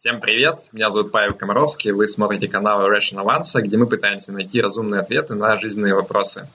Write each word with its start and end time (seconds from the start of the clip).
Всем 0.00 0.18
привет, 0.18 0.60
меня 0.72 0.88
зовут 0.88 1.12
Павел 1.12 1.34
Комаровский, 1.34 1.92
вы 1.92 2.06
смотрите 2.06 2.48
канал 2.48 2.90
Rational 2.90 3.26
Answer, 3.26 3.60
где 3.60 3.76
мы 3.76 3.86
пытаемся 3.86 4.32
найти 4.32 4.58
разумные 4.58 5.02
ответы 5.02 5.34
на 5.34 5.58
жизненные 5.58 5.94
вопросы. 5.94 6.48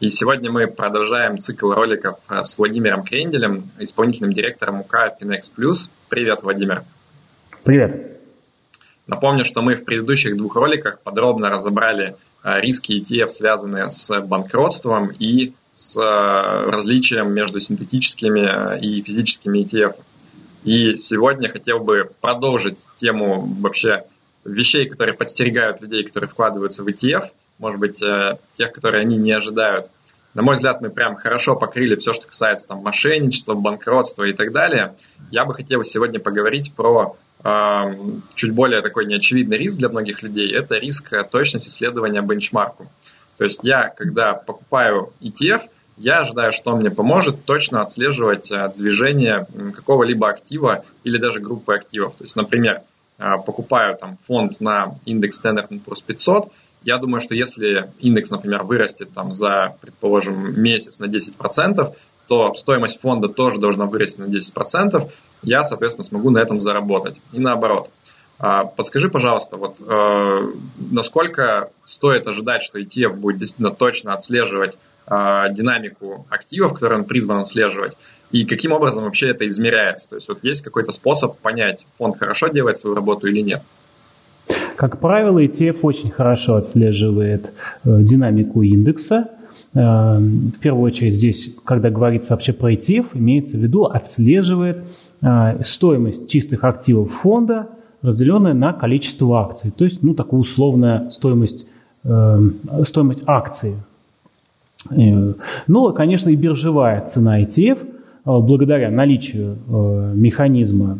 И 0.00 0.10
сегодня 0.10 0.52
мы 0.52 0.66
продолжаем 0.66 1.38
цикл 1.38 1.72
роликов 1.72 2.18
с 2.28 2.58
Владимиром 2.58 3.02
Кренделем, 3.02 3.70
исполнительным 3.78 4.34
директором 4.34 4.82
УК 4.82 5.16
Pinex 5.18 5.50
Plus. 5.56 5.88
Привет, 6.10 6.42
Владимир. 6.42 6.84
Привет. 7.62 8.20
Напомню, 9.06 9.46
что 9.46 9.62
мы 9.62 9.76
в 9.76 9.86
предыдущих 9.86 10.36
двух 10.36 10.54
роликах 10.54 11.00
подробно 11.00 11.48
разобрали 11.48 12.16
э, 12.42 12.60
риски 12.60 13.00
ETF, 13.00 13.28
связанные 13.28 13.90
с 13.90 14.20
банкротством 14.20 15.10
и 15.18 15.54
с 15.72 15.96
э, 15.96 16.70
различием 16.70 17.32
между 17.32 17.60
синтетическими 17.60 18.78
и 18.78 19.00
физическими 19.00 19.64
ETF. 19.64 19.94
И 20.64 20.96
сегодня 20.96 21.50
хотел 21.50 21.78
бы 21.78 22.10
продолжить 22.20 22.78
тему 22.96 23.46
вообще 23.60 24.04
вещей, 24.44 24.88
которые 24.88 25.14
подстерегают 25.14 25.80
людей, 25.80 26.04
которые 26.04 26.28
вкладываются 26.28 26.82
в 26.82 26.88
ETF, 26.88 27.30
может 27.58 27.78
быть, 27.78 28.02
э, 28.02 28.38
тех, 28.56 28.72
которые 28.72 29.02
они 29.02 29.16
не 29.16 29.32
ожидают. 29.32 29.90
На 30.32 30.42
мой 30.42 30.56
взгляд, 30.56 30.80
мы 30.80 30.90
прям 30.90 31.16
хорошо 31.16 31.54
покрыли 31.54 31.96
все, 31.96 32.12
что 32.12 32.26
касается 32.26 32.68
там, 32.68 32.78
мошенничества, 32.78 33.54
банкротства 33.54 34.24
и 34.24 34.32
так 34.32 34.52
далее. 34.52 34.96
Я 35.30 35.44
бы 35.44 35.54
хотел 35.54 35.84
сегодня 35.84 36.18
поговорить 36.18 36.72
про 36.74 37.16
э, 37.44 37.50
чуть 38.34 38.52
более 38.52 38.80
такой 38.80 39.06
неочевидный 39.06 39.58
риск 39.58 39.78
для 39.78 39.90
многих 39.90 40.22
людей. 40.22 40.50
Это 40.52 40.76
риск 40.76 41.12
точности 41.30 41.68
следования 41.68 42.22
бенчмарку. 42.22 42.90
То 43.36 43.44
есть 43.44 43.60
я, 43.62 43.88
когда 43.88 44.34
покупаю 44.34 45.12
ETF, 45.20 45.68
я 45.96 46.20
ожидаю, 46.20 46.52
что 46.52 46.74
мне 46.76 46.90
поможет 46.90 47.44
точно 47.44 47.82
отслеживать 47.82 48.50
э, 48.50 48.72
движение 48.76 49.46
какого-либо 49.74 50.28
актива 50.28 50.84
или 51.04 51.18
даже 51.18 51.40
группы 51.40 51.74
активов. 51.74 52.16
То 52.16 52.24
есть, 52.24 52.36
например, 52.36 52.82
э, 53.18 53.24
покупаю 53.46 53.96
там 53.96 54.18
фонд 54.26 54.60
на 54.60 54.94
индекс 55.04 55.40
Standard 55.40 55.68
Poor's 55.68 56.02
500, 56.04 56.52
я 56.84 56.98
думаю, 56.98 57.20
что 57.20 57.34
если 57.34 57.90
индекс, 57.98 58.30
например, 58.30 58.64
вырастет 58.64 59.10
там 59.14 59.32
за, 59.32 59.76
предположим, 59.80 60.60
месяц 60.60 60.98
на 60.98 61.06
10%, 61.06 61.94
то 62.26 62.54
стоимость 62.54 63.00
фонда 63.00 63.28
тоже 63.28 63.58
должна 63.58 63.86
вырасти 63.86 64.20
на 64.20 64.26
10%, 64.26 65.10
я, 65.42 65.62
соответственно, 65.62 66.04
смогу 66.04 66.30
на 66.30 66.38
этом 66.38 66.60
заработать. 66.60 67.16
И 67.32 67.38
наоборот. 67.38 67.90
А, 68.38 68.64
подскажи, 68.64 69.08
пожалуйста, 69.08 69.56
вот 69.56 69.80
э, 69.80 70.52
насколько 70.76 71.70
стоит 71.84 72.26
ожидать, 72.26 72.62
что 72.62 72.80
ETF 72.80 73.14
будет 73.14 73.38
действительно 73.38 73.70
точно 73.70 74.12
отслеживать 74.12 74.76
динамику 75.06 76.26
активов, 76.30 76.72
которые 76.74 77.00
он 77.00 77.04
призван 77.04 77.40
отслеживать, 77.40 77.96
и 78.30 78.44
каким 78.44 78.72
образом 78.72 79.04
вообще 79.04 79.28
это 79.28 79.46
измеряется. 79.46 80.08
То 80.08 80.16
есть 80.16 80.28
вот 80.28 80.38
есть 80.42 80.62
какой-то 80.62 80.92
способ 80.92 81.38
понять, 81.38 81.86
фонд 81.98 82.18
хорошо 82.18 82.48
делает 82.48 82.76
свою 82.76 82.96
работу 82.96 83.26
или 83.26 83.40
нет. 83.40 83.62
Как 84.76 85.00
правило, 85.00 85.42
ETF 85.42 85.78
очень 85.82 86.10
хорошо 86.10 86.56
отслеживает 86.56 87.52
э, 87.84 88.02
динамику 88.02 88.62
индекса. 88.62 89.30
Э, 89.72 90.18
в 90.18 90.58
первую 90.58 90.84
очередь 90.84 91.14
здесь, 91.14 91.54
когда 91.64 91.90
говорится 91.90 92.32
вообще 92.32 92.52
про 92.52 92.72
ETF, 92.72 93.10
имеется 93.14 93.56
в 93.56 93.60
виду 93.60 93.84
отслеживает 93.84 94.82
э, 95.22 95.62
стоимость 95.62 96.28
чистых 96.28 96.64
активов 96.64 97.12
фонда, 97.22 97.68
разделенная 98.02 98.52
на 98.52 98.72
количество 98.72 99.42
акций. 99.42 99.70
То 99.70 99.84
есть, 99.84 100.02
ну, 100.02 100.14
такую 100.14 100.42
условная 100.42 101.08
стоимость, 101.10 101.66
стоимость 102.02 103.22
акции 103.26 103.76
Э, 104.90 105.34
Но, 105.66 105.92
конечно, 105.92 106.30
и 106.30 106.36
биржевая 106.36 107.08
цена 107.08 107.40
ETF, 107.42 107.78
э, 107.78 107.84
благодаря 108.24 108.90
наличию 108.90 109.56
э, 109.56 110.12
механизма 110.14 110.98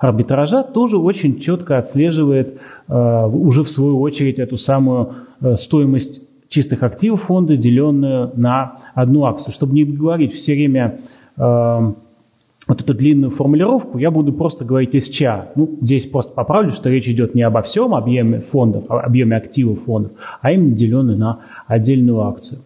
арбитража, 0.00 0.62
тоже 0.62 0.98
очень 0.98 1.40
четко 1.40 1.78
отслеживает 1.78 2.58
уже 2.86 3.62
в 3.62 3.70
свою 3.70 4.00
очередь 4.00 4.38
эту 4.38 4.58
самую 4.58 5.14
стоимость 5.56 6.20
чистых 6.48 6.82
активов 6.82 7.22
фонда, 7.22 7.56
деленную 7.56 8.30
на 8.34 8.80
одну 8.94 9.24
акцию. 9.24 9.54
Чтобы 9.54 9.74
не 9.74 9.84
говорить 9.84 10.34
все 10.34 10.52
время 10.52 10.98
вот 11.36 12.80
эту 12.80 12.94
длинную 12.94 13.30
формулировку, 13.30 13.98
я 13.98 14.10
буду 14.10 14.32
просто 14.32 14.64
говорить 14.64 14.94
SCA. 14.94 15.48
Ну, 15.54 15.78
здесь 15.80 16.06
просто 16.06 16.32
поправлю, 16.32 16.72
что 16.72 16.90
речь 16.90 17.08
идет 17.08 17.34
не 17.34 17.42
обо 17.42 17.62
всем 17.62 17.94
объеме 17.94 18.40
фондов, 18.40 18.90
объеме 18.90 19.36
активов 19.36 19.84
фондов, 19.84 20.12
а 20.40 20.52
именно 20.52 20.74
деленную 20.74 21.18
на 21.18 21.40
отдельную 21.66 22.20
акцию. 22.22 22.60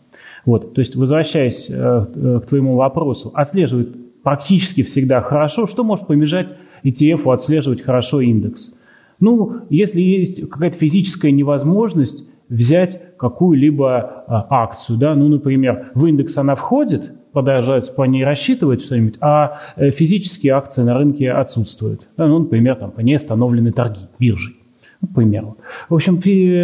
Вот, 0.44 0.74
то 0.74 0.80
есть, 0.80 0.96
возвращаясь 0.96 1.68
э, 1.68 1.74
э, 1.74 2.40
к 2.40 2.48
твоему 2.48 2.76
вопросу, 2.76 3.30
отслеживает 3.34 4.22
практически 4.22 4.82
всегда 4.82 5.20
хорошо. 5.20 5.66
Что 5.66 5.84
может 5.84 6.06
помешать 6.06 6.48
ETF 6.84 7.32
отслеживать 7.32 7.82
хорошо 7.82 8.20
индекс? 8.20 8.72
Ну, 9.20 9.62
если 9.68 10.00
есть 10.00 10.48
какая-то 10.48 10.76
физическая 10.76 11.32
невозможность 11.32 12.24
взять 12.48 13.16
какую-либо 13.18 14.24
а, 14.26 14.46
акцию, 14.62 14.98
да, 14.98 15.14
ну, 15.14 15.28
например, 15.28 15.90
в 15.94 16.06
индекс 16.06 16.36
она 16.38 16.54
входит, 16.54 17.12
продолжает 17.32 17.94
по 17.94 18.04
ней 18.04 18.24
рассчитывать 18.24 18.82
что-нибудь, 18.82 19.16
а 19.20 19.60
э, 19.76 19.90
физические 19.90 20.52
акции 20.54 20.82
на 20.82 20.96
рынке 20.96 21.30
отсутствуют. 21.30 22.06
Да, 22.16 22.26
ну, 22.26 22.38
например, 22.38 22.76
там, 22.76 22.90
по 22.92 23.00
ней 23.00 23.16
остановлены 23.16 23.72
торги 23.72 24.02
биржей. 24.18 24.57
К 25.00 25.14
примеру. 25.14 25.56
В 25.88 25.94
общем, 25.94 26.18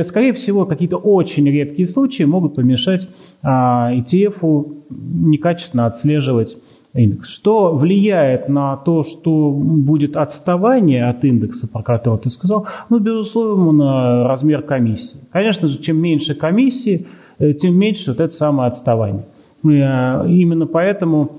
скорее 0.04 0.32
всего, 0.32 0.66
какие-то 0.66 0.96
очень 0.96 1.48
редкие 1.48 1.88
случаи 1.88 2.24
могут 2.24 2.56
помешать 2.56 3.08
а, 3.42 3.92
ETF 3.94 4.84
некачественно 4.90 5.86
отслеживать 5.86 6.56
индекс. 6.94 7.28
Что 7.28 7.74
влияет 7.74 8.48
на 8.48 8.76
то, 8.76 9.04
что 9.04 9.50
будет 9.50 10.16
отставание 10.16 11.08
от 11.08 11.24
индекса, 11.24 11.68
про 11.68 11.82
который 11.82 12.20
ты 12.20 12.30
сказал? 12.30 12.66
Ну, 12.88 12.98
безусловно, 12.98 14.26
размер 14.28 14.62
комиссии. 14.62 15.18
Конечно 15.30 15.68
же, 15.68 15.78
чем 15.78 15.98
меньше 15.98 16.34
комиссии, 16.34 17.06
э, 17.38 17.52
тем 17.52 17.76
меньше 17.76 18.12
вот 18.12 18.20
это 18.20 18.34
самое 18.34 18.68
отставание. 18.68 19.26
Э, 19.64 20.26
именно 20.28 20.66
поэтому 20.66 21.32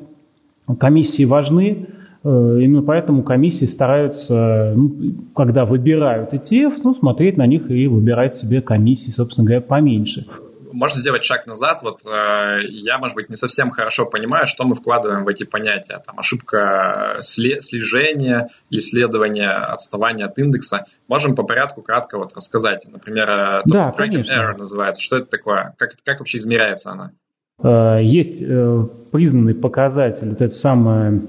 комиссии 0.79 1.25
важны, 1.25 1.87
именно 2.25 2.81
поэтому 2.81 3.23
комиссии 3.23 3.65
стараются, 3.65 4.73
ну, 4.75 5.31
когда 5.35 5.65
выбирают 5.65 6.33
ETF, 6.33 6.79
ну, 6.83 6.95
смотреть 6.95 7.37
на 7.37 7.45
них 7.45 7.69
и 7.69 7.87
выбирать 7.87 8.37
себе 8.37 8.61
комиссии, 8.61 9.11
собственно 9.11 9.45
говоря, 9.45 9.61
поменьше. 9.61 10.25
Можно 10.71 10.99
сделать 10.99 11.23
шаг 11.23 11.45
назад. 11.45 11.83
Вот 11.83 11.99
э, 12.05 12.57
я, 12.67 12.97
может 12.97 13.15
быть, 13.15 13.29
не 13.29 13.35
совсем 13.35 13.69
хорошо 13.69 14.07
понимаю, 14.07 14.47
что 14.47 14.65
мы 14.65 14.75
вкладываем 14.75 15.23
в 15.23 15.27
эти 15.27 15.45
понятия. 15.45 16.01
Там 16.05 16.19
ошибка 16.19 17.17
слежения, 17.21 18.49
исследование 18.71 19.51
отставания 19.51 20.25
от 20.25 20.37
индекса. 20.37 20.85
Можем 21.07 21.35
по 21.35 21.43
порядку 21.43 21.81
кратко 21.81 22.17
вот 22.17 22.35
рассказать. 22.35 22.85
Например, 22.91 23.29
э, 23.29 23.61
то, 23.63 23.73
да, 23.73 23.93
что 23.93 24.03
Bracket 24.03 24.25
Error 24.25 24.57
называется. 24.57 25.01
Что 25.01 25.17
это 25.17 25.27
такое? 25.27 25.75
Как, 25.77 25.91
как 26.03 26.19
вообще 26.19 26.39
измеряется 26.39 26.91
она? 26.91 27.11
Есть 28.01 28.39
признанный 29.11 29.55
показатель, 29.55 30.27
вот 30.27 30.41
это 30.41 30.53
самое 30.53 31.21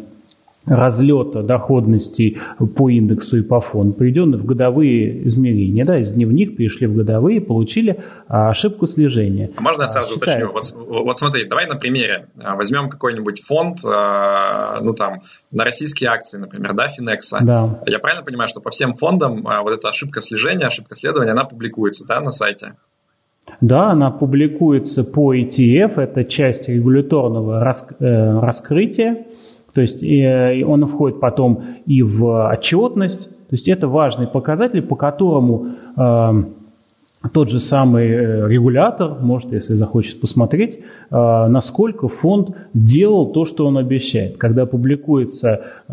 разлета 0.66 1.42
доходности 1.42 2.40
по 2.76 2.90
индексу 2.90 3.38
и 3.38 3.42
по 3.42 3.60
фонду, 3.60 3.94
приведенный 3.94 4.38
в 4.38 4.44
годовые 4.44 5.26
измерения. 5.28 5.84
Да, 5.84 5.98
из 5.98 6.12
дневных 6.12 6.56
перешли 6.56 6.86
в 6.86 6.94
годовые, 6.94 7.40
получили 7.40 8.02
а, 8.28 8.50
ошибку 8.50 8.86
слежения. 8.86 9.50
А 9.56 9.60
можно 9.60 9.82
я 9.82 9.88
сразу 9.88 10.14
а, 10.14 10.16
уточню? 10.16 10.52
Вот, 10.52 10.64
вот 10.76 11.18
смотри, 11.18 11.48
давай 11.48 11.66
на 11.66 11.76
примере. 11.76 12.28
А, 12.42 12.56
возьмем 12.56 12.88
какой-нибудь 12.88 13.42
фонд, 13.42 13.78
а, 13.84 14.80
ну 14.82 14.92
там, 14.92 15.20
на 15.52 15.64
российские 15.64 16.10
акции, 16.10 16.38
например, 16.38 16.74
да, 16.74 16.88
Финекса. 16.88 17.38
Да. 17.42 17.80
Я 17.86 17.98
правильно 18.00 18.24
понимаю, 18.24 18.48
что 18.48 18.60
по 18.60 18.70
всем 18.70 18.94
фондам 18.94 19.42
вот 19.42 19.72
эта 19.72 19.88
ошибка 19.88 20.20
слежения, 20.20 20.66
ошибка 20.66 20.96
следования, 20.96 21.30
она 21.30 21.44
публикуется, 21.44 22.04
да, 22.06 22.20
на 22.20 22.30
сайте? 22.30 22.74
Да, 23.60 23.90
она 23.92 24.10
публикуется 24.10 25.04
по 25.04 25.34
ETF, 25.34 25.98
это 26.00 26.24
часть 26.24 26.68
регуляторного 26.68 27.86
э, 28.00 28.40
раскрытия. 28.40 29.26
То 29.76 29.82
есть 29.82 30.02
и 30.02 30.64
он 30.66 30.86
входит 30.86 31.20
потом 31.20 31.62
и 31.84 32.00
в 32.00 32.48
отчетность. 32.50 33.28
То 33.28 33.52
есть 33.52 33.68
это 33.68 33.88
важный 33.88 34.26
показатель, 34.26 34.80
по 34.80 34.96
которому 34.96 35.66
э, 35.94 36.32
тот 37.34 37.50
же 37.50 37.60
самый 37.60 38.08
э, 38.08 38.48
регулятор 38.48 39.18
может, 39.20 39.52
если 39.52 39.74
захочет 39.74 40.18
посмотреть, 40.18 40.76
э, 40.78 40.80
насколько 41.10 42.08
фонд 42.08 42.56
делал 42.72 43.32
то, 43.32 43.44
что 43.44 43.66
он 43.66 43.76
обещает. 43.76 44.38
Когда 44.38 44.64
публикуется 44.64 45.50
э, 45.50 45.92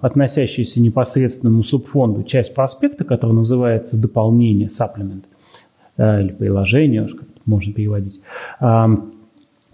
относящаяся 0.00 0.80
непосредственному 0.80 1.62
субфонду 1.62 2.24
часть 2.24 2.52
проспекта, 2.52 3.04
которая 3.04 3.36
называется 3.36 3.96
дополнение, 3.96 4.70
supplement, 4.70 5.22
э, 5.98 6.22
или 6.22 6.32
приложение, 6.32 7.06
как 7.06 7.28
можно 7.46 7.72
переводить, 7.72 8.20
э, 8.60 8.86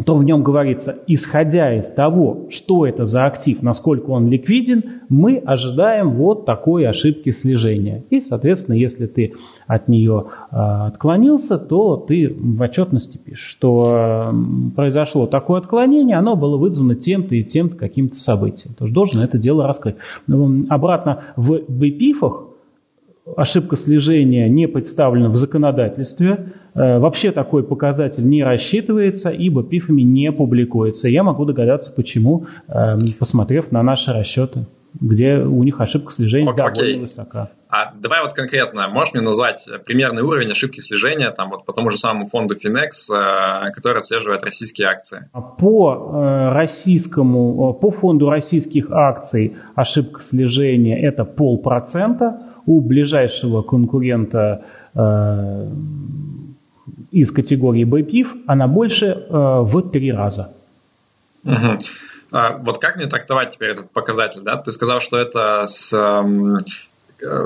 то 0.05 0.15
в 0.17 0.25
нем 0.25 0.43
говорится, 0.43 0.99
исходя 1.07 1.75
из 1.75 1.87
того, 1.95 2.49
что 2.51 2.87
это 2.87 3.07
за 3.07 3.25
актив, 3.25 3.63
насколько 3.63 4.11
он 4.11 4.29
ликвиден, 4.29 4.85
мы 5.09 5.39
ожидаем 5.39 6.11
вот 6.11 6.45
такой 6.45 6.87
ошибки 6.87 7.31
слежения. 7.31 8.05
И, 8.11 8.21
соответственно, 8.21 8.75
если 8.75 9.07
ты 9.07 9.33
от 9.67 9.89
нее 9.89 10.27
э, 10.51 10.57
отклонился, 10.57 11.59
то 11.59 11.97
ты 11.97 12.29
в 12.29 12.61
отчетности 12.61 13.17
пишешь, 13.17 13.49
что 13.49 14.31
э, 14.31 14.33
произошло 14.75 15.27
такое 15.27 15.61
отклонение, 15.61 16.19
оно 16.19 16.37
было 16.37 16.59
вызвано 16.59 16.95
тем-то 16.95 17.35
и 17.35 17.43
тем-то 17.43 17.77
каким-то 17.77 18.17
событием. 18.17 18.75
То 18.75 18.87
должен 18.87 19.23
это 19.23 19.39
дело 19.39 19.67
раскрыть. 19.67 19.97
Обратно 20.69 21.25
в 21.37 21.55
BPIF 21.55 22.46
ошибка 23.37 23.77
слежения 23.77 24.49
не 24.49 24.69
представлена 24.69 25.29
в 25.31 25.37
законодательстве. 25.37 26.53
Э, 26.75 26.99
вообще 26.99 27.33
такой 27.33 27.65
показатель 27.65 28.27
не 28.27 28.45
рассчитывается, 28.45 29.31
ибо 29.31 29.65
пифами 29.65 30.03
не 30.03 30.31
публикуется. 30.33 31.09
Я 31.09 31.23
могу 31.23 31.45
догадаться, 31.45 31.93
почему, 31.93 32.47
эм, 32.69 32.99
посмотрев 33.19 33.73
на 33.73 33.83
наши 33.83 34.13
расчеты 34.13 34.67
где 35.01 35.37
у 35.37 35.63
них 35.63 35.81
ошибка 35.81 36.13
слежения 36.13 36.51
Окей. 36.51 36.75
довольно 36.75 37.03
высока. 37.03 37.51
А 37.69 37.93
давай 37.95 38.23
вот 38.23 38.33
конкретно, 38.33 38.89
можешь 38.89 39.13
мне 39.13 39.23
назвать 39.23 39.69
примерный 39.85 40.23
уровень 40.23 40.51
ошибки 40.51 40.81
слежения 40.81 41.31
там 41.31 41.51
вот 41.51 41.67
по 41.67 41.73
тому 41.73 41.91
же 41.91 41.97
самому 41.97 42.27
фонду 42.29 42.55
Finex, 42.55 43.13
э, 43.13 43.73
который 43.73 43.99
отслеживает 43.99 44.43
российские 44.45 44.89
акции? 44.89 45.29
А 45.33 45.41
по 45.41 45.93
э, 45.93 46.53
российскому, 46.55 47.75
по 47.75 47.91
фонду 47.91 48.31
российских 48.31 48.91
акций 48.91 49.57
ошибка 49.75 50.23
слежения 50.23 50.99
это 51.07 51.25
полпроцента, 51.25 52.55
у 52.67 52.81
ближайшего 52.81 53.63
конкурента 53.63 54.65
э, 54.95 55.71
из 57.13 57.31
категории 57.31 57.85
BPIF 57.85 58.43
она 58.47 58.67
больше 58.67 59.27
в 59.31 59.91
три 59.91 60.13
раза. 60.13 60.53
Угу. 61.45 61.79
А, 62.33 62.59
вот 62.59 62.79
как 62.79 62.97
мне 62.97 63.07
трактовать 63.07 63.53
теперь 63.55 63.71
этот 63.71 63.91
показатель? 63.91 64.43
Да? 64.43 64.57
Ты 64.57 64.73
сказал, 64.73 65.01
что 65.01 65.17
это 65.19 65.67
с 65.67 65.93
эм, 65.93 66.57
э, 66.57 66.59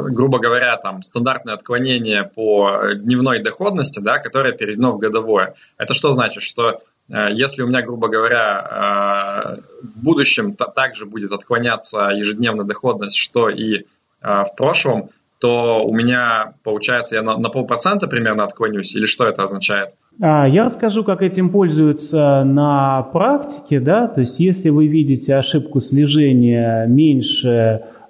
грубо 0.08 0.38
говоря, 0.38 0.76
там, 0.78 1.02
стандартное 1.02 1.54
отклонение 1.54 2.24
по 2.24 2.94
дневной 2.94 3.42
доходности, 3.42 4.00
да, 4.00 4.18
которое 4.18 4.52
переведено 4.52 4.92
в 4.92 4.98
годовое. 4.98 5.54
Это 5.76 5.94
что 5.94 6.12
значит? 6.12 6.42
Что 6.42 6.80
э, 7.08 7.28
если 7.32 7.62
у 7.62 7.66
меня, 7.66 7.82
грубо 7.82 8.08
говоря, 8.08 9.58
э, 9.60 9.86
в 9.86 10.02
будущем 10.02 10.54
также 10.54 11.04
будет 11.04 11.32
отклоняться 11.32 12.10
ежедневная 12.12 12.64
доходность, 12.64 13.16
что 13.16 13.50
и 13.50 13.86
в 14.22 14.54
прошлом, 14.56 15.10
то 15.40 15.82
у 15.84 15.94
меня, 15.94 16.52
получается, 16.62 17.16
я 17.16 17.22
на, 17.22 17.38
на 17.38 17.48
полпроцента 17.48 18.06
примерно 18.06 18.44
отклонюсь, 18.44 18.94
или 18.94 19.06
что 19.06 19.26
это 19.26 19.42
означает? 19.42 19.90
А, 20.20 20.46
я 20.46 20.64
расскажу, 20.64 21.02
как 21.02 21.22
этим 21.22 21.50
пользуются 21.50 22.44
на 22.44 23.02
практике, 23.12 23.80
да, 23.80 24.06
то 24.06 24.20
есть 24.20 24.38
если 24.38 24.68
вы 24.68 24.86
видите 24.86 25.34
ошибку 25.34 25.80
слежения 25.80 26.86
меньше 26.86 27.48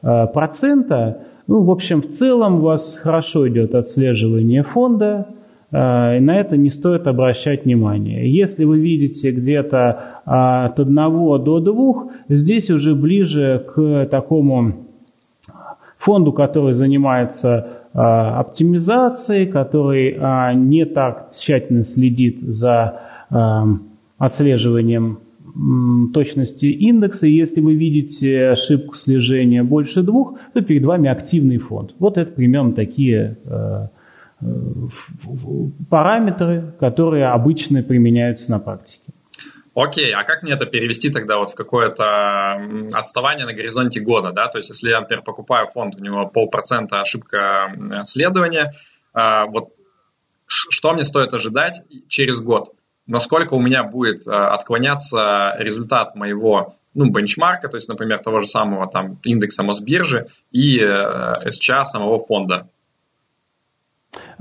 э, 0.03 0.27
процента, 0.35 1.23
ну, 1.47 1.63
в 1.63 1.71
общем, 1.71 2.03
в 2.03 2.09
целом 2.11 2.57
у 2.57 2.63
вас 2.63 2.99
хорошо 3.01 3.49
идет 3.49 3.77
отслеживание 3.77 4.65
фонда, 4.65 5.29
э, 5.71 6.17
и 6.17 6.21
на 6.21 6.41
это 6.41 6.57
не 6.57 6.71
стоит 6.71 7.07
обращать 7.07 7.65
внимание. 7.65 8.29
Если 8.29 8.65
вы 8.65 8.81
видите 8.81 9.31
где-то 9.31 9.77
э, 9.79 10.31
от 10.31 10.81
одного 10.81 11.39
до 11.39 11.61
двух, 11.61 12.11
здесь 12.29 12.71
уже 12.71 12.97
ближе 12.97 13.65
к 13.73 14.09
такому 14.11 14.90
фонду, 16.01 16.33
который 16.33 16.73
занимается 16.73 17.85
а, 17.93 18.41
оптимизацией, 18.41 19.47
который 19.47 20.17
а, 20.19 20.53
не 20.55 20.85
так 20.87 21.31
тщательно 21.33 21.85
следит 21.85 22.41
за 22.41 23.01
а, 23.31 23.67
отслеживанием 24.19 25.21
точности 26.15 26.67
индекса. 26.67 27.27
Если 27.27 27.61
вы 27.61 27.75
видите 27.75 28.51
ошибку 28.51 28.95
слежения 28.95 29.65
больше 29.65 30.03
двух, 30.03 30.39
то 30.53 30.63
перед 30.63 30.85
вами 30.85 31.09
активный 31.09 31.59
фонд. 31.59 31.95
Вот 31.99 32.19
это 32.19 32.31
примерно 32.31 32.73
такие 32.73 33.37
параметры, 35.91 36.73
которые 36.79 37.27
обычно 37.27 37.83
применяются 37.83 38.49
на 38.53 38.61
практике. 38.61 39.13
Окей, 39.75 40.13
а 40.13 40.25
как 40.25 40.43
мне 40.43 40.53
это 40.53 40.67
перевести 40.67 41.11
тогда 41.11 41.39
вот 41.39 41.51
в 41.51 41.55
какое-то 41.55 42.61
отставание 42.93 43.47
на 43.47 43.53
горизонте 43.53 44.01
года, 44.01 44.33
да? 44.33 44.49
То 44.49 44.59
есть, 44.59 44.71
если 44.71 44.91
я, 44.91 45.01
например, 45.01 45.23
покупаю 45.23 45.67
фонд, 45.69 45.95
у 45.97 46.01
него 46.01 46.27
полпроцента 46.27 47.01
ошибка 47.01 47.73
следования, 48.03 48.73
а, 49.13 49.47
вот 49.47 49.71
что 50.47 50.93
мне 50.93 51.05
стоит 51.05 51.33
ожидать 51.33 51.83
через 52.09 52.41
год? 52.41 52.75
Насколько 53.07 53.55
у 53.55 53.61
меня 53.61 53.85
будет 53.85 54.27
а, 54.27 54.55
отклоняться 54.55 55.55
результат 55.59 56.17
моего 56.17 56.75
ну, 56.95 57.09
бенчмарка, 57.09 57.69
то 57.69 57.77
есть, 57.77 57.89
например, 57.89 58.19
того 58.19 58.41
же 58.41 58.47
самого 58.47 58.89
там 58.89 59.21
индекса 59.23 59.63
Мосбиржи 59.63 60.27
и 60.51 60.81
э, 60.81 61.49
СЧА 61.49 61.85
самого 61.85 62.27
фонда? 62.27 62.69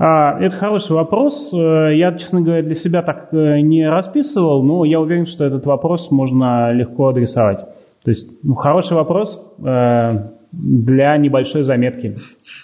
А, 0.02 0.40
это 0.40 0.56
хороший 0.56 0.92
вопрос. 0.92 1.50
Э, 1.52 1.94
я, 1.94 2.16
честно 2.16 2.40
говоря, 2.40 2.62
для 2.62 2.74
себя 2.74 3.02
так 3.02 3.34
э, 3.34 3.60
не 3.60 3.86
расписывал, 3.86 4.62
но 4.62 4.86
я 4.86 4.98
уверен, 4.98 5.26
что 5.26 5.44
этот 5.44 5.66
вопрос 5.66 6.10
можно 6.10 6.72
легко 6.72 7.08
адресовать. 7.08 7.66
То 8.02 8.10
есть, 8.10 8.26
ну, 8.42 8.54
хороший 8.54 8.94
вопрос 8.94 9.38
э, 9.62 10.12
для 10.52 11.16
небольшой 11.18 11.64
заметки. 11.64 12.16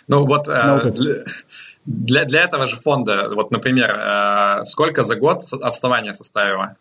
Ну 0.09 0.25
вот 0.25 0.45
для, 0.45 1.15
для, 1.85 2.25
для 2.25 2.41
этого 2.41 2.67
же 2.67 2.77
фонда, 2.77 3.29
вот, 3.35 3.51
например, 3.51 4.65
сколько 4.65 5.03
за 5.03 5.17
год 5.17 5.43
отставание 5.61 6.15
составило? 6.15 6.77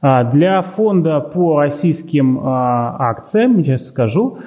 А, 0.00 0.24
для 0.24 0.62
фонда 0.62 1.20
по 1.20 1.60
российским 1.60 2.40
акциям, 2.42 3.62
сейчас 3.62 3.88
скажу, 3.88 4.38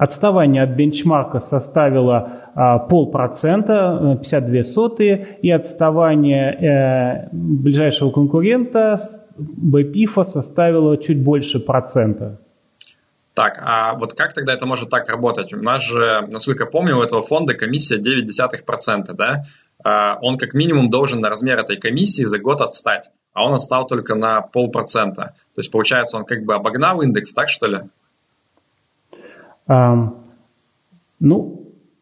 Отставание 0.00 0.62
от 0.62 0.70
бенчмарка 0.70 1.40
составило 1.40 2.50
а, 2.54 2.78
полпроцента, 2.78 4.18
52 4.22 4.56
э, 4.56 4.64
сотые, 4.64 5.38
и 5.42 5.50
отставание 5.50 6.54
э, 6.54 7.28
ближайшего 7.32 8.10
конкурента 8.10 8.98
БПИФа 9.36 10.24
составило 10.24 10.96
чуть 10.96 11.22
больше 11.22 11.60
процента. 11.60 12.40
Так, 13.34 13.60
а 13.62 13.94
вот 13.98 14.14
как 14.14 14.32
тогда 14.32 14.54
это 14.54 14.64
может 14.64 14.88
так 14.88 15.06
работать? 15.10 15.52
У 15.52 15.58
нас 15.58 15.82
же, 15.82 16.26
насколько 16.30 16.64
я 16.64 16.70
помню, 16.70 16.96
у 16.96 17.02
этого 17.02 17.20
фонда 17.20 17.52
комиссия 17.52 17.98
0,9%, 17.98 19.12
да? 19.12 19.44
А, 19.84 20.16
он 20.22 20.38
как 20.38 20.54
минимум 20.54 20.88
должен 20.88 21.20
на 21.20 21.28
размер 21.28 21.58
этой 21.58 21.76
комиссии 21.76 22.22
за 22.22 22.38
год 22.38 22.62
отстать, 22.62 23.10
а 23.34 23.46
он 23.46 23.52
отстал 23.52 23.86
только 23.86 24.14
на 24.14 24.40
полпроцента. 24.40 25.34
То 25.54 25.58
есть, 25.58 25.70
получается, 25.70 26.16
он 26.16 26.24
как 26.24 26.46
бы 26.46 26.54
обогнал 26.54 27.02
индекс, 27.02 27.34
так 27.34 27.50
что 27.50 27.66
ли? 27.66 27.80
Ну, 31.20 31.60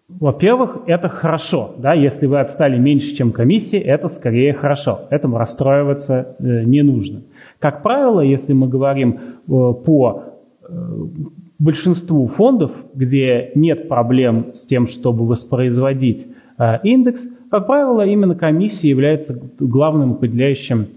во-первых, 0.09 0.79
это 0.87 1.09
хорошо, 1.09 1.75
да, 1.79 1.93
если 1.93 2.25
вы 2.26 2.41
отстали 2.41 2.79
меньше, 2.79 3.15
чем 3.15 3.31
комиссия, 3.31 3.79
это 3.79 4.09
скорее 4.09 4.55
хорошо, 4.55 5.00
этому 5.11 5.37
расстраиваться 5.37 6.35
э, 6.38 6.65
не 6.65 6.82
нужно. 6.82 7.25
Как 7.59 7.82
правило, 7.82 8.23
если 8.23 8.55
мы 8.55 8.69
говорим 8.69 9.12
э, 9.12 9.19
по 9.47 10.23
э, 10.62 10.73
большинству 11.59 12.26
фондов, 12.29 12.70
где 12.94 13.53
нет 13.55 13.87
проблем 13.87 14.55
с 14.55 14.65
тем, 14.65 14.87
чтобы 14.88 15.27
воспроизводить 15.27 16.27
индекс, 16.82 17.20
как 17.51 17.67
правило, 17.67 18.05
именно 18.05 18.34
комиссия 18.34 18.89
является 18.89 19.39
главным 19.58 20.13
определяющим 20.13 20.89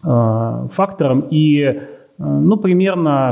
фактором, 0.00 1.26
и 1.30 1.80
ну, 2.18 2.56
примерно 2.56 3.30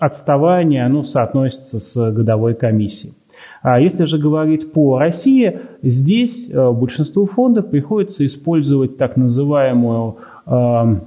отставание 0.00 0.84
оно 0.84 1.02
соотносится 1.04 1.80
с 1.80 2.12
годовой 2.12 2.54
комиссией. 2.54 3.14
А 3.62 3.80
если 3.80 4.04
же 4.04 4.18
говорить 4.18 4.72
по 4.72 4.98
России, 4.98 5.60
здесь 5.82 6.48
э, 6.48 6.72
большинству 6.72 7.26
фондов 7.26 7.70
приходится 7.70 8.24
использовать 8.24 8.96
так 8.96 9.16
называемую 9.16 10.18
э, 10.46 11.00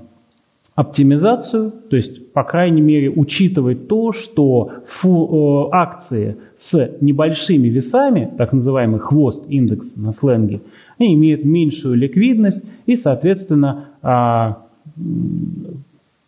оптимизацию, 0.76 1.72
то 1.90 1.96
есть, 1.96 2.34
по 2.34 2.44
крайней 2.44 2.82
мере, 2.82 3.10
учитывать 3.10 3.88
то, 3.88 4.12
что 4.14 4.72
фу, 5.00 5.70
э, 5.72 5.76
акции 5.76 6.38
с 6.58 6.98
небольшими 7.02 7.68
весами, 7.68 8.34
так 8.38 8.52
называемый 8.54 9.00
хвост 9.00 9.46
индекс 9.48 9.96
на 9.96 10.14
сленге, 10.14 10.62
они 10.98 11.14
имеют 11.16 11.46
меньшую 11.46 11.96
ликвидность 11.96 12.64
и, 12.86 12.96
соответственно, 12.96 13.90
э, 14.02 14.54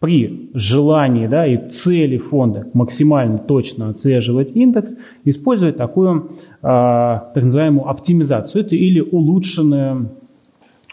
при 0.01 0.49
желании 0.55 1.27
да, 1.27 1.45
и 1.45 1.69
цели 1.69 2.17
фонда 2.17 2.67
максимально 2.73 3.37
точно 3.37 3.89
отслеживать 3.89 4.49
индекс, 4.55 4.95
использовать 5.25 5.77
такую 5.77 6.31
э, 6.41 6.63
так 6.63 7.35
называемую 7.35 7.87
оптимизацию 7.87 8.65
это 8.65 8.75
или 8.75 8.99
улучшенное, 8.99 10.09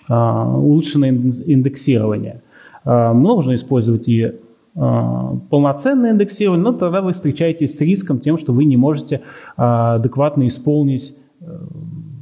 э, 0.08 0.14
улучшенное 0.14 1.10
индексирование. 1.10 2.42
Э, 2.84 3.14
можно 3.14 3.54
использовать 3.54 4.06
и 4.08 4.32
полноценное 4.74 6.12
индексирование, 6.12 6.62
но 6.62 6.72
тогда 6.72 7.00
вы 7.00 7.12
встречаетесь 7.12 7.76
с 7.76 7.80
риском 7.80 8.20
тем, 8.20 8.38
что 8.38 8.52
вы 8.52 8.64
не 8.64 8.76
можете 8.76 9.22
адекватно 9.56 10.46
исполнить 10.46 11.16
э, 11.40 11.46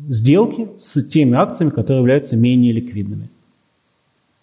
сделки 0.09 0.69
с 0.81 1.03
теми 1.03 1.37
акциями, 1.37 1.71
которые 1.71 1.99
являются 1.99 2.35
менее 2.35 2.73
ликвидными. 2.73 3.29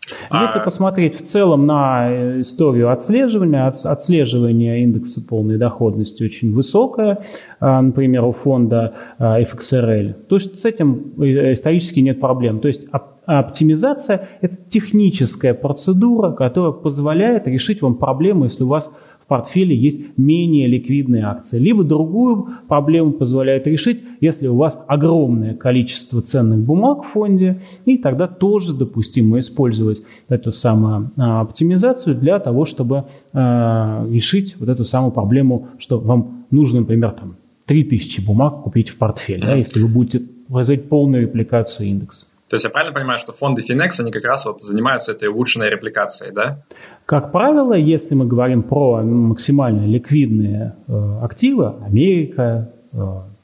Если 0.09 0.59
а... 0.59 0.63
посмотреть 0.63 1.21
в 1.21 1.25
целом 1.25 1.65
на 1.65 2.09
э, 2.09 2.41
историю 2.41 2.91
отслеживания, 2.91 3.67
отслеживание 3.67 4.83
индекса 4.83 5.21
полной 5.21 5.57
доходности 5.57 6.23
очень 6.23 6.53
высокое, 6.53 7.25
а, 7.59 7.81
например, 7.81 8.25
у 8.25 8.33
фонда 8.33 8.93
а, 9.17 9.41
FXRL, 9.41 10.13
то 10.27 10.35
есть 10.35 10.59
с 10.59 10.65
этим 10.65 11.13
э, 11.19 11.53
исторически 11.53 11.99
нет 11.99 12.19
проблем. 12.19 12.59
То 12.59 12.67
есть 12.67 12.85
оптимизация– 13.25 14.27
это 14.41 14.57
техническая 14.69 15.53
процедура, 15.53 16.31
которая 16.31 16.73
позволяет 16.73 17.47
решить 17.47 17.81
вам 17.81 17.95
проблему, 17.95 18.45
если 18.45 18.63
у 18.63 18.67
вас 18.67 18.91
в 19.23 19.27
портфеле 19.27 19.75
есть 19.75 20.17
менее 20.17 20.67
ликвидные 20.67 21.23
акции. 21.23 21.57
Либо 21.57 21.83
другую 21.83 22.47
проблему 22.67 23.13
позволяет 23.13 23.65
решить, 23.67 24.01
если 24.19 24.47
у 24.47 24.55
вас 24.55 24.77
огромное 24.87 25.53
количество 25.53 26.21
ценных 26.21 26.59
бумаг 26.59 27.03
в 27.03 27.11
фонде, 27.13 27.61
и 27.85 27.97
тогда 27.97 28.27
тоже 28.27 28.73
допустимо 28.73 29.39
использовать 29.39 30.01
эту 30.27 30.51
самую 30.51 31.11
а, 31.17 31.41
оптимизацию 31.41 32.15
для 32.15 32.39
того, 32.39 32.65
чтобы 32.65 33.05
а, 33.33 34.05
решить 34.09 34.55
вот 34.59 34.69
эту 34.69 34.83
самую 34.83 35.11
проблему, 35.11 35.69
что 35.77 35.99
вам 35.99 36.45
нужно, 36.51 36.81
например, 36.81 37.11
там 37.11 37.35
3000 37.65 38.25
бумаг 38.25 38.63
купить 38.63 38.89
в 38.89 38.97
портфель, 38.97 39.41
да, 39.41 39.55
если 39.55 39.81
вы 39.81 39.87
будете 39.87 40.21
производить 40.49 40.89
полную 40.89 41.23
репликацию 41.23 41.87
индекса. 41.87 42.27
То 42.49 42.55
есть 42.55 42.65
я 42.65 42.69
правильно 42.69 42.93
понимаю, 42.93 43.17
что 43.17 43.31
фонды 43.31 43.61
Finex, 43.61 43.99
они 43.99 44.11
как 44.11 44.25
раз 44.25 44.45
вот 44.45 44.61
занимаются 44.61 45.11
этой 45.13 45.29
улучшенной 45.29 45.69
репликацией, 45.69 46.33
да? 46.33 46.63
Как 47.05 47.31
правило, 47.31 47.73
если 47.73 48.15
мы 48.15 48.25
говорим 48.25 48.63
про 48.63 49.01
максимально 49.01 49.85
ликвидные 49.85 50.75
э, 50.87 51.19
активы, 51.21 51.73
Америка, 51.85 52.69
э, 52.91 52.97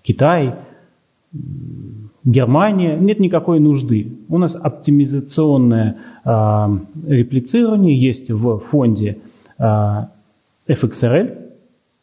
Китай, 0.03 0.56
Германия, 2.24 2.98
нет 2.98 3.20
никакой 3.20 3.60
нужды. 3.60 4.18
У 4.29 4.38
нас 4.38 4.56
оптимизационное 4.56 5.98
э, 6.24 6.29
реплицирование 7.08 8.00
есть 8.00 8.29
в 8.29 8.60
фонде 8.70 9.20
э, 9.58 9.63
FXRL, 10.68 11.50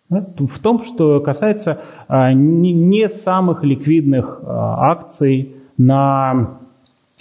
в 0.08 0.58
том, 0.60 0.84
что 0.84 1.20
касается 1.20 1.80
э, 2.08 2.32
не 2.32 3.08
самых 3.08 3.64
ликвидных 3.64 4.40
э, 4.42 4.46
акций 4.46 5.56
на 5.76 6.60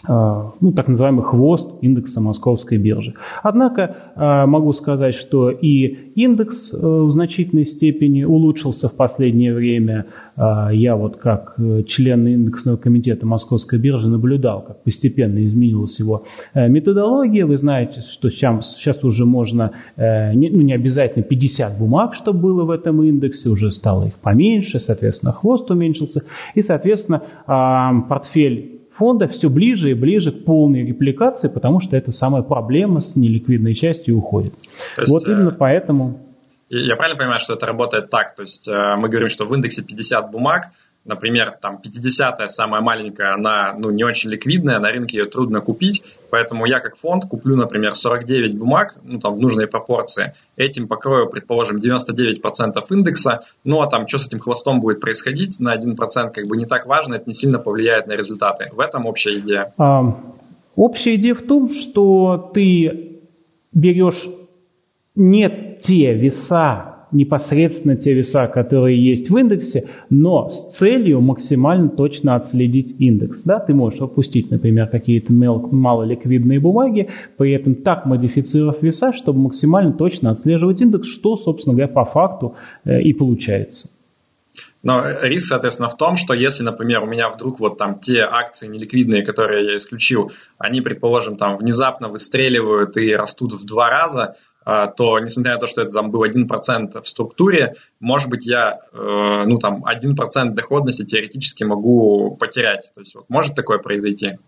ну, 0.07 0.71
так 0.75 0.87
называемый 0.87 1.23
хвост 1.23 1.69
индекса 1.81 2.21
московской 2.21 2.77
биржи. 2.77 3.13
Однако 3.43 3.95
а, 4.15 4.45
могу 4.45 4.73
сказать, 4.73 5.15
что 5.15 5.49
и 5.49 5.87
индекс 6.15 6.73
э, 6.73 6.77
в 6.77 7.11
значительной 7.11 7.65
степени 7.65 8.23
улучшился 8.23 8.87
в 8.87 8.93
последнее 8.93 9.53
время. 9.53 10.05
А, 10.35 10.69
я 10.71 10.95
вот 10.95 11.17
как 11.17 11.55
э, 11.57 11.83
член 11.83 12.25
индексного 12.27 12.77
комитета 12.77 13.25
московской 13.25 13.77
биржи 13.77 14.07
наблюдал, 14.07 14.61
как 14.61 14.83
постепенно 14.83 15.45
изменилась 15.45 15.99
его 15.99 16.23
э, 16.53 16.67
методология. 16.67 17.45
Вы 17.45 17.57
знаете, 17.57 18.01
что 18.01 18.29
сейчас, 18.29 18.75
сейчас 18.77 19.03
уже 19.03 19.25
можно, 19.25 19.71
ну 19.97 20.61
не 20.61 20.73
обязательно 20.73 21.23
50 21.23 21.77
бумаг, 21.77 22.15
чтобы 22.15 22.39
было 22.39 22.63
в 22.63 22.69
этом 22.69 23.03
индексе, 23.03 23.49
уже 23.49 23.71
стало 23.71 24.07
их 24.07 24.13
поменьше, 24.15 24.79
соответственно, 24.79 25.33
хвост 25.33 25.69
уменьшился. 25.69 26.23
И, 26.53 26.61
соответственно, 26.61 27.21
портфель 28.07 28.75
фонда 28.97 29.27
все 29.27 29.49
ближе 29.49 29.91
и 29.91 29.93
ближе 29.93 30.31
к 30.31 30.45
полной 30.45 30.85
репликации, 30.85 31.47
потому 31.47 31.81
что 31.81 31.95
это 31.95 32.11
самая 32.11 32.43
проблема 32.43 33.01
с 33.01 33.15
неликвидной 33.15 33.75
частью 33.75 34.17
уходит. 34.17 34.53
есть, 35.01 35.11
вот 35.11 35.27
именно 35.27 35.49
э, 35.49 35.55
поэтому... 35.57 36.19
Я 36.69 36.95
правильно 36.95 37.17
понимаю, 37.17 37.39
что 37.39 37.53
это 37.53 37.65
работает 37.65 38.09
так? 38.09 38.35
То 38.35 38.41
есть 38.41 38.67
э, 38.67 38.95
мы 38.97 39.09
говорим, 39.09 39.29
что 39.29 39.45
в 39.45 39.53
индексе 39.53 39.83
50 39.83 40.31
бумаг, 40.31 40.71
например, 41.05 41.57
там 41.61 41.79
50-я 41.83 42.49
самая 42.49 42.81
маленькая, 42.81 43.33
она 43.33 43.75
ну, 43.77 43.91
не 43.91 44.03
очень 44.03 44.29
ликвидная, 44.31 44.79
на 44.79 44.89
рынке 44.89 45.19
ее 45.19 45.25
трудно 45.25 45.61
купить, 45.61 46.03
поэтому 46.31 46.65
я 46.65 46.79
как 46.79 46.97
фонд 46.97 47.25
куплю, 47.25 47.55
например, 47.55 47.95
49 47.95 48.57
бумаг, 48.57 48.97
ну 49.03 49.19
там 49.19 49.35
в 49.35 49.39
нужной 49.39 49.67
пропорции, 49.67 50.33
этим 50.57 50.87
покрою, 50.87 51.29
предположим, 51.29 51.77
99% 51.77 52.83
индекса, 52.89 53.43
ну 53.63 53.81
а 53.81 53.87
там 53.87 54.07
что 54.07 54.17
с 54.17 54.27
этим 54.27 54.39
хвостом 54.39 54.81
будет 54.81 54.99
происходить 54.99 55.59
на 55.59 55.75
1% 55.75 56.31
как 56.31 56.47
бы 56.47 56.57
не 56.57 56.65
так 56.65 56.87
важно, 56.87 57.15
это 57.15 57.25
не 57.27 57.33
сильно 57.33 57.59
повлияет 57.59 58.07
на 58.07 58.13
результаты. 58.13 58.69
В 58.73 58.79
этом 58.79 59.05
общая 59.05 59.39
идея. 59.39 59.73
А, 59.77 60.03
общая 60.75 61.15
идея 61.15 61.35
в 61.35 61.45
том, 61.45 61.69
что 61.69 62.51
ты 62.53 63.21
берешь 63.71 64.27
не 65.13 65.77
те 65.81 66.13
веса, 66.13 66.94
непосредственно 67.15 67.95
те 67.95 68.13
веса, 68.13 68.47
которые 68.47 69.03
есть 69.03 69.29
в 69.29 69.37
индексе, 69.37 69.87
но 70.09 70.49
с 70.49 70.75
целью 70.77 71.21
максимально 71.21 71.89
точно 71.89 72.35
отследить 72.35 72.95
индекс. 72.99 73.43
Да? 73.43 73.59
Ты 73.59 73.73
можешь 73.73 74.01
опустить, 74.01 74.51
например, 74.51 74.87
какие-то 74.87 75.33
малоликвидные 75.33 76.59
бумаги, 76.59 77.09
при 77.37 77.53
этом 77.53 77.75
так 77.75 78.05
модифицировав 78.05 78.81
веса, 78.81 79.13
чтобы 79.13 79.39
максимально 79.39 79.93
точно 79.93 80.31
отслеживать 80.31 80.81
индекс, 80.81 81.07
что, 81.07 81.37
собственно 81.37 81.75
говоря, 81.75 81.91
по 81.91 82.05
факту 82.05 82.55
э, 82.83 83.01
и 83.01 83.13
получается. 83.13 83.89
Но 84.85 85.03
риск, 85.23 85.47
соответственно, 85.47 85.89
в 85.89 85.97
том, 85.97 86.15
что 86.15 86.35
если, 86.35 86.63
например, 86.63 87.01
у 87.01 87.07
меня 87.07 87.29
вдруг 87.29 87.59
вот 87.59 87.77
там 87.77 87.99
те 87.99 88.21
акции 88.21 88.67
неликвидные, 88.67 89.25
которые 89.25 89.65
я 89.65 89.77
исключил, 89.77 90.31
они, 90.59 90.79
предположим, 90.81 91.37
там 91.37 91.57
внезапно 91.57 92.07
выстреливают 92.07 92.95
и 92.95 93.15
растут 93.15 93.53
в 93.53 93.65
два 93.65 93.89
раза, 93.89 94.35
то, 94.65 95.19
несмотря 95.19 95.53
на 95.53 95.59
то, 95.59 95.67
что 95.67 95.83
это 95.83 95.91
там 95.91 96.09
был 96.09 96.23
1% 96.23 97.01
в 97.01 97.07
структуре, 97.07 97.75
может 97.99 98.29
быть, 98.29 98.47
я, 98.47 98.79
э, 98.91 99.43
ну, 99.45 99.57
там, 99.57 99.83
1% 99.85 100.55
доходности 100.55 101.03
теоретически 101.03 101.63
могу 101.63 102.35
потерять. 102.35 102.91
То 102.95 103.01
есть, 103.01 103.15
вот, 103.15 103.25
может 103.29 103.53
такое 103.53 103.77
произойти? 103.77 104.39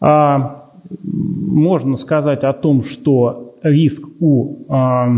А, 0.00 0.70
можно 1.02 1.96
сказать 1.96 2.44
о 2.44 2.52
том, 2.52 2.84
что 2.84 3.54
риск 3.62 4.02
у 4.20 4.66
а, 4.68 5.08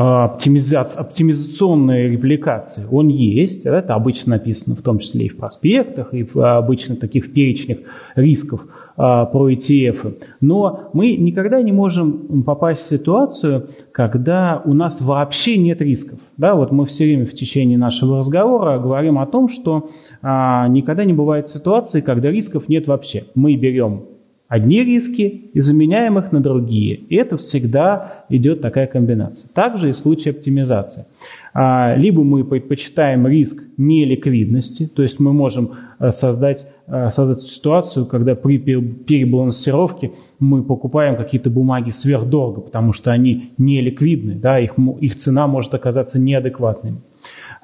оптимизации, 0.00 0.98
оптимизационной 0.98 2.08
репликации, 2.08 2.86
он 2.90 3.08
есть. 3.08 3.64
Это 3.64 3.94
обычно 3.94 4.36
написано 4.36 4.76
в 4.76 4.82
том 4.82 4.98
числе 4.98 5.26
и 5.26 5.28
в 5.28 5.36
проспектах, 5.36 6.14
и 6.14 6.22
в 6.22 6.36
обычно 6.56 6.96
таких 6.96 7.32
перечнях 7.32 7.78
рисков– 8.14 8.64
а, 9.00 9.26
про 9.26 9.48
ETF. 9.52 10.16
Но 10.40 10.90
мы 10.92 11.14
никогда 11.14 11.62
не 11.62 11.70
можем 11.70 12.42
попасть 12.42 12.84
в 12.84 12.88
ситуацию, 12.88 13.68
когда 13.92 14.60
у 14.64 14.74
нас 14.74 15.00
вообще 15.00 15.56
нет 15.56 15.80
рисков. 15.80 16.18
Да, 16.36 16.56
вот 16.56 16.72
мы 16.72 16.86
все 16.86 17.04
время 17.04 17.24
в 17.26 17.32
течение 17.32 17.78
нашего 17.78 18.18
разговора 18.18 18.80
говорим 18.80 19.20
о 19.20 19.26
том, 19.26 19.48
что 19.48 19.90
а, 20.20 20.66
никогда 20.66 21.04
не 21.04 21.12
бывает 21.12 21.48
ситуации, 21.48 22.00
когда 22.00 22.28
рисков 22.28 22.68
нет 22.68 22.88
вообще. 22.88 23.26
Мы 23.36 23.54
берем 23.54 24.02
одни 24.48 24.82
риски 24.82 25.50
и 25.52 25.60
заменяем 25.60 26.18
их 26.18 26.32
на 26.32 26.40
другие. 26.40 26.96
И 26.96 27.16
это 27.16 27.36
всегда 27.36 28.24
идет 28.28 28.60
такая 28.60 28.86
комбинация. 28.86 29.48
Также 29.54 29.90
и 29.90 29.92
в 29.92 29.98
случае 29.98 30.32
оптимизации. 30.32 31.06
А, 31.54 31.94
либо 31.96 32.24
мы 32.24 32.44
предпочитаем 32.44 33.26
риск 33.26 33.62
неликвидности, 33.76 34.86
то 34.86 35.02
есть 35.02 35.20
мы 35.20 35.32
можем 35.32 35.72
э, 35.98 36.12
создать 36.12 36.66
Э, 36.90 37.10
создать 37.10 37.42
ситуацию, 37.42 38.06
когда 38.06 38.34
при 38.34 38.56
перебалансировке 38.56 40.12
мы 40.38 40.62
покупаем 40.62 41.16
какие-то 41.16 41.50
бумаги 41.50 41.90
сверхдорого, 41.90 42.62
потому 42.62 42.94
что 42.94 43.10
они 43.10 43.52
не 43.58 43.82
ликвидны, 43.82 44.36
да, 44.36 44.58
их, 44.58 44.72
их 45.00 45.16
цена 45.18 45.46
может 45.46 45.74
оказаться 45.74 46.18
неадекватной. 46.18 46.94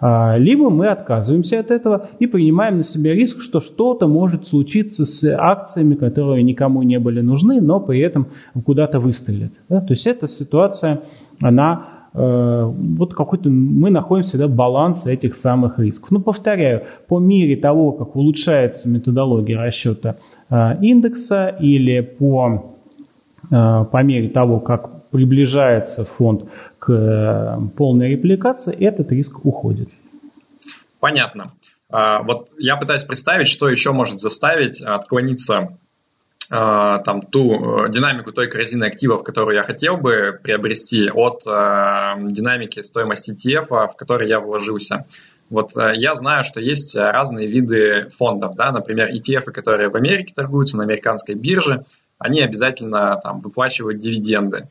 А, 0.06 0.37
либо 0.37 0.68
мы 0.68 0.88
отказываемся 0.88 1.61
от 1.61 1.70
этого 1.70 2.08
и 2.18 2.26
принимаем 2.26 2.78
на 2.78 2.84
себя 2.84 3.14
риск, 3.14 3.40
что 3.40 3.61
что-то 3.61 4.06
может 4.06 4.49
случиться 4.49 5.06
с 5.06 5.25
акциями, 5.25 5.94
которые 5.94 6.42
никому 6.42 6.82
не 6.82 6.99
были 6.99 7.20
нужны, 7.23 7.61
но 7.61 7.80
при 7.80 8.00
этом 8.00 8.26
куда-то 8.64 9.00
выстрелят. 9.00 9.52
Да? 9.68 9.80
То 9.80 9.94
есть 9.94 10.06
эта 10.06 10.28
ситуация, 10.28 11.02
она 11.40 11.94
Э, 12.14 12.64
вот 12.64 13.12
какой-то 13.14 13.50
мы 13.50 13.90
находим 13.90 14.23
всегда 14.25 14.46
баланс 14.46 15.04
этих 15.04 15.34
самых 15.34 15.80
рисков. 15.80 16.12
Но 16.12 16.20
повторяю, 16.20 16.84
по 17.08 17.18
мере 17.18 17.56
того, 17.56 17.92
как 17.92 18.14
улучшается 18.14 18.88
методология 18.88 19.61
расчета 19.61 20.16
э, 20.49 20.80
индекса 20.80 21.49
или 21.49 22.00
по, 22.00 22.76
э, 23.50 23.84
по 23.90 24.02
мере 24.04 24.28
того, 24.28 24.61
как 24.61 25.11
приближается 25.11 26.04
фонд 26.04 26.44
к 26.84 27.58
полной 27.76 28.10
репликации, 28.10 28.74
этот 28.74 29.10
риск 29.12 29.44
уходит. 29.44 29.88
Понятно. 31.00 31.52
Вот 31.90 32.48
я 32.58 32.76
пытаюсь 32.76 33.04
представить, 33.04 33.48
что 33.48 33.68
еще 33.68 33.92
может 33.92 34.18
заставить 34.18 34.80
отклониться 34.80 35.76
Э, 36.50 36.98
там 37.04 37.22
ту 37.22 37.86
э, 37.86 37.90
динамику 37.90 38.32
той 38.32 38.48
корзины 38.48 38.84
активов, 38.84 39.24
которую 39.24 39.56
я 39.56 39.62
хотел 39.62 39.96
бы 39.96 40.38
приобрести 40.42 41.10
от 41.10 41.46
э, 41.46 41.50
динамики 42.30 42.82
стоимости 42.82 43.30
ETF, 43.30 43.92
в 43.92 43.96
который 43.96 44.28
я 44.28 44.40
вложился. 44.40 45.06
Вот 45.50 45.72
я 45.76 46.14
знаю, 46.14 46.42
что 46.42 46.58
есть 46.58 46.96
разные 46.96 47.46
виды 47.46 48.10
фондов, 48.16 48.56
да, 48.56 48.72
например, 48.72 49.10
ETF, 49.10 49.52
которые 49.52 49.90
в 49.90 49.96
Америке 49.96 50.32
торгуются 50.34 50.78
на 50.78 50.84
американской 50.84 51.34
бирже, 51.34 51.84
они 52.18 52.40
обязательно 52.40 53.20
там 53.22 53.40
выплачивают 53.40 53.98
дивиденды 53.98 54.68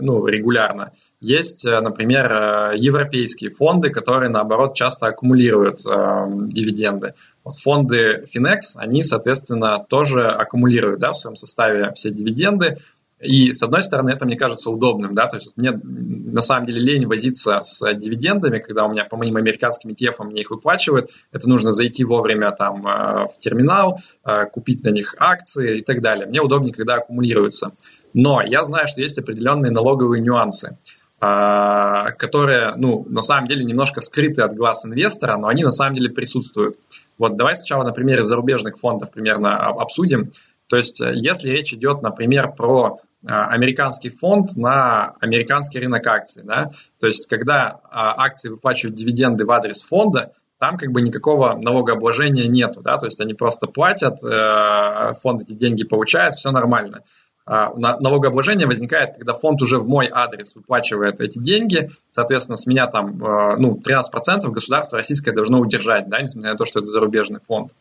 ну, 0.00 0.26
регулярно. 0.26 0.92
Есть, 1.20 1.64
например, 1.64 2.72
европейские 2.74 3.50
фонды, 3.50 3.90
которые, 3.90 4.30
наоборот, 4.30 4.74
часто 4.74 5.06
аккумулируют 5.06 5.80
э, 5.86 6.26
дивиденды. 6.48 7.14
Вот 7.44 7.56
фонды 7.56 8.26
Finex, 8.34 8.76
они, 8.76 9.02
соответственно, 9.02 9.84
тоже 9.88 10.26
аккумулируют 10.26 11.00
да, 11.00 11.12
в 11.12 11.16
своем 11.16 11.36
составе 11.36 11.92
все 11.94 12.10
дивиденды. 12.10 12.78
И, 13.20 13.52
с 13.52 13.62
одной 13.64 13.82
стороны, 13.82 14.10
это 14.10 14.26
мне 14.26 14.36
кажется 14.36 14.70
удобным, 14.70 15.14
да, 15.14 15.26
то 15.26 15.36
есть 15.38 15.50
мне 15.56 15.72
на 15.72 16.40
самом 16.40 16.66
деле 16.66 16.80
лень 16.80 17.06
возиться 17.06 17.60
с 17.64 17.82
дивидендами, 17.94 18.58
когда 18.58 18.86
у 18.86 18.92
меня 18.92 19.04
по 19.06 19.16
моим 19.16 19.36
американским 19.36 19.90
ETF 19.90 20.24
мне 20.24 20.42
их 20.42 20.50
выплачивают, 20.50 21.10
это 21.32 21.48
нужно 21.48 21.72
зайти 21.72 22.04
вовремя 22.04 22.52
там 22.52 22.86
э, 22.86 23.26
в 23.26 23.38
терминал, 23.40 24.00
э, 24.24 24.44
купить 24.46 24.84
на 24.84 24.90
них 24.90 25.16
акции 25.18 25.78
и 25.78 25.82
так 25.82 26.00
далее. 26.00 26.26
Мне 26.26 26.40
удобнее, 26.40 26.72
когда 26.72 26.94
аккумулируются. 26.96 27.72
Но 28.14 28.42
я 28.42 28.64
знаю, 28.64 28.86
что 28.86 29.00
есть 29.00 29.18
определенные 29.18 29.72
налоговые 29.72 30.22
нюансы, 30.22 30.78
а, 31.20 32.12
которые, 32.12 32.74
ну, 32.76 33.04
на 33.08 33.22
самом 33.22 33.48
деле 33.48 33.64
немножко 33.64 34.00
скрыты 34.00 34.42
от 34.42 34.54
глаз 34.54 34.86
инвестора, 34.86 35.36
но 35.36 35.48
они 35.48 35.64
на 35.64 35.72
самом 35.72 35.94
деле 35.96 36.10
присутствуют. 36.10 36.78
Вот 37.18 37.36
давай 37.36 37.56
сначала 37.56 37.84
на 37.84 37.92
примере 37.92 38.22
зарубежных 38.22 38.78
фондов 38.78 39.10
примерно 39.10 39.56
обсудим. 39.56 40.30
То 40.68 40.76
есть, 40.76 41.00
э, 41.00 41.12
если 41.14 41.48
речь 41.50 41.72
идет, 41.72 42.02
например, 42.02 42.52
про 42.52 43.00
а, 43.26 43.46
американский 43.46 44.10
фонд 44.10 44.54
на 44.56 45.14
американский 45.20 45.80
рынок 45.80 46.06
акций, 46.06 46.44
да, 46.44 46.70
то 47.00 47.08
есть, 47.08 47.26
когда 47.26 47.80
а, 47.90 48.24
акции 48.24 48.48
выплачивают 48.48 48.96
дивиденды 48.96 49.44
в 49.44 49.50
адрес 49.50 49.82
фонда, 49.82 50.32
там 50.60 50.76
как 50.76 50.92
бы 50.92 51.02
никакого 51.02 51.56
налогообложения 51.56 52.46
нету, 52.46 52.80
да, 52.80 52.96
то 52.98 53.06
есть 53.06 53.20
они 53.20 53.34
просто 53.34 53.66
платят, 53.66 54.22
э, 54.22 55.14
фонд 55.20 55.42
эти 55.42 55.52
деньги 55.52 55.84
получает, 55.84 56.34
все 56.34 56.50
нормально. 56.50 57.02
А, 57.50 57.72
налогообложение 57.74 58.66
возникает, 58.66 59.14
когда 59.16 59.32
фонд 59.32 59.62
уже 59.62 59.78
в 59.78 59.88
мой 59.88 60.10
адрес 60.12 60.54
выплачивает 60.54 61.18
эти 61.20 61.38
деньги, 61.38 61.88
соответственно, 62.10 62.56
с 62.56 62.66
меня 62.66 62.86
там 62.88 63.24
э, 63.24 63.56
ну, 63.56 63.80
13% 63.82 64.50
государство 64.50 64.98
российское 64.98 65.32
должно 65.32 65.58
удержать, 65.58 66.10
да, 66.10 66.20
несмотря 66.20 66.52
на 66.52 66.58
то, 66.58 66.66
что 66.66 66.80
это 66.80 66.88
зарубежный 66.88 67.40
фонд. 67.40 67.72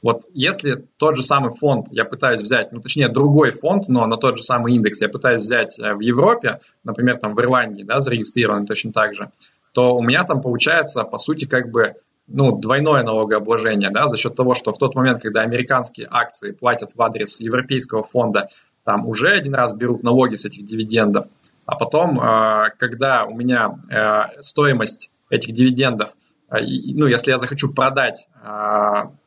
Вот 0.00 0.22
если 0.32 0.86
тот 0.96 1.16
же 1.16 1.22
самый 1.22 1.50
фонд 1.50 1.88
я 1.90 2.06
пытаюсь 2.06 2.40
взять, 2.40 2.72
ну 2.72 2.80
точнее 2.80 3.08
другой 3.08 3.50
фонд, 3.50 3.88
но 3.88 4.06
на 4.06 4.16
тот 4.16 4.38
же 4.38 4.42
самый 4.42 4.74
индекс 4.74 5.02
я 5.02 5.10
пытаюсь 5.10 5.42
взять 5.42 5.78
э, 5.78 5.92
в 5.92 6.00
Европе, 6.00 6.60
например, 6.82 7.18
там 7.18 7.34
в 7.34 7.40
Ирландии, 7.42 7.82
да, 7.82 8.00
зарегистрирован 8.00 8.64
точно 8.64 8.90
так 8.90 9.14
же, 9.14 9.30
то 9.72 9.94
у 9.96 10.02
меня 10.02 10.24
там 10.24 10.40
получается, 10.40 11.04
по 11.04 11.18
сути, 11.18 11.44
как 11.44 11.70
бы 11.70 11.96
ну, 12.32 12.56
двойное 12.56 13.02
налогообложение, 13.02 13.90
да, 13.90 14.06
за 14.06 14.16
счет 14.16 14.34
того, 14.34 14.54
что 14.54 14.72
в 14.72 14.78
тот 14.78 14.94
момент, 14.94 15.20
когда 15.20 15.42
американские 15.42 16.06
акции 16.08 16.52
платят 16.52 16.90
в 16.94 17.02
адрес 17.02 17.40
европейского 17.40 18.02
фонда, 18.02 18.48
там 18.84 19.06
уже 19.06 19.28
один 19.28 19.54
раз 19.54 19.74
берут 19.74 20.02
налоги 20.02 20.36
с 20.36 20.44
этих 20.44 20.64
дивидендов, 20.64 21.26
а 21.70 21.76
потом, 21.76 22.20
э, 22.20 22.70
когда 22.78 23.26
у 23.26 23.34
меня 23.36 23.78
э, 23.88 24.40
стоимость 24.40 25.12
этих 25.28 25.54
дивидендов, 25.54 26.10
э, 26.50 26.56
ну, 26.94 27.06
если 27.06 27.30
я 27.30 27.38
захочу 27.38 27.72
продать 27.72 28.26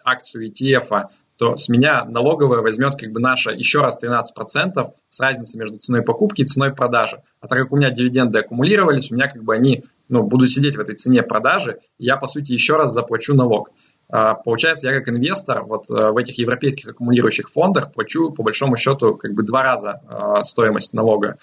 акцию 0.04 0.50
ETF, 0.50 1.08
то 1.38 1.56
с 1.56 1.70
меня 1.70 2.04
налоговая 2.04 2.60
возьмет 2.60 2.96
как 3.00 3.12
бы 3.12 3.20
наша 3.20 3.52
еще 3.52 3.80
раз 3.80 3.98
13% 4.02 4.92
с 5.08 5.20
разницей 5.22 5.58
между 5.58 5.78
ценой 5.78 6.02
покупки 6.02 6.42
и 6.42 6.46
ценой 6.46 6.74
продажи. 6.74 7.22
А 7.40 7.48
так 7.48 7.60
как 7.60 7.72
у 7.72 7.78
меня 7.78 7.92
дивиденды 7.92 8.40
аккумулировались, 8.40 9.10
у 9.10 9.16
меня 9.16 9.30
как 9.30 9.44
бы 9.44 9.56
они 9.56 9.86
ну, 10.10 10.24
буду 10.24 10.48
сидеть 10.48 10.76
в 10.76 10.80
этой 10.80 10.96
цене 10.96 11.24
продажи, 11.24 11.80
я, 11.98 12.18
по 12.18 12.28
сути, 12.28 12.52
еще 12.52 12.76
раз 12.76 12.92
заплачу 12.92 13.34
налог. 13.34 13.72
А, 14.16 14.36
получается, 14.36 14.90
я 14.90 14.94
как 14.94 15.10
инвестор 15.10 15.64
вот 15.64 15.90
э, 15.90 16.12
в 16.12 16.18
этих 16.18 16.38
европейских 16.38 16.88
аккумулирующих 16.90 17.50
фондах 17.50 17.92
плачу, 17.92 18.32
по 18.32 18.44
большому 18.44 18.78
счету, 18.78 19.16
как 19.16 19.34
бы 19.34 19.42
два 19.42 19.64
раза 19.64 20.02
э, 20.08 20.44
стоимость 20.44 20.94
налога. 20.94 21.38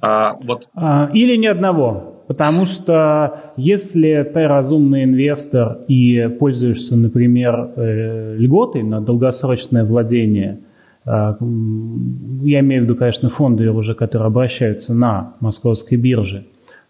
А, 0.00 0.34
вот. 0.42 0.66
А, 0.74 1.10
или 1.12 1.36
ни 1.36 1.46
одного. 1.46 2.24
Потому 2.26 2.64
что 2.64 3.52
если 3.58 4.30
ты 4.32 4.48
разумный 4.48 5.04
инвестор 5.04 5.80
и 5.88 6.26
пользуешься, 6.28 6.96
например, 6.96 7.72
э, 7.76 8.36
льготой 8.38 8.82
на 8.82 9.02
долгосрочное 9.02 9.84
владение, 9.84 10.60
я 11.04 11.36
имею 11.38 12.82
в 12.82 12.84
виду, 12.86 12.96
конечно, 12.96 13.30
фонды 13.30 13.70
уже, 13.70 13.94
которые 13.94 14.26
обращаются 14.26 14.92
на 14.92 15.34
московской 15.38 15.96
бирже, 15.98 16.46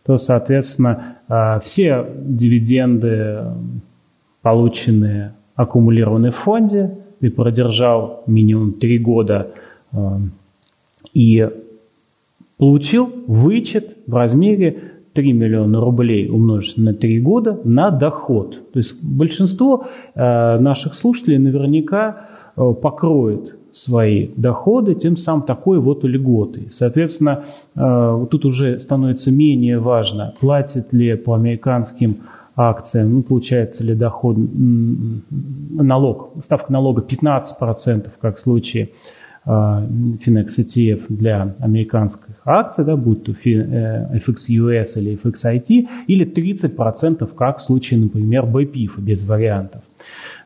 то, 0.07 0.17
соответственно, 0.17 1.19
а, 1.29 1.61
все 1.61 2.07
дивиденды, 2.17 3.43
полученные, 4.47 5.35
аккумулированные 5.57 6.31
в 6.31 6.37
фонде, 6.37 6.99
ты 7.19 7.33
продержал 7.33 8.23
минимум 8.29 8.75
3 8.75 8.99
года 8.99 9.49
а, 9.91 10.21
и 11.13 11.51
получил 12.57 13.11
вычет 13.27 13.97
в 14.07 14.15
размере 14.15 14.93
3 15.15 15.33
миллиона 15.33 15.81
рублей 15.81 16.29
умножить 16.29 16.77
на 16.77 16.95
3 16.95 17.21
года 17.23 17.59
на 17.65 17.91
доход. 17.91 18.71
То 18.73 18.79
есть 18.79 18.95
большинство 19.03 19.89
а, 20.15 20.61
наших 20.61 20.95
слушателей 20.95 21.39
наверняка 21.39 22.29
покроет 22.55 23.57
свои 23.73 24.29
доходы, 24.37 24.95
тем 24.95 25.17
самым 25.17 25.43
такой 25.43 25.81
вот 25.81 26.05
льготы. 26.05 26.69
Соответственно, 26.73 27.45
э, 27.75 28.27
тут 28.31 28.47
уже 28.47 28.81
становится 28.81 29.31
менее 29.31 29.79
важно, 29.79 30.33
платит 30.41 30.95
ли 30.95 31.15
по 31.17 31.35
американским 31.35 32.23
акциям, 32.57 33.15
ну, 33.15 33.23
получается 33.23 33.85
ли 33.85 33.95
доход, 33.95 34.37
налог, 34.39 36.33
ставка 36.45 36.73
налога 36.73 37.03
15%, 37.03 38.11
как 38.21 38.39
в 38.39 38.41
случае 38.41 38.91
Finex 39.47 40.59
ETF 40.59 41.05
для 41.09 41.55
американских 41.61 42.35
акций, 42.45 42.85
да, 42.85 42.97
будь 42.97 43.23
то 43.23 43.33
FXUS 43.33 43.39
э, 43.45 45.01
или 45.01 45.19
FXIT, 45.23 45.89
или 46.09 46.27
30%, 46.27 47.35
как 47.37 47.59
в 47.59 47.63
случае, 47.63 48.01
например, 48.01 48.45
BPIF, 48.45 48.99
без 48.99 49.23
вариантов. 49.23 49.83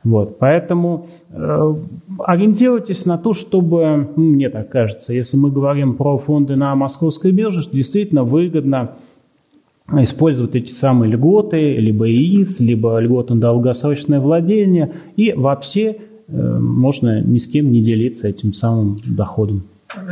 Вот, 0.05 0.38
поэтому 0.38 1.09
э, 1.31 1.75
ориентируйтесь 2.18 3.07
на 3.07 3.16
то, 3.16 3.33
чтобы, 3.33 4.11
ну, 4.16 4.25
мне 4.25 4.51
так 4.51 4.68
кажется, 4.68 5.14
если 5.14 5.37
мы 5.38 5.51
говорим 5.51 5.94
про 5.94 6.18
фонды 6.18 6.57
на 6.57 6.75
московской 6.75 7.33
бирже, 7.33 7.62
что 7.62 7.73
действительно 7.73 8.25
выгодно 8.25 8.96
использовать 9.92 10.55
эти 10.55 10.72
самые 10.72 11.12
льготы, 11.12 11.76
либо 11.76 12.09
ИИС, 12.09 12.61
либо 12.61 12.98
льготы 12.98 13.35
на 13.35 13.40
долгосрочное 13.40 14.20
владение, 14.20 14.92
и 15.16 15.33
вообще 15.33 15.96
э, 16.29 16.59
можно 16.59 17.22
ни 17.22 17.38
с 17.38 17.46
кем 17.46 17.70
не 17.72 17.83
делиться 17.83 18.29
этим 18.29 18.53
самым 18.53 18.98
доходом. 19.05 19.64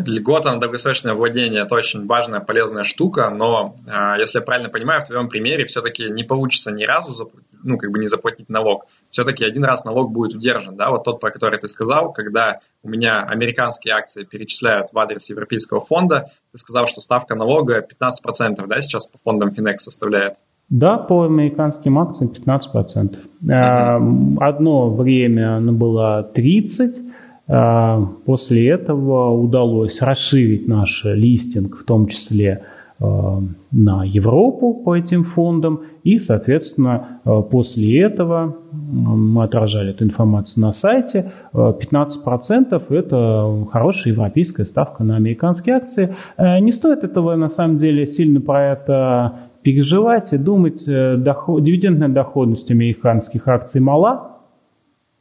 Льгота 0.07 0.53
на 0.53 0.61
долгосрочное 0.61 1.15
владение– 1.15 1.63
это 1.65 1.75
очень 1.75 2.07
важная, 2.07 2.41
полезная 2.41 2.85
штука, 2.85 3.31
но, 3.31 3.75
э, 3.87 4.21
если 4.21 4.39
я 4.39 4.45
правильно 4.45 4.69
понимаю, 4.69 5.01
в 5.01 5.05
твоем 5.05 5.29
примере 5.29 5.67
все-таки 5.67 6.11
не 6.11 6.25
получится 6.25 6.73
ни 6.73 6.85
разу 6.85 7.15
заплатить, 7.15 7.49
ну, 7.63 7.79
как 7.79 7.91
бы 7.91 7.99
не 7.99 8.07
заплатить 8.07 8.49
налог. 8.49 8.87
Все-таки 9.11 9.45
один 9.45 9.65
раз 9.65 9.85
налог 9.85 10.13
будет 10.13 10.35
удержан, 10.35 10.77
да, 10.77 10.91
вот 10.91 11.05
тот, 11.05 11.21
про 11.21 11.31
который 11.31 11.59
ты 11.59 11.69
сказал, 11.69 12.13
когда 12.13 12.59
у 12.83 12.89
меня 12.89 13.23
американские 13.23 13.95
акции 13.95 14.25
перечисляют 14.25 14.93
в 14.93 14.99
адрес 14.99 15.29
Европейского 15.31 15.81
фонда, 15.81 16.31
ты 16.53 16.59
сказал, 16.59 16.87
что 16.87 17.01
ставка 17.01 17.35
налога 17.35 17.79
15%, 17.81 18.67
да, 18.67 18.81
сейчас 18.81 19.07
по 19.07 19.19
фондам 19.19 19.51
Finex 19.51 19.79
составляет? 19.79 20.35
Да, 20.69 20.99
по 20.99 21.25
американским 21.25 21.99
акциям 21.99 22.31
15%. 22.31 23.19
Uh-huh. 23.43 24.37
Одно 24.41 24.91
время 24.95 25.57
она 25.57 25.73
была 25.73 26.31
30%, 26.35 26.91
а, 26.91 27.08
после 27.49 28.69
этого 28.69 29.31
удалось 29.31 30.03
расширить 30.03 30.69
наш 30.69 31.03
листинг, 31.05 31.79
в 31.79 31.85
том 31.85 32.07
числе 32.07 32.65
а, 33.01 33.41
на 33.71 34.05
Европу 34.05 34.75
по 34.75 34.97
этим 34.97 35.23
фондам. 35.25 35.83
И, 36.03 36.19
соответственно, 36.19 37.21
а, 37.25 37.43
после 37.43 38.03
этого 38.03 38.57
мы 38.73 39.45
отражали 39.45 39.91
эту 39.91 40.05
информацию 40.05 40.61
на 40.63 40.73
сайте. 40.73 41.33
15% 41.55 42.83
это 42.91 43.67
хорошая 43.71 44.13
европейская 44.13 44.65
ставка 44.65 45.05
на 45.05 45.17
американские 45.17 45.77
акции. 45.77 46.17
Не 46.39 46.73
стоит 46.73 47.05
этого 47.05 47.37
на 47.37 47.49
самом 47.49 47.79
деле 47.79 48.07
сильно 48.07 48.41
про 48.41 48.73
это 48.73 49.49
переживать 49.63 50.33
и 50.33 50.39
думать. 50.39 50.87
Э, 50.87 51.17
доход, 51.17 51.63
дивидендная 51.63 52.09
доходность 52.09 52.71
американских 52.71 53.47
акций 53.49 53.81
мала. 53.81 54.38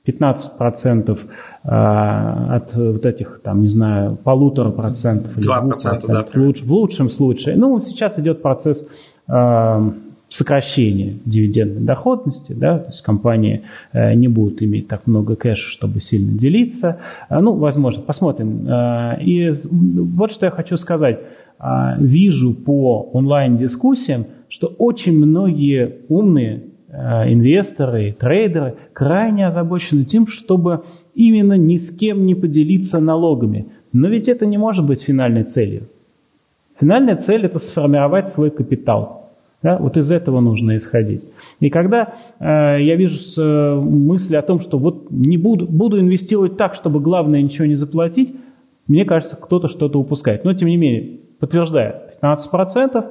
15% 0.07 1.19
а, 1.63 2.55
от 2.55 2.75
вот 2.75 3.05
этих, 3.05 3.41
там, 3.43 3.61
не 3.61 3.67
знаю, 3.67 4.15
полутора 4.15 4.71
процентов. 4.71 5.35
Два 5.35 5.61
процента, 5.61 6.07
да. 6.07 6.23
В, 6.23 6.35
луч, 6.35 6.61
в 6.61 6.71
лучшем 6.71 7.09
случае. 7.09 7.55
Ну, 7.57 7.79
сейчас 7.81 8.17
идет 8.17 8.41
процесс 8.41 8.87
э, 9.27 9.91
сокращения 10.29 11.19
дивидендной 11.25 11.83
доходности, 11.83 12.53
да, 12.53 12.79
то 12.79 12.87
есть 12.87 13.01
компании 13.01 13.63
э, 13.93 14.13
не 14.13 14.27
будут 14.27 14.61
иметь 14.61 14.87
так 14.87 15.07
много 15.07 15.35
кэша, 15.35 15.69
чтобы 15.69 16.01
сильно 16.01 16.37
делиться. 16.37 16.99
Э, 17.29 17.39
ну, 17.39 17.53
возможно, 17.55 18.01
посмотрим. 18.01 18.67
Э, 18.67 19.21
и 19.21 19.53
вот 19.69 20.31
что 20.31 20.45
я 20.45 20.51
хочу 20.51 20.77
сказать. 20.77 21.19
Э, 21.59 21.97
вижу 21.99 22.53
по 22.53 23.09
онлайн-дискуссиям, 23.13 24.27
что 24.49 24.67
очень 24.67 25.17
многие 25.17 26.01
умные 26.09 26.63
инвесторы, 26.89 28.15
трейдеры 28.17 28.75
крайне 28.93 29.47
озабочены 29.47 30.05
тем, 30.05 30.27
чтобы 30.27 30.83
именно 31.15 31.57
ни 31.57 31.77
с 31.77 31.89
кем 31.95 32.25
не 32.25 32.35
поделиться 32.35 32.99
налогами. 32.99 33.67
Но 33.91 34.07
ведь 34.07 34.27
это 34.27 34.45
не 34.45 34.57
может 34.57 34.85
быть 34.85 35.01
финальной 35.01 35.43
целью. 35.43 35.89
Финальная 36.79 37.15
цель 37.15 37.45
это 37.45 37.59
сформировать 37.59 38.33
свой 38.33 38.51
капитал. 38.51 39.31
Да? 39.63 39.77
Вот 39.79 39.97
из 39.97 40.11
этого 40.11 40.39
нужно 40.39 40.77
исходить. 40.77 41.23
И 41.59 41.69
когда 41.69 42.13
э, 42.39 42.83
я 42.83 42.95
вижу 42.95 43.17
э, 43.41 43.75
мысли 43.75 44.35
о 44.35 44.43
том, 44.43 44.59
что 44.59 44.77
вот 44.77 45.09
не 45.09 45.37
буду, 45.37 45.65
буду 45.65 45.99
инвестировать 45.99 46.57
так, 46.57 46.75
чтобы 46.75 46.99
главное 46.99 47.41
ничего 47.41 47.65
не 47.65 47.75
заплатить, 47.75 48.35
мне 48.87 49.05
кажется, 49.05 49.35
кто-то 49.35 49.67
что-то 49.67 49.99
упускает. 49.99 50.45
Но 50.45 50.53
тем 50.53 50.67
не 50.67 50.77
менее, 50.77 51.19
подтверждаю, 51.39 51.95
15% 52.21 53.05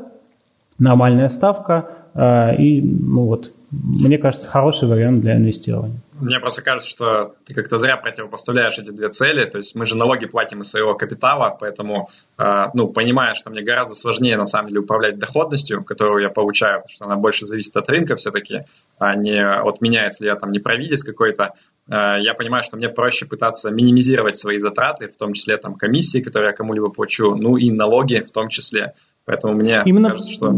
нормальная 0.78 1.28
ставка, 1.30 1.88
э, 2.14 2.62
и 2.62 2.80
ну 2.80 3.24
вот, 3.24 3.52
мне 3.70 4.18
кажется, 4.18 4.48
хороший 4.48 4.88
вариант 4.88 5.22
для 5.22 5.36
инвестирования. 5.36 6.00
Мне 6.20 6.38
просто 6.38 6.62
кажется, 6.62 6.88
что 6.88 7.34
ты 7.44 7.52
как-то 7.52 7.78
зря 7.78 7.96
противопоставляешь 7.96 8.78
эти 8.78 8.90
две 8.90 9.08
цели. 9.08 9.44
То 9.44 9.58
есть 9.58 9.74
мы 9.74 9.86
же 9.86 9.96
налоги 9.96 10.26
платим 10.26 10.60
из 10.60 10.70
своего 10.70 10.94
капитала, 10.94 11.56
поэтому, 11.58 12.08
э, 12.38 12.44
ну, 12.74 12.88
понимая, 12.88 13.34
что 13.34 13.50
мне 13.50 13.62
гораздо 13.62 13.94
сложнее, 13.94 14.36
на 14.36 14.46
самом 14.46 14.68
деле, 14.68 14.80
управлять 14.80 15.18
доходностью, 15.18 15.84
которую 15.84 16.22
я 16.22 16.30
получаю, 16.30 16.82
потому 16.82 16.92
что 16.92 17.04
она 17.06 17.16
больше 17.16 17.44
зависит 17.44 17.76
от 17.76 17.88
рынка 17.88 18.16
все-таки, 18.16 18.60
а 18.98 19.14
не 19.16 19.44
от 19.44 19.80
меня, 19.80 20.04
если 20.04 20.26
я 20.26 20.36
там 20.36 20.52
не 20.52 20.60
провидец 20.60 21.02
какой-то, 21.02 21.54
э, 21.88 21.92
я 22.20 22.34
понимаю, 22.34 22.62
что 22.62 22.76
мне 22.76 22.88
проще 22.88 23.26
пытаться 23.26 23.70
минимизировать 23.70 24.36
свои 24.36 24.58
затраты, 24.58 25.08
в 25.08 25.16
том 25.16 25.32
числе 25.32 25.56
там 25.56 25.74
комиссии, 25.74 26.20
которые 26.20 26.50
я 26.50 26.56
кому-либо 26.56 26.88
плачу, 26.88 27.34
ну 27.34 27.56
и 27.56 27.70
налоги 27.70 28.24
в 28.26 28.30
том 28.30 28.48
числе. 28.48 28.94
Поэтому 29.26 29.54
мне 29.54 29.82
именно, 29.84 30.10
кажется, 30.10 30.30
что... 30.30 30.50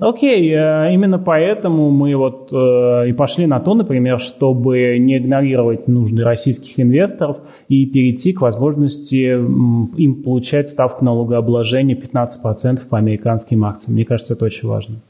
Окей, 0.00 0.54
э, 0.54 0.94
именно 0.94 1.18
поэтому 1.18 1.90
мы 1.90 2.14
вот 2.14 2.52
э, 2.52 3.08
и 3.08 3.12
пошли 3.12 3.46
на 3.46 3.58
то, 3.58 3.74
например, 3.74 4.20
чтобы 4.20 4.96
не 5.00 5.18
игнорировать 5.18 5.88
нужды 5.88 6.22
российских 6.22 6.78
инвесторов 6.78 7.38
и 7.66 7.86
перейти 7.86 8.32
к 8.32 8.40
возможности 8.40 9.32
им 9.34 10.22
получать 10.22 10.68
ставку 10.68 11.04
налогообложения 11.04 11.96
15% 11.96 12.86
по 12.86 12.98
американским 12.98 13.64
акциям. 13.64 13.94
Мне 13.94 14.04
кажется, 14.04 14.34
это 14.34 14.44
очень 14.44 14.68
важно. 14.68 15.00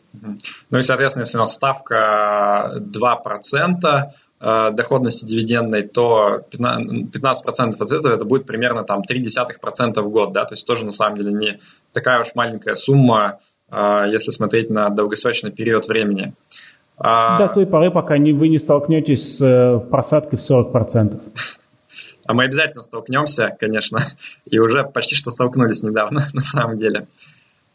Ну 0.71 0.79
и, 0.79 0.83
соответственно, 0.83 1.25
если 1.25 1.37
у 1.37 1.41
нас 1.41 1.53
ставка 1.53 2.73
2%, 2.81 3.77
Э, 3.83 4.03
доходности 4.41 5.27
дивидендной, 5.27 5.83
то 5.83 6.43
15% 6.53 7.75
от 7.79 7.91
этого 7.91 8.13
это 8.13 8.25
будет 8.25 8.47
примерно 8.47 8.85
там 8.85 9.01
0,3% 9.01 10.01
в 10.01 10.11
год, 10.11 10.33
да, 10.33 10.45
то 10.45 10.53
есть 10.53 10.67
тоже 10.67 10.85
на 10.85 10.93
самом 10.93 11.17
деле 11.17 11.33
не 11.33 11.59
такая 11.93 12.21
уж 12.21 12.35
маленькая 12.37 12.77
сумма, 12.77 13.41
э, 13.71 14.05
если 14.09 14.31
смотреть 14.31 14.71
на 14.71 14.91
долгосрочный 14.91 15.51
период 15.51 15.89
времени. 15.89 16.35
А 16.99 17.39
До 17.39 17.53
той 17.53 17.67
поры, 17.67 17.91
пока 17.91 18.19
не, 18.19 18.33
вы 18.33 18.49
не 18.49 18.59
столкнетесь 18.59 19.39
с 19.39 19.41
э, 19.41 19.81
просадкой 19.91 20.39
в 20.39 20.51
40%. 20.51 21.21
А 22.27 22.35
мы 22.35 22.45
обязательно 22.45 22.83
столкнемся, 22.83 23.57
конечно, 23.59 23.99
и 24.45 24.59
уже 24.59 24.85
почти 24.85 25.15
что 25.15 25.31
столкнулись 25.31 25.83
недавно, 25.83 26.23
на 26.33 26.43
самом 26.43 26.77
деле. 26.77 27.07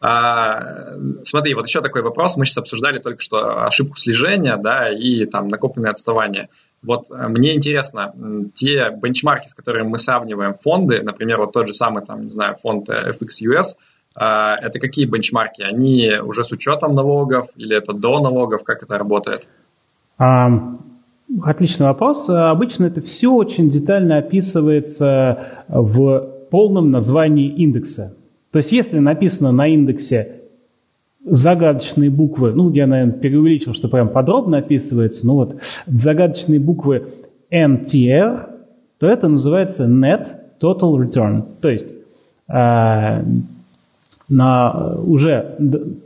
А, 0.05 0.97
смотри, 1.23 1.53
вот 1.53 1.65
еще 1.65 1.79
такой 1.79 2.01
вопрос. 2.01 2.35
Мы 2.35 2.45
сейчас 2.45 2.57
обсуждали 2.57 2.97
только 2.97 3.21
что 3.21 3.63
ошибку 3.63 3.95
слежения, 3.95 4.57
да, 4.57 4.91
и 4.91 5.25
там 5.25 5.47
накопленное 5.47 5.91
отставание. 5.91 6.49
Вот 6.85 7.09
э, 7.09 7.27
мне 7.29 7.55
интересно, 7.55 8.13
те 8.53 8.91
бенчмарки, 9.01 9.47
с 9.47 9.53
которыми 9.53 9.87
мы 9.87 9.97
сравниваем 9.97 10.55
фонды, 10.61 11.01
например, 11.01 11.39
вот 11.39 11.53
тот 11.53 11.67
же 11.67 11.73
самый, 11.73 12.05
там, 12.05 12.23
не 12.23 12.29
знаю, 12.29 12.57
фонд 12.61 12.89
FXUS, 12.89 13.77
а, 14.13 14.57
это 14.57 14.77
какие 14.79 15.05
бенчмарки? 15.05 15.61
Они 15.61 16.11
уже 16.21 16.43
с 16.43 16.51
учетом 16.51 16.95
налогов 16.95 17.47
или 17.55 17.77
это 17.77 17.93
до 17.93 18.19
налогов? 18.19 18.65
Как 18.65 18.83
это 18.83 18.97
работает? 18.97 19.47
А, 20.17 20.49
отличный 21.43 21.87
вопрос. 21.87 22.27
Обычно 22.27 22.87
это 22.87 23.01
все 23.01 23.29
очень 23.29 23.69
детально 23.69 24.17
описывается 24.17 25.63
в 25.69 26.47
полном 26.51 26.91
названии 26.91 27.47
индекса. 27.47 28.17
То 28.53 28.59
есть 28.59 28.71
если 28.71 28.99
написано 28.99 29.51
на 29.51 29.67
индексе 29.67 30.41
загадочные 31.25 32.11
буквы, 32.11 32.53
ну, 32.53 32.71
я, 32.71 32.85
наверное, 32.85 33.19
преувеличил, 33.19 33.73
что 33.73 33.87
прям 33.87 34.09
подробно 34.09 34.59
описывается, 34.59 35.25
но 35.25 35.35
вот 35.35 35.55
загадочные 35.87 36.59
буквы 36.59 37.03
NTR, 37.51 38.49
то 38.99 39.07
это 39.07 39.27
называется 39.27 39.85
Net 39.85 40.27
Total 40.61 40.95
Return. 40.95 41.45
То 41.61 41.69
есть 41.69 41.87
э, 42.47 43.23
на 44.29 44.95
уже 44.99 45.57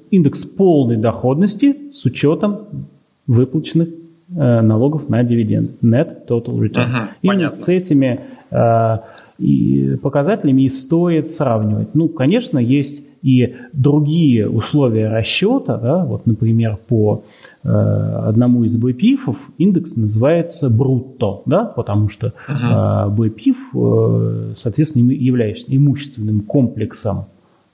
индекс 0.10 0.45
полной 0.45 0.95
доходности 0.97 1.91
с 1.91 2.05
учетом 2.05 2.88
выплаченных 3.27 3.89
э, 3.89 4.62
налогов 4.62 5.10
на 5.10 5.21
дивиденд. 5.23 5.71
Net 5.83 6.25
Total 6.29 6.57
Return. 6.57 6.83
Ага, 6.86 7.10
Именно 7.21 7.38
понятно. 7.49 7.57
с 7.57 7.67
этими 7.67 8.21
э, 8.51 8.97
и 9.38 9.95
показателями 10.02 10.63
и 10.63 10.69
стоит 10.69 11.28
сравнивать. 11.32 11.95
Ну, 11.95 12.10
конечно, 12.10 12.58
есть 12.60 13.04
и 13.21 13.56
другие 13.73 14.50
условия 14.50 15.10
расчета, 15.10 15.78
да, 15.78 16.06
вот, 16.06 16.26
например, 16.26 16.78
по 16.88 17.23
э, 17.63 17.67
одному 17.69 18.63
из 18.63 18.82
BPIF 18.82 19.36
индекс 19.58 19.95
называется 19.95 20.69
брутто, 20.69 21.41
да, 21.45 21.65
потому 21.65 22.10
что 22.10 22.28
э, 22.28 22.52
BPIF, 22.52 23.56
э, 23.73 24.54
соответственно, 24.62 25.12
является 25.12 25.65
имущественным 25.67 26.41
комплексом. 26.41 27.26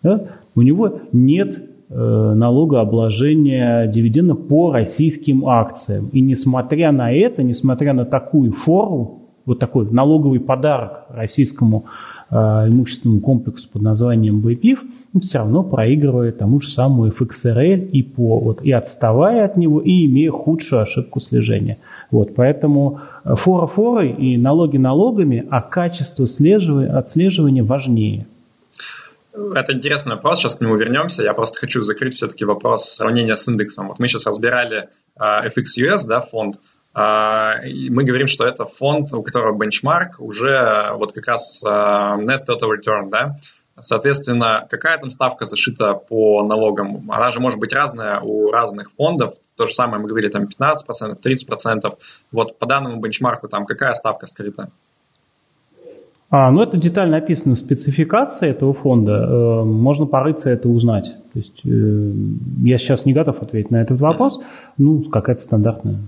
Да, 0.02 0.28
у 0.56 0.62
него 0.62 1.02
нет 1.12 1.70
э, 1.90 2.34
налогообложения 2.36 3.88
дивиденда 3.88 4.36
по 4.36 4.72
российским 4.72 5.46
акциям. 5.46 6.10
И 6.10 6.22
несмотря 6.22 6.92
на 6.92 7.12
это, 7.12 7.44
несмотря 7.44 7.94
на 7.94 8.06
такую 8.06 8.52
форму, 8.52 9.23
вот 9.46 9.60
такой 9.60 9.90
налоговый 9.90 10.40
подарок 10.40 11.06
российскому 11.10 11.86
э, 12.30 12.36
имущественному 12.36 13.22
комплексу 13.22 13.70
под 13.72 13.82
названием 13.82 14.42
БПИФ, 14.42 14.80
все 15.22 15.40
равно 15.40 15.64
проигрывает 15.64 16.40
тому 16.40 16.60
же 16.62 16.72
самому 16.72 17.08
FXRL 17.08 17.90
и, 17.90 18.02
по, 18.02 18.40
вот, 18.40 18.62
и 18.64 18.72
отставая 18.72 19.46
от 19.46 19.58
него, 19.58 19.80
и 19.80 20.06
имея 20.08 20.32
худшую 20.32 20.82
ошибку 20.82 21.20
слежения. 21.20 21.78
Вот, 22.10 22.34
поэтому 22.36 23.02
э, 23.24 23.36
фора 23.36 23.68
форы 23.68 24.12
и 24.12 24.38
налоги 24.38 24.78
налогами, 24.78 25.46
а 25.50 25.62
качество 25.62 26.26
отслеживания, 26.26 26.98
отслеживания 26.98 27.64
важнее. 27.64 28.26
Это 29.34 29.74
интересный 29.74 30.16
вопрос, 30.16 30.40
сейчас 30.40 30.56
к 30.56 30.62
нему 30.62 30.76
вернемся. 30.76 31.24
Я 31.24 31.34
просто 31.34 31.60
хочу 31.60 31.82
закрыть 31.82 32.16
все-таки 32.16 32.46
вопрос 32.46 32.86
сравнения 32.86 33.36
с 33.36 33.48
индексом. 33.48 33.88
Вот 33.88 33.98
мы 33.98 34.08
сейчас 34.08 34.28
разбирали 34.28 34.90
FXUS, 35.20 36.08
да, 36.08 36.22
фонд, 36.22 36.58
мы 36.96 38.04
говорим, 38.04 38.28
что 38.28 38.46
это 38.46 38.66
фонд, 38.66 39.14
у 39.14 39.24
которого 39.24 39.58
бенчмарк 39.58 40.20
уже 40.20 40.92
вот 40.94 41.14
как 41.14 41.28
раз 41.28 41.64
а, 41.66 42.18
net 42.18 42.46
total 42.48 42.70
return, 42.78 43.10
да, 43.10 43.38
Соответственно, 43.80 44.68
какая 44.70 45.00
там 45.00 45.10
ставка 45.10 45.46
зашита 45.46 45.96
по 45.96 46.44
налогам? 46.44 47.10
Она 47.10 47.32
же 47.32 47.40
может 47.40 47.60
быть 47.60 47.74
разная 47.74 48.20
у 48.20 48.52
разных 48.52 48.92
фондов. 48.92 49.34
То 49.58 49.66
же 49.66 49.74
самое 49.74 50.02
мы 50.02 50.08
говорили, 50.08 50.30
там 50.30 50.44
15%, 50.44 51.16
30%. 51.26 51.98
Вот 52.32 52.60
по 52.60 52.68
данному 52.68 53.02
бенчмарку 53.02 53.48
там 53.48 53.66
какая 53.66 53.94
ставка 53.94 54.28
скрыта? 54.28 54.70
А, 56.30 56.52
ну, 56.52 56.62
это 56.62 56.78
детально 56.78 57.18
описано 57.18 57.56
в 57.56 57.60
спецификации 57.60 58.50
этого 58.50 58.74
фонда. 58.74 59.12
Э, 59.12 59.64
можно 59.64 60.06
порыться 60.06 60.50
это 60.50 60.68
узнать. 60.70 61.16
То 61.34 61.40
есть 61.40 61.66
э, 61.66 62.12
я 62.64 62.78
сейчас 62.78 63.06
не 63.06 63.14
готов 63.14 63.42
ответить 63.42 63.72
на 63.72 63.82
этот 63.82 64.00
вопрос. 64.00 64.40
Ну, 64.78 65.04
какая-то 65.10 65.42
стандартная. 65.42 66.00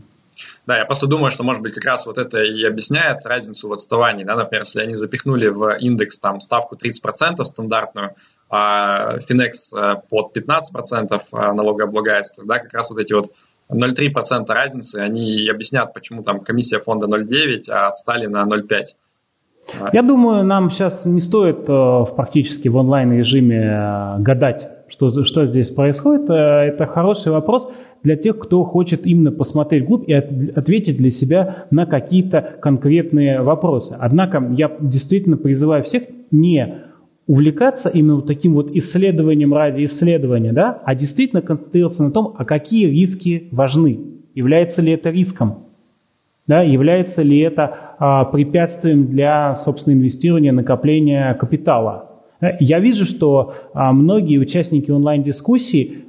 Да, 0.66 0.78
я 0.78 0.86
просто 0.86 1.08
думаю, 1.08 1.32
что, 1.32 1.44
может 1.44 1.62
быть, 1.62 1.74
как 1.74 1.86
раз 1.86 2.06
вот 2.06 2.18
это 2.18 2.40
и 2.40 2.64
объясняет 2.66 3.26
разницу 3.26 3.68
в 3.68 3.74
отставании. 3.74 4.24
Да? 4.24 4.36
Например, 4.36 4.62
если 4.64 4.82
они 4.82 4.96
запихнули 4.96 5.48
в 5.48 5.78
индекс 5.80 6.20
там, 6.20 6.42
ставку 6.42 6.76
30% 6.76 7.44
стандартную, 7.44 8.16
а 8.50 9.18
Finex 9.18 9.76
э, 9.76 10.02
под 10.10 10.36
15% 10.36 10.62
э, 11.10 11.20
налогооблагается, 11.32 12.36
тогда 12.38 12.60
как 12.60 12.74
раз 12.74 12.90
вот 12.90 13.00
эти 13.00 13.14
вот 13.14 13.32
0,3% 13.72 14.46
разницы, 14.48 14.98
они 14.98 15.48
объяснят, 15.50 15.94
почему 15.94 16.24
там 16.24 16.42
комиссия 16.42 16.80
фонда 16.80 17.08
0,9, 17.08 17.70
а 17.70 17.88
отстали 17.88 18.28
на 18.28 18.44
0,5. 18.44 18.86
Я 19.94 20.04
думаю, 20.04 20.44
нам 20.46 20.70
сейчас 20.70 21.06
не 21.06 21.22
стоит 21.22 21.68
э, 21.68 22.06
практически 22.16 22.68
в 22.68 22.76
онлайн-режиме 22.76 24.18
гадать, 24.20 24.70
что, 24.90 25.24
что 25.24 25.46
здесь 25.48 25.72
происходит. 25.72 26.30
Это 26.30 26.86
хороший 26.86 27.32
вопрос 27.32 27.68
для 28.04 28.16
тех, 28.16 28.38
кто 28.38 28.64
хочет 28.64 29.06
именно 29.06 29.32
посмотреть 29.32 29.84
вглубь 29.84 30.08
и 30.08 30.14
ответить 30.14 30.98
для 30.98 31.10
себя 31.10 31.66
на 31.72 31.86
какие-то 31.86 32.58
конкретные 32.62 33.42
вопросы. 33.42 33.96
Однако 34.00 34.48
я 34.56 34.72
действительно 34.80 35.38
призываю 35.38 35.84
всех 35.84 36.04
не 36.32 36.84
увлекаться 37.28 37.90
именно 37.90 38.16
вот 38.16 38.28
таким 38.28 38.54
вот 38.54 38.70
исследованием 38.76 39.54
ради 39.54 39.86
исследования, 39.86 40.54
да, 40.54 40.82
а 40.86 40.94
действительно 40.94 41.42
концентрироваться 41.42 42.04
на 42.04 42.12
том, 42.12 42.36
а 42.38 42.46
какие 42.46 42.88
риски 42.88 43.48
важны, 43.52 44.00
является 44.36 44.82
ли 44.82 44.94
это 44.94 45.10
риском, 45.10 45.66
да, 46.48 46.62
является 46.62 47.24
ли 47.24 47.40
это 47.40 47.96
а, 47.98 48.26
препятствием 48.26 49.08
для, 49.08 49.56
собственно, 49.56 49.94
инвестирования, 49.94 50.52
накопления 50.52 51.34
капитала. 51.34 52.12
Я 52.60 52.80
вижу, 52.80 53.06
что 53.06 53.56
а, 53.74 53.92
многие 53.94 54.38
участники 54.38 54.92
онлайн-дискуссий 54.92 56.04
а, 56.04 56.05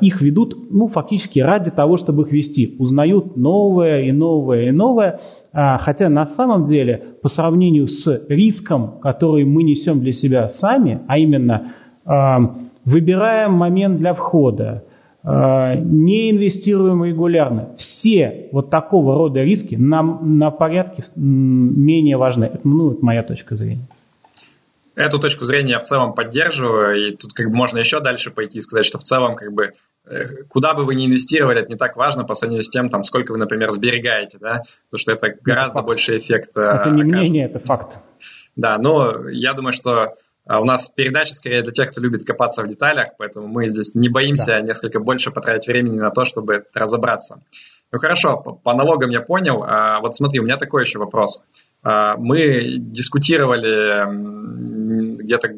их 0.00 0.20
ведут, 0.20 0.56
ну, 0.70 0.86
фактически 0.88 1.40
ради 1.40 1.70
того, 1.70 1.96
чтобы 1.96 2.22
их 2.22 2.32
вести. 2.32 2.76
Узнают 2.78 3.36
новое 3.36 4.02
и 4.02 4.12
новое 4.12 4.68
и 4.68 4.70
новое, 4.70 5.20
а, 5.52 5.78
хотя 5.78 6.08
на 6.08 6.26
самом 6.26 6.66
деле 6.66 7.02
по 7.22 7.28
сравнению 7.28 7.88
с 7.88 8.06
риском, 8.28 9.00
который 9.00 9.44
мы 9.44 9.64
несем 9.64 10.00
для 10.00 10.12
себя 10.12 10.48
сами, 10.48 11.00
а 11.08 11.18
именно 11.18 11.72
а, 12.04 12.38
выбираем 12.84 13.52
момент 13.52 13.98
для 13.98 14.14
входа, 14.14 14.84
не 15.24 16.30
инвестируем 16.30 17.04
регулярно. 17.04 17.70
Все 17.76 18.48
вот 18.52 18.70
такого 18.70 19.18
рода 19.18 19.42
риски 19.42 19.74
нам 19.74 20.38
на 20.38 20.50
порядке 20.50 21.04
менее 21.16 22.16
важны. 22.16 22.44
Это, 22.44 22.60
ну, 22.62 22.92
это 22.92 23.04
моя 23.04 23.24
точка 23.24 23.56
зрения. 23.56 23.88
Эту 24.98 25.20
точку 25.20 25.44
зрения 25.44 25.74
я 25.74 25.78
в 25.78 25.84
целом 25.84 26.12
поддерживаю, 26.12 26.96
и 26.96 27.16
тут 27.16 27.32
как 27.32 27.50
бы 27.50 27.56
можно 27.56 27.78
еще 27.78 28.00
дальше 28.00 28.32
пойти 28.32 28.58
и 28.58 28.60
сказать, 28.60 28.84
что 28.84 28.98
в 28.98 29.04
целом 29.04 29.36
как 29.36 29.52
бы 29.52 29.74
э, 30.06 30.42
куда 30.48 30.74
бы 30.74 30.84
вы 30.84 30.96
ни 30.96 31.06
инвестировали, 31.06 31.60
это 31.60 31.70
не 31.70 31.76
так 31.76 31.96
важно 31.96 32.24
по 32.24 32.34
сравнению 32.34 32.64
с 32.64 32.68
тем, 32.68 32.88
там, 32.88 33.04
сколько 33.04 33.30
вы, 33.30 33.38
например, 33.38 33.70
сберегаете, 33.70 34.38
да, 34.40 34.64
потому 34.90 34.98
что 34.98 35.12
это 35.12 35.28
гораздо 35.40 35.78
это 35.78 35.86
больше 35.86 36.18
эффект. 36.18 36.56
Это 36.56 36.90
не 36.90 37.04
мнение, 37.04 37.46
это 37.46 37.60
факт. 37.60 37.96
Да, 38.56 38.76
но 38.80 39.28
я 39.28 39.52
думаю, 39.52 39.72
что 39.72 40.16
у 40.46 40.64
нас 40.64 40.88
передача 40.88 41.32
скорее 41.32 41.62
для 41.62 41.70
тех, 41.70 41.92
кто 41.92 42.00
любит 42.00 42.24
копаться 42.24 42.64
в 42.64 42.68
деталях, 42.68 43.10
поэтому 43.18 43.46
мы 43.46 43.68
здесь 43.68 43.94
не 43.94 44.08
боимся 44.08 44.46
да. 44.46 44.60
несколько 44.62 44.98
больше 44.98 45.30
потратить 45.30 45.68
времени 45.68 46.00
на 46.00 46.10
то, 46.10 46.24
чтобы 46.24 46.64
разобраться. 46.74 47.40
Ну 47.92 47.98
хорошо, 48.00 48.36
по, 48.36 48.52
по 48.52 48.74
налогам 48.74 49.10
я 49.10 49.20
понял. 49.20 49.62
А, 49.64 50.00
вот 50.00 50.16
смотри, 50.16 50.40
у 50.40 50.42
меня 50.42 50.56
такой 50.56 50.82
еще 50.82 50.98
вопрос. 50.98 51.40
А, 51.40 51.57
мы 51.82 52.76
дискутировали 52.78 55.22
где-то 55.22 55.54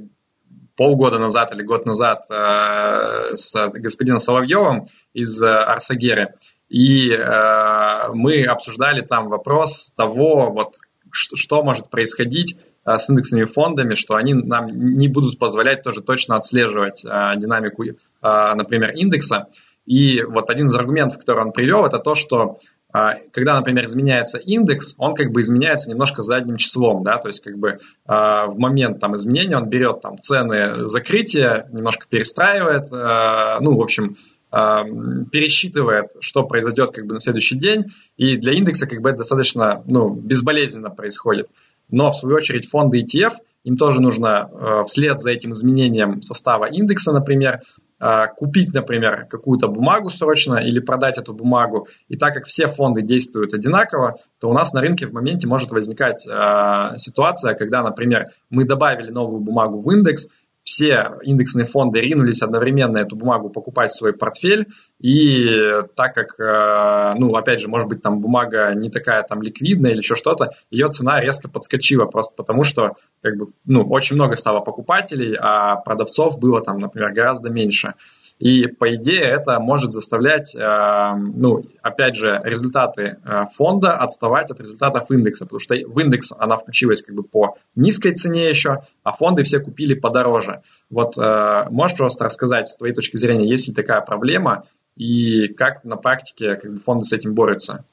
полгода 0.77 1.19
назад 1.19 1.55
или 1.55 1.63
год 1.63 1.85
назад 1.85 2.25
а, 2.31 3.35
с 3.35 3.69
господином 3.69 4.19
Соловьевым 4.19 4.87
из 5.13 5.43
Арсагеры, 5.43 6.35
и 6.69 7.13
а, 7.13 8.13
мы 8.15 8.45
обсуждали 8.45 9.03
там 9.03 9.29
вопрос 9.29 9.93
того, 9.97 10.51
вот, 10.51 10.77
что 11.13 11.63
может 11.63 11.91
происходить 11.91 12.57
с 12.87 13.11
индексными 13.11 13.45
фондами, 13.45 13.95
что 13.95 14.15
они 14.15 14.33
нам 14.33 14.97
не 14.97 15.09
будут 15.09 15.39
позволять 15.39 15.83
тоже 15.83 16.01
точно 16.01 16.37
отслеживать 16.37 17.03
динамику, 17.03 17.85
например, 18.23 18.93
индекса. 18.93 19.49
И 19.85 20.23
вот 20.23 20.49
один 20.49 20.67
из 20.67 20.75
аргументов, 20.75 21.19
который 21.19 21.45
он 21.45 21.53
привел, 21.53 21.85
это 21.85 21.99
то, 21.99 22.15
что 22.15 22.43
а, 22.43 22.57
когда, 22.93 23.57
например, 23.57 23.85
изменяется 23.87 24.39
индекс, 24.39 24.95
он 24.99 25.15
как 25.15 25.31
бы 25.33 25.41
изменяется 25.41 25.91
немножко 25.91 26.23
задним 26.23 26.57
числом, 26.57 27.03
да, 27.05 27.19
то 27.19 27.29
есть 27.29 27.43
как 27.43 27.59
бы 27.59 27.79
а, 28.07 28.47
в 28.49 28.59
момент 28.59 29.01
там 29.01 29.15
изменения 29.17 29.57
он 29.57 29.69
берет 29.69 30.01
там 30.01 30.19
цены 30.19 30.89
закрытия, 30.89 31.69
немножко 31.73 32.07
перестраивает, 32.09 32.93
а, 32.93 33.61
ну, 33.61 33.77
в 33.77 33.83
общем, 33.83 34.17
пересчитывает, 34.51 36.07
что 36.19 36.43
произойдет 36.43 36.91
как 36.91 37.07
бы 37.07 37.15
на 37.15 37.21
следующий 37.21 37.57
день, 37.57 37.85
и 38.17 38.37
для 38.37 38.53
индекса 38.53 38.89
как 38.89 39.01
бы 39.01 39.11
это 39.11 39.19
достаточно 39.19 39.85
ну, 39.87 40.13
безболезненно 40.13 40.91
происходит. 40.91 41.47
Но 41.89 42.11
в 42.11 42.17
свою 42.17 42.35
очередь 42.35 42.69
фонды 42.69 43.01
ETF, 43.01 43.35
им 43.63 43.77
тоже 43.77 44.01
нужно 44.01 44.85
вслед 44.89 45.21
за 45.21 45.31
этим 45.31 45.53
изменением 45.53 46.21
состава 46.23 46.65
индекса, 46.65 47.13
например, 47.13 47.61
а, 47.61 47.61
купить, 48.37 48.73
например, 48.73 49.27
какую-то 49.29 49.69
бумагу 49.69 50.09
срочно 50.11 50.57
или 50.57 50.81
продать 50.81 51.19
эту 51.19 51.35
бумагу. 51.35 51.87
И 52.09 52.17
так 52.17 52.33
как 52.35 52.47
все 52.47 52.67
фонды 52.67 53.03
действуют 53.03 53.53
одинаково, 53.53 54.17
то 54.41 54.49
у 54.49 54.53
нас 54.53 54.73
на 54.73 54.81
рынке 54.81 55.07
в 55.07 55.13
моменте 55.13 55.47
может 55.47 55.71
возникать 55.71 56.27
э, 56.27 56.97
ситуация, 56.97 57.55
когда, 57.55 57.83
например, 57.83 58.29
мы 58.49 58.65
добавили 58.65 59.11
новую 59.11 59.41
бумагу 59.41 59.81
в 59.81 59.91
индекс, 59.91 60.29
все 60.71 61.19
индексные 61.23 61.67
фонды 61.67 62.01
ринулись 62.01 62.43
одновременно 62.43 62.99
эту 62.99 63.17
бумагу 63.17 63.51
покупать 63.51 63.91
в 63.91 63.97
свой 63.97 64.13
портфель, 64.13 64.69
и 65.01 65.45
так 65.97 66.15
как, 66.15 66.39
э, 66.39 67.19
ну, 67.19 67.35
опять 67.35 67.59
же, 67.59 67.69
может 67.69 67.89
быть, 67.89 68.03
там 68.03 68.21
бумага 68.21 68.73
не 68.77 68.89
такая 68.89 69.25
там 69.25 69.43
ликвидная 69.43 69.91
или 69.91 69.99
еще 69.99 70.15
что-то, 70.15 70.53
ее 70.71 70.89
цена 70.89 71.21
резко 71.21 71.49
подскочила 71.49 72.05
просто 72.05 72.35
потому, 72.37 72.63
что, 72.63 72.95
как 73.21 73.37
бы, 73.37 73.49
ну, 73.65 73.83
очень 73.83 74.15
много 74.15 74.37
стало 74.37 74.61
покупателей, 74.61 75.37
а 75.37 75.75
продавцов 75.75 76.39
было 76.39 76.63
там, 76.63 76.79
например, 76.79 77.13
гораздо 77.13 77.51
меньше. 77.51 77.95
И 78.41 78.69
по 78.69 78.95
идее 78.95 79.21
это 79.21 79.61
может 79.61 79.93
заставлять, 79.93 80.57
э, 80.57 80.59
ну, 80.59 81.63
опять 81.83 82.17
же, 82.17 82.41
результаты 82.43 83.19
э, 83.23 83.43
фонда 83.53 83.99
отставать 83.99 84.51
от 84.51 84.61
результатов 84.61 85.11
индекса, 85.11 85.45
потому 85.45 85.61
что 85.61 85.75
в 85.75 85.99
индекс 86.01 86.33
она 86.37 86.57
включилась 86.57 87.03
как 87.03 87.15
бы 87.15 87.23
по 87.23 87.57
низкой 87.77 88.13
цене 88.13 88.49
еще, 88.49 88.79
а 89.03 89.13
фонды 89.13 89.43
все 89.43 89.61
купили 89.61 89.93
подороже. 89.93 90.63
Вот 90.89 91.19
э, 91.19 91.67
можешь 91.71 91.99
просто 91.99 92.25
рассказать 92.25 92.69
с 92.69 92.79
твоей 92.79 92.95
точки 92.95 93.19
зрения, 93.19 93.47
есть 93.47 93.69
ли 93.69 93.75
такая 93.75 94.01
проблема 94.01 94.65
и 94.97 95.49
как 95.49 95.85
на 95.85 95.97
практике 95.97 96.57
как 96.57 96.73
бы, 96.73 96.79
фонды 96.79 97.05
с 97.05 97.13
этим 97.13 97.35
борются? 97.35 97.85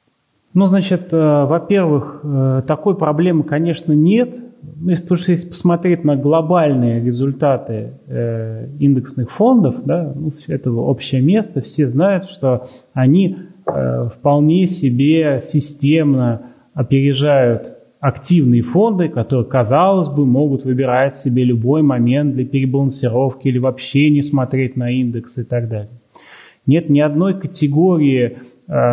Ну, 0.53 0.67
значит, 0.67 1.09
во-первых, 1.11 2.65
такой 2.65 2.95
проблемы, 2.97 3.43
конечно, 3.43 3.91
нет. 3.91 4.46
Ну, 4.61 4.95
потому 4.95 5.19
если 5.27 5.47
посмотреть 5.47 6.03
на 6.03 6.15
глобальные 6.15 7.03
результаты 7.03 7.93
э, 8.07 8.67
индексных 8.79 9.31
фондов, 9.31 9.83
да, 9.85 10.13
ну, 10.15 10.33
это 10.47 10.71
общее 10.71 11.21
место, 11.21 11.61
все 11.61 11.87
знают, 11.87 12.25
что 12.25 12.69
они 12.93 13.37
э, 13.65 14.09
вполне 14.09 14.67
себе 14.67 15.41
системно 15.51 16.53
опережают 16.73 17.77
активные 17.99 18.61
фонды, 18.61 19.09
которые, 19.09 19.47
казалось 19.47 20.09
бы, 20.09 20.25
могут 20.25 20.65
выбирать 20.65 21.15
себе 21.17 21.43
любой 21.43 21.81
момент 21.81 22.35
для 22.35 22.45
перебалансировки 22.45 23.47
или 23.47 23.57
вообще 23.57 24.09
не 24.09 24.21
смотреть 24.21 24.75
на 24.75 24.91
индекс 24.91 25.37
и 25.37 25.43
так 25.43 25.67
далее. 25.67 25.89
Нет 26.65 26.89
ни 26.89 26.99
одной 26.99 27.39
категории 27.39 28.37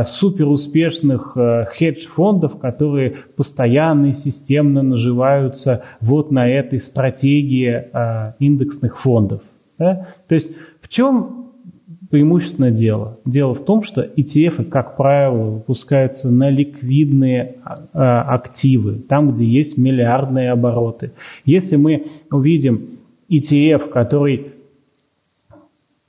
суперуспешных 0.05 1.37
э, 1.37 1.67
хедж-фондов, 1.77 2.59
которые 2.59 3.17
постоянно 3.37 4.07
и 4.07 4.15
системно 4.15 4.83
наживаются 4.83 5.83
вот 6.01 6.31
на 6.31 6.49
этой 6.49 6.81
стратегии 6.81 7.85
э, 7.93 8.35
индексных 8.39 9.03
фондов. 9.03 9.43
Да? 9.79 10.09
То 10.29 10.37
есть 10.37 10.51
в 10.81 10.89
чем 10.89 11.51
преимущественно 12.11 12.71
дело? 12.71 13.19
Дело 13.25 13.55
в 13.55 13.65
том, 13.65 13.83
что 13.83 14.03
ETF, 14.03 14.67
как 14.67 14.97
правило, 14.97 15.51
выпускаются 15.51 16.31
на 16.31 16.51
ликвидные 16.51 17.57
активы, 17.93 19.01
там, 19.09 19.33
где 19.33 19.45
есть 19.45 19.77
миллиардные 19.77 20.53
обороты. 20.53 21.11
Если 21.45 21.75
мы 21.75 22.07
увидим 22.31 23.01
ETF, 23.29 23.89
который 23.89 24.53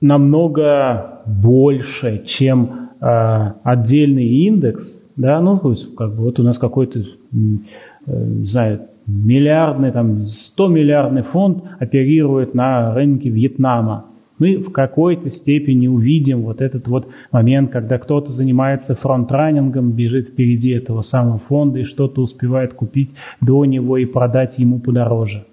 намного 0.00 1.22
больше, 1.26 2.24
чем 2.26 2.64
э, 2.64 2.85
отдельный 3.00 4.26
индекс, 4.26 4.84
да, 5.16 5.40
ну, 5.40 5.58
то 5.58 5.70
есть, 5.70 5.94
как 5.94 6.14
бы, 6.14 6.24
вот 6.24 6.38
у 6.38 6.42
нас 6.42 6.58
какой-то, 6.58 7.00
э, 7.00 7.04
не 7.32 8.46
знаю, 8.46 8.88
миллиардный, 9.06 9.92
там, 9.92 10.26
100 10.26 10.68
миллиардный 10.68 11.22
фонд 11.22 11.64
оперирует 11.78 12.54
на 12.54 12.94
рынке 12.94 13.30
Вьетнама. 13.30 14.06
Мы 14.38 14.58
в 14.58 14.70
какой-то 14.70 15.30
степени 15.30 15.86
увидим 15.86 16.42
вот 16.42 16.60
этот 16.60 16.86
вот 16.88 17.08
момент, 17.32 17.70
когда 17.70 17.98
кто-то 17.98 18.32
занимается 18.32 18.94
фронтранингом, 18.94 19.92
бежит 19.92 20.28
впереди 20.28 20.70
этого 20.72 21.00
самого 21.00 21.38
фонда 21.38 21.78
и 21.78 21.84
что-то 21.84 22.20
успевает 22.20 22.74
купить 22.74 23.10
до 23.40 23.64
него 23.64 23.96
и 23.96 24.04
продать 24.04 24.58
ему 24.58 24.78
подороже. 24.78 25.46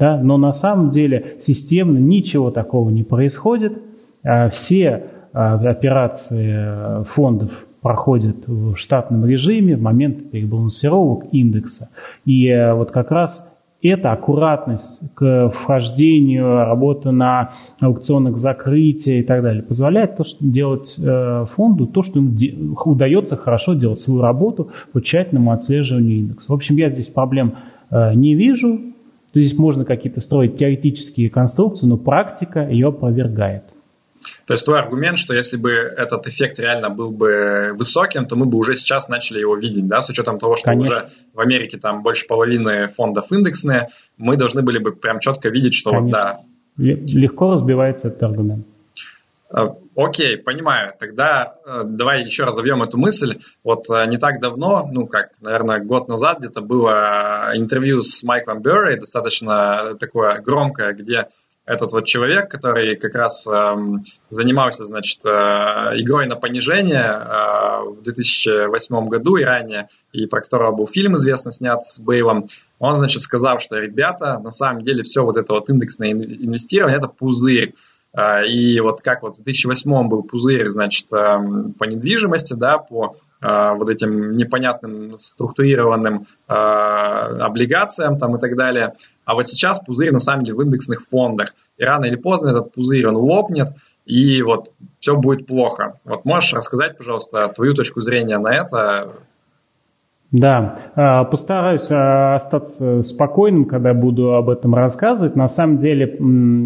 Да? 0.00 0.20
Но 0.20 0.38
на 0.38 0.52
самом 0.52 0.90
деле 0.90 1.36
системно 1.46 1.98
ничего 1.98 2.50
такого 2.50 2.90
не 2.90 3.04
происходит. 3.04 3.78
А 4.24 4.50
все 4.50 5.04
операции 5.32 6.54
э, 6.56 7.04
фондов 7.14 7.50
проходят 7.82 8.46
в 8.46 8.76
штатном 8.76 9.24
режиме 9.24 9.76
в 9.76 9.82
момент 9.82 10.30
перебалансировок 10.30 11.32
индекса. 11.32 11.90
И 12.24 12.46
э, 12.48 12.74
вот 12.74 12.90
как 12.90 13.10
раз 13.10 13.44
эта 13.82 14.12
аккуратность 14.12 15.00
к 15.14 15.50
вхождению, 15.50 16.56
работа 16.56 17.12
на 17.12 17.52
аукционах 17.80 18.36
закрытия 18.36 19.20
и 19.20 19.22
так 19.22 19.42
далее 19.42 19.62
позволяет 19.62 20.16
то, 20.16 20.24
что 20.24 20.36
делать 20.44 20.94
э, 20.98 21.46
фонду 21.54 21.86
то, 21.86 22.02
что 22.02 22.18
ему 22.18 22.76
удается 22.84 23.36
хорошо 23.36 23.74
делать 23.74 24.00
свою 24.00 24.20
работу 24.20 24.70
по 24.92 25.00
тщательному 25.00 25.52
отслеживанию 25.52 26.18
индекса. 26.18 26.52
В 26.52 26.54
общем, 26.54 26.76
я 26.76 26.90
здесь 26.90 27.06
проблем 27.06 27.54
не 27.90 28.36
вижу. 28.36 28.80
Здесь 29.34 29.58
можно 29.58 29.84
какие-то 29.84 30.20
строить 30.20 30.56
теоретические 30.56 31.28
конструкции, 31.28 31.86
но 31.86 31.96
практика 31.96 32.68
ее 32.68 32.88
опровергает. 32.88 33.64
То 34.50 34.54
есть 34.54 34.64
твой 34.64 34.80
аргумент, 34.80 35.16
что 35.16 35.32
если 35.32 35.56
бы 35.56 35.70
этот 35.70 36.26
эффект 36.26 36.58
реально 36.58 36.90
был 36.90 37.12
бы 37.12 37.70
высоким, 37.72 38.26
то 38.26 38.34
мы 38.34 38.46
бы 38.46 38.58
уже 38.58 38.74
сейчас 38.74 39.08
начали 39.08 39.38
его 39.38 39.54
видеть, 39.54 39.86
да, 39.86 40.02
с 40.02 40.10
учетом 40.10 40.40
того, 40.40 40.56
что 40.56 40.70
Конечно. 40.70 40.96
уже 40.96 41.08
в 41.34 41.38
Америке 41.38 41.78
там 41.78 42.02
больше 42.02 42.26
половины 42.26 42.88
фондов 42.88 43.30
индексные, 43.30 43.90
мы 44.16 44.36
должны 44.36 44.62
были 44.62 44.80
бы 44.80 44.90
прям 44.90 45.20
четко 45.20 45.50
видеть, 45.50 45.74
что 45.74 45.90
Конечно. 45.92 46.04
вот 46.04 46.10
да. 46.10 46.40
Легко 46.82 47.52
разбивается 47.52 48.08
этот 48.08 48.24
аргумент. 48.24 48.66
А, 49.50 49.76
окей, 49.94 50.36
понимаю. 50.36 50.94
Тогда 50.98 51.54
э, 51.64 51.82
давай 51.84 52.24
еще 52.24 52.42
разовьем 52.42 52.82
эту 52.82 52.98
мысль. 52.98 53.38
Вот 53.62 53.84
э, 53.88 54.04
не 54.06 54.18
так 54.18 54.40
давно, 54.40 54.88
ну 54.90 55.06
как, 55.06 55.30
наверное, 55.40 55.78
год 55.78 56.08
назад 56.08 56.40
где-то 56.40 56.60
было 56.60 57.52
интервью 57.54 58.02
с 58.02 58.24
Майклом 58.24 58.62
Берри, 58.62 58.98
достаточно 58.98 59.94
такое 60.00 60.40
громкое, 60.40 60.92
где 60.92 61.28
этот 61.70 61.92
вот 61.92 62.04
человек, 62.04 62.50
который 62.50 62.96
как 62.96 63.14
раз 63.14 63.46
э, 63.46 63.76
занимался, 64.28 64.84
значит, 64.84 65.24
э, 65.24 65.28
игрой 65.28 66.26
на 66.26 66.34
понижение 66.34 66.98
э, 66.98 67.90
в 67.90 68.02
2008 68.02 69.08
году 69.08 69.36
и 69.36 69.44
ранее, 69.44 69.88
и 70.12 70.26
про 70.26 70.40
которого 70.40 70.72
был 70.72 70.88
фильм 70.88 71.14
известно 71.14 71.52
снят 71.52 71.84
с 71.84 72.00
Бейлом, 72.00 72.48
он, 72.80 72.96
значит, 72.96 73.22
сказал, 73.22 73.60
что, 73.60 73.76
ребята, 73.76 74.40
на 74.40 74.50
самом 74.50 74.82
деле 74.82 75.04
все 75.04 75.22
вот 75.22 75.36
это 75.36 75.52
вот 75.52 75.70
индексное 75.70 76.10
инвестирование– 76.10 76.98
это 76.98 77.06
пузырь. 77.06 77.74
Э, 78.14 78.44
и 78.48 78.80
вот 78.80 79.00
как 79.00 79.22
вот 79.22 79.38
в 79.38 79.42
2008 79.42 80.08
был 80.08 80.24
пузырь, 80.24 80.68
значит, 80.70 81.12
эм, 81.12 81.72
по 81.74 81.84
недвижимости, 81.84 82.54
да, 82.54 82.78
по 82.78 83.16
вот 83.40 83.88
этим 83.88 84.36
непонятным 84.36 85.16
структурированным 85.16 86.26
э, 86.48 86.52
облигациям 86.52 88.18
там 88.18 88.36
и 88.36 88.40
так 88.40 88.56
далее. 88.56 88.94
А 89.24 89.34
вот 89.34 89.46
сейчас 89.46 89.80
пузырь 89.80 90.12
на 90.12 90.18
самом 90.18 90.44
деле 90.44 90.58
в 90.58 90.62
индексных 90.62 91.06
фондах. 91.08 91.54
И 91.78 91.84
рано 91.84 92.04
или 92.04 92.16
поздно 92.16 92.50
этот 92.50 92.74
пузырь, 92.74 93.06
он 93.06 93.16
лопнет, 93.16 93.68
и 94.04 94.42
вот 94.42 94.72
все 94.98 95.16
будет 95.16 95.46
плохо. 95.46 95.94
Вот 96.04 96.24
можешь 96.24 96.52
рассказать, 96.52 96.98
пожалуйста, 96.98 97.48
твою 97.48 97.74
точку 97.74 98.00
зрения 98.00 98.38
на 98.38 98.54
это? 98.54 99.12
Да, 100.32 100.92
а, 100.94 101.24
постараюсь 101.24 101.90
а, 101.90 102.36
остаться 102.36 103.02
спокойным, 103.02 103.64
когда 103.64 103.94
буду 103.94 104.34
об 104.34 104.48
этом 104.48 104.74
рассказывать. 104.74 105.34
На 105.34 105.48
самом 105.48 105.78
деле, 105.78 106.16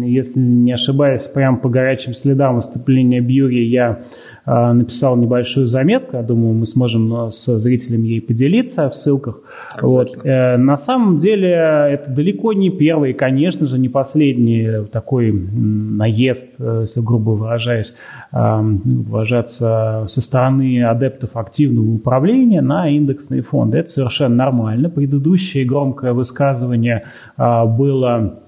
если 0.07 0.39
не 0.39 0.71
ошибаюсь, 0.71 1.23
прямо 1.23 1.57
по 1.57 1.69
горячим 1.69 2.13
следам 2.13 2.55
выступления 2.55 3.21
Бьюри 3.21 3.65
я 3.67 4.03
написал 4.45 5.17
небольшую 5.17 5.67
заметку. 5.67 6.17
Я 6.17 6.23
думаю, 6.23 6.53
мы 6.53 6.65
сможем 6.65 7.31
с 7.31 7.59
зрителями 7.59 8.07
ей 8.07 8.21
поделиться 8.21 8.89
в 8.89 8.95
ссылках. 8.95 9.41
Вот. 9.81 10.09
Э, 10.23 10.57
на 10.57 10.77
самом 10.77 11.19
деле 11.19 11.49
это 11.49 12.11
далеко 12.11 12.53
не 12.53 12.69
первый, 12.69 13.13
конечно 13.13 13.67
же, 13.67 13.79
не 13.79 13.89
последний 13.89 14.85
такой 14.91 15.31
наезд, 15.31 16.45
э, 16.59 16.81
если 16.81 17.01
грубо 17.01 17.31
выражаясь, 17.31 17.93
выражаться 18.31 20.05
со 20.07 20.21
стороны 20.21 20.83
адептов 20.83 21.35
активного 21.37 21.95
управления 21.95 22.61
на 22.61 22.89
индексные 22.89 23.41
фонды. 23.41 23.79
Это 23.79 23.89
совершенно 23.89 24.35
нормально. 24.35 24.89
Предыдущее 24.89 25.65
громкое 25.65 26.13
высказывание 26.13 27.05
было 27.37 28.44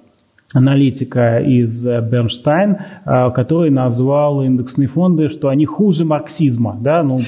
аналитика 0.57 1.39
из 1.39 1.83
Бернштайн, 1.83 2.77
а, 3.05 3.29
который 3.31 3.69
назвал 3.69 4.43
индексные 4.43 4.87
фонды, 4.87 5.29
что 5.29 5.49
они 5.49 5.65
хуже 5.65 6.05
марксизма. 6.05 6.77
Да? 6.81 7.03
Ну, 7.03 7.19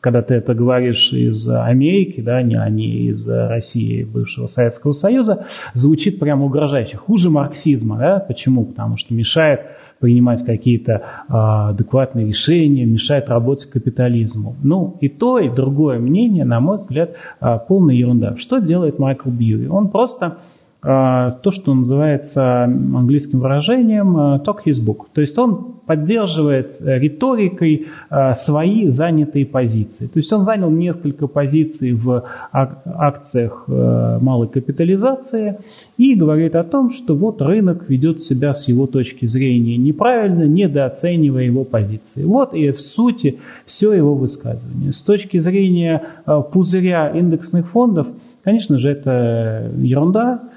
когда 0.00 0.22
ты 0.22 0.34
это 0.34 0.54
говоришь 0.54 1.12
из 1.12 1.46
Америки, 1.48 2.20
да, 2.20 2.42
не, 2.42 2.56
а 2.56 2.68
не 2.70 3.08
из 3.08 3.28
России, 3.28 4.04
бывшего 4.04 4.46
Советского 4.46 4.92
Союза, 4.92 5.46
звучит 5.74 6.18
прямо 6.18 6.46
угрожающе. 6.46 6.96
Хуже 6.96 7.30
марксизма. 7.30 7.98
Да? 7.98 8.18
Почему? 8.18 8.64
Потому 8.64 8.96
что 8.96 9.14
мешает 9.14 9.60
принимать 10.00 10.44
какие-то 10.44 10.92
э, 10.92 10.98
адекватные 11.28 12.26
решения, 12.26 12.86
мешает 12.86 13.28
работать 13.28 13.70
капитализму. 13.70 14.56
Ну, 14.62 14.96
и 15.02 15.10
то, 15.10 15.38
и 15.38 15.50
другое 15.50 15.98
мнение, 15.98 16.46
на 16.46 16.58
мой 16.60 16.78
взгляд, 16.78 17.10
э, 17.40 17.58
полная 17.68 17.94
ерунда. 17.94 18.36
Что 18.38 18.58
делает 18.60 18.98
Майкл 18.98 19.28
Бьюи? 19.28 19.66
Он 19.66 19.90
просто 19.90 20.26
а, 20.26 20.38
то, 20.82 21.50
что 21.50 21.74
называется 21.74 22.64
английским 22.64 23.40
выражением 23.40 24.16
talk 24.42 24.60
his 24.64 24.84
book. 24.84 25.06
То 25.12 25.20
есть 25.20 25.36
он 25.36 25.80
поддерживает 25.90 26.80
э, 26.80 27.00
риторикой 27.00 27.88
э, 28.10 28.34
свои 28.34 28.90
занятые 28.90 29.44
позиции. 29.44 30.06
То 30.06 30.20
есть 30.20 30.32
он 30.32 30.44
занял 30.44 30.70
несколько 30.70 31.26
позиций 31.26 31.94
в 31.94 32.24
акциях 32.52 33.64
э, 33.66 34.18
малой 34.20 34.46
капитализации 34.46 35.58
и 35.98 36.14
говорит 36.14 36.54
о 36.54 36.62
том, 36.62 36.92
что 36.92 37.16
вот 37.16 37.42
рынок 37.42 37.90
ведет 37.90 38.22
себя 38.22 38.54
с 38.54 38.68
его 38.68 38.86
точки 38.86 39.26
зрения 39.26 39.76
неправильно, 39.78 40.44
недооценивая 40.44 41.42
его 41.42 41.64
позиции. 41.64 42.22
Вот 42.22 42.54
и 42.54 42.70
в 42.70 42.80
сути 42.82 43.40
все 43.66 43.92
его 43.92 44.14
высказывание. 44.14 44.92
С 44.92 45.02
точки 45.02 45.40
зрения 45.40 46.04
пузыря 46.52 47.08
индексных 47.08 47.68
фондов, 47.70 48.06
конечно 48.44 48.78
же, 48.78 48.90
это 48.90 49.72
ерунда. 49.76 50.49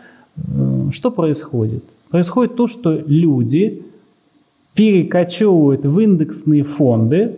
Что 0.91 1.11
происходит? 1.11 1.83
Происходит 2.09 2.55
то, 2.55 2.67
что 2.67 2.91
люди 2.91 3.83
перекочевывают 4.73 5.83
в 5.83 5.99
индексные 5.99 6.63
фонды, 6.63 7.35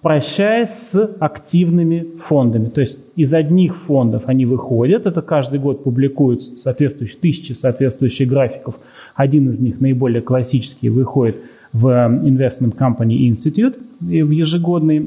прощаясь 0.00 0.70
с 0.90 1.16
активными 1.20 2.06
фондами. 2.26 2.66
То 2.66 2.80
есть 2.80 2.98
из 3.14 3.32
одних 3.32 3.76
фондов 3.86 4.24
они 4.26 4.46
выходят, 4.46 5.06
это 5.06 5.22
каждый 5.22 5.60
год 5.60 5.84
публикуют 5.84 6.42
соответствующие, 6.62 7.18
тысячи 7.20 7.52
соответствующих 7.52 8.28
графиков. 8.28 8.74
Один 9.14 9.50
из 9.50 9.60
них, 9.60 9.80
наиболее 9.80 10.22
классический, 10.22 10.88
выходит 10.88 11.36
в 11.72 11.86
Investment 11.86 12.76
Company 12.76 13.30
Institute 13.30 13.76
в 14.00 14.30
ежегодной 14.30 15.06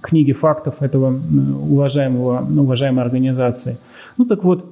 книге 0.00 0.32
фактов 0.32 0.76
этого 0.80 1.20
уважаемого, 1.68 2.46
уважаемой 2.58 3.04
организации. 3.04 3.76
Ну 4.16 4.24
так 4.24 4.42
вот, 4.42 4.64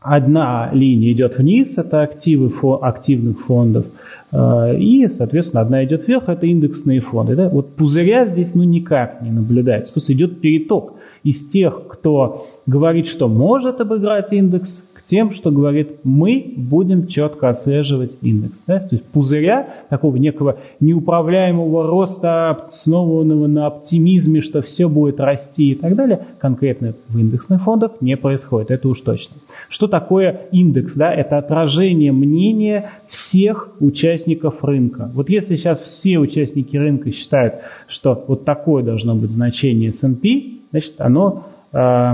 одна 0.00 0.70
линия 0.72 1.12
идет 1.12 1.38
вниз, 1.38 1.74
это 1.76 2.02
активы 2.02 2.48
фо, 2.48 2.78
активных 2.82 3.40
фондов– 3.46 3.86
Э, 4.32 4.76
и, 4.76 5.08
соответственно, 5.08 5.62
одна 5.62 5.84
идет 5.84 6.06
вверх, 6.06 6.28
это 6.28 6.46
индексные 6.46 7.00
фонды. 7.00 7.36
Да? 7.36 7.48
Вот 7.48 7.74
пузыря 7.74 8.26
здесь 8.26 8.54
ну 8.54 8.62
никак 8.62 9.22
не 9.22 9.30
наблюдается. 9.30 9.92
Просто 9.92 10.12
идет 10.12 10.40
переток 10.40 10.94
из 11.22 11.46
тех, 11.48 11.86
кто 11.88 12.46
говорит, 12.66 13.08
что 13.08 13.28
может 13.28 13.80
обыграть 13.80 14.32
индекс, 14.32 14.82
тем, 15.10 15.32
что 15.32 15.50
говорит, 15.50 16.04
мы 16.04 16.54
будем 16.56 17.08
четко 17.08 17.48
отслеживать 17.48 18.16
индекс. 18.22 18.62
Да? 18.66 18.78
То 18.78 18.94
есть 18.94 19.04
пузыря, 19.06 19.84
такого 19.90 20.16
некого 20.16 20.58
неуправляемого 20.78 21.84
роста, 21.86 22.50
основанного 22.68 23.48
на 23.48 23.66
оптимизме, 23.66 24.40
что 24.40 24.62
все 24.62 24.88
будет 24.88 25.18
расти 25.18 25.72
и 25.72 25.74
так 25.74 25.96
далее, 25.96 26.26
конкретно 26.38 26.94
в 27.08 27.18
индексных 27.18 27.64
фондах 27.64 28.00
не 28.00 28.16
происходит. 28.16 28.70
Это 28.70 28.88
уж 28.88 29.00
точно. 29.00 29.36
Что 29.68 29.88
такое 29.88 30.42
индекс? 30.52 30.94
Да? 30.94 31.12
Это 31.12 31.38
отражение 31.38 32.12
мнения 32.12 32.92
всех 33.08 33.70
участников 33.80 34.62
рынка. 34.62 35.10
Вот 35.12 35.28
если 35.28 35.56
сейчас 35.56 35.80
все 35.80 36.18
участники 36.18 36.76
рынка 36.76 37.10
считают, 37.10 37.54
что 37.88 38.24
вот 38.28 38.44
такое 38.44 38.84
должно 38.84 39.16
быть 39.16 39.30
значение 39.30 39.88
S&P, 39.88 40.60
значит 40.70 40.94
оно 41.00 41.46
э, 41.72 42.12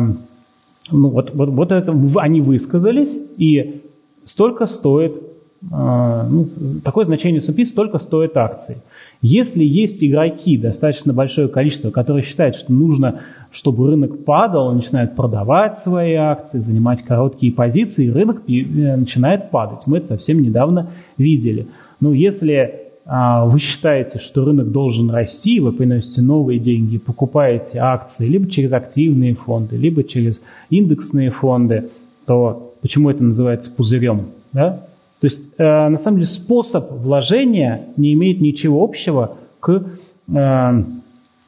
ну, 0.91 1.11
вот, 1.11 1.35
вот, 1.35 1.49
вот 1.49 1.73
это 1.73 1.95
они 2.17 2.41
высказались, 2.41 3.17
и 3.37 3.83
столько 4.25 4.67
стоит, 4.67 5.13
э, 5.17 5.67
ну, 5.71 6.49
такое 6.85 7.05
значение 7.05 7.41
S&P, 7.41 7.65
столько 7.65 7.99
стоит 7.99 8.37
акции. 8.37 8.83
Если 9.23 9.65
есть 9.65 10.03
игроки, 10.03 10.59
достаточно 10.59 11.13
большое 11.13 11.49
количество, 11.49 11.91
которые 11.91 12.25
считают, 12.25 12.57
что 12.57 12.73
нужно, 12.73 13.23
чтобы 13.51 13.89
рынок 13.89 14.25
падал, 14.25 14.73
начинают 14.73 15.17
продавать 15.17 15.81
свои 15.81 16.15
акции, 16.15 16.59
занимать 16.59 17.03
короткие 17.03 17.53
позиции, 17.53 18.09
рынок 18.09 18.43
э, 18.49 18.97
начинает 18.97 19.51
падать. 19.51 19.81
Мы 19.87 19.99
это 19.99 20.09
совсем 20.09 20.41
недавно 20.43 20.91
видели. 21.17 21.69
Но 22.01 22.13
если 22.13 22.86
вы 23.09 23.61
считаете, 23.61 24.19
что 24.19 24.45
рынок 24.45 24.73
должен 24.73 25.11
расти, 25.11 25.61
вы 25.61 25.73
приносите 25.73 26.23
новые 26.23 26.59
деньги, 26.59 26.99
покупаете 26.99 27.79
акции 27.79 28.27
либо 28.27 28.51
через 28.51 28.73
активные 28.73 29.35
фонды, 29.35 29.77
либо 29.77 30.03
через 30.03 30.41
индексные 30.71 31.31
фонды, 31.31 31.91
то 32.27 32.75
почему 32.83 33.11
это 33.11 33.23
называется 33.23 33.71
пузырем? 33.71 34.27
Да? 34.53 34.87
То 35.21 35.27
есть, 35.27 35.39
э, 35.57 35.89
на 35.89 35.99
самом 35.99 36.19
деле, 36.19 36.27
способ 36.27 36.91
вложения 36.91 37.87
не 37.97 38.13
имеет 38.15 38.41
ничего 38.41 38.83
общего 38.83 39.37
к 39.61 39.85
э, 40.29 40.85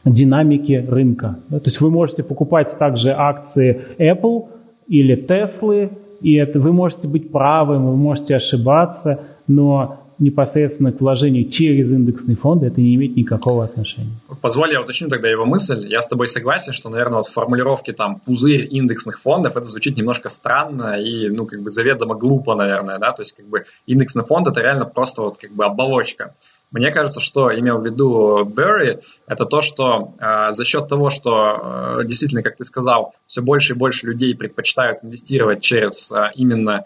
динамике 0.04 0.86
рынка. 0.88 1.38
То 1.50 1.62
есть 1.64 1.80
вы 1.80 1.90
можете 1.90 2.22
покупать 2.22 2.76
также 2.78 3.10
акции 3.10 3.80
Apple 3.98 4.46
или 4.86 5.26
Tesla, 5.26 5.90
и 6.20 6.34
это 6.34 6.60
вы 6.60 6.72
можете 6.72 7.08
быть 7.08 7.30
правым, 7.30 7.86
вы 7.86 7.96
можете 7.96 8.36
ошибаться, 8.36 9.20
но 9.46 10.07
непосредственно 10.18 10.92
к 10.92 11.00
вложению 11.00 11.50
через 11.50 11.90
индексный 11.90 12.34
фонд, 12.34 12.62
это 12.62 12.80
не 12.80 12.94
имеет 12.96 13.16
никакого 13.16 13.64
отношения. 13.64 14.12
Позволь 14.40 14.72
я 14.72 14.80
уточню 14.80 15.08
тогда 15.08 15.28
его 15.28 15.44
мысль. 15.44 15.86
Я 15.88 16.00
с 16.00 16.08
тобой 16.08 16.28
согласен, 16.28 16.72
что, 16.72 16.88
наверное, 16.90 17.18
вот 17.18 17.26
в 17.26 17.32
формулировке 17.32 17.92
там 17.92 18.20
пузырь 18.20 18.66
индексных 18.70 19.20
фондов 19.20 19.56
это 19.56 19.66
звучит 19.66 19.96
немножко 19.96 20.28
странно 20.28 21.00
и, 21.00 21.28
ну, 21.28 21.46
как 21.46 21.62
бы 21.62 21.70
заведомо 21.70 22.14
глупо, 22.14 22.54
наверное, 22.54 22.98
да, 22.98 23.12
то 23.12 23.22
есть 23.22 23.32
как 23.32 23.46
бы 23.46 23.64
индексный 23.86 24.24
фонд 24.24 24.48
это 24.48 24.60
реально 24.60 24.84
просто 24.84 25.22
вот 25.22 25.36
как 25.36 25.52
бы 25.52 25.64
оболочка. 25.64 26.34
Мне 26.70 26.92
кажется, 26.92 27.20
что 27.20 27.56
имел 27.58 27.78
в 27.78 27.84
виду 27.84 28.44
Берри, 28.44 28.98
это 29.26 29.46
то, 29.46 29.62
что 29.62 30.14
э, 30.18 30.52
за 30.52 30.64
счет 30.64 30.86
того, 30.86 31.08
что 31.08 32.00
э, 32.00 32.04
действительно, 32.04 32.42
как 32.42 32.56
ты 32.56 32.64
сказал, 32.64 33.14
все 33.26 33.40
больше 33.40 33.72
и 33.72 33.76
больше 33.76 34.06
людей 34.06 34.34
предпочитают 34.34 34.98
инвестировать 35.02 35.62
через 35.62 36.12
э, 36.12 36.30
именно 36.34 36.84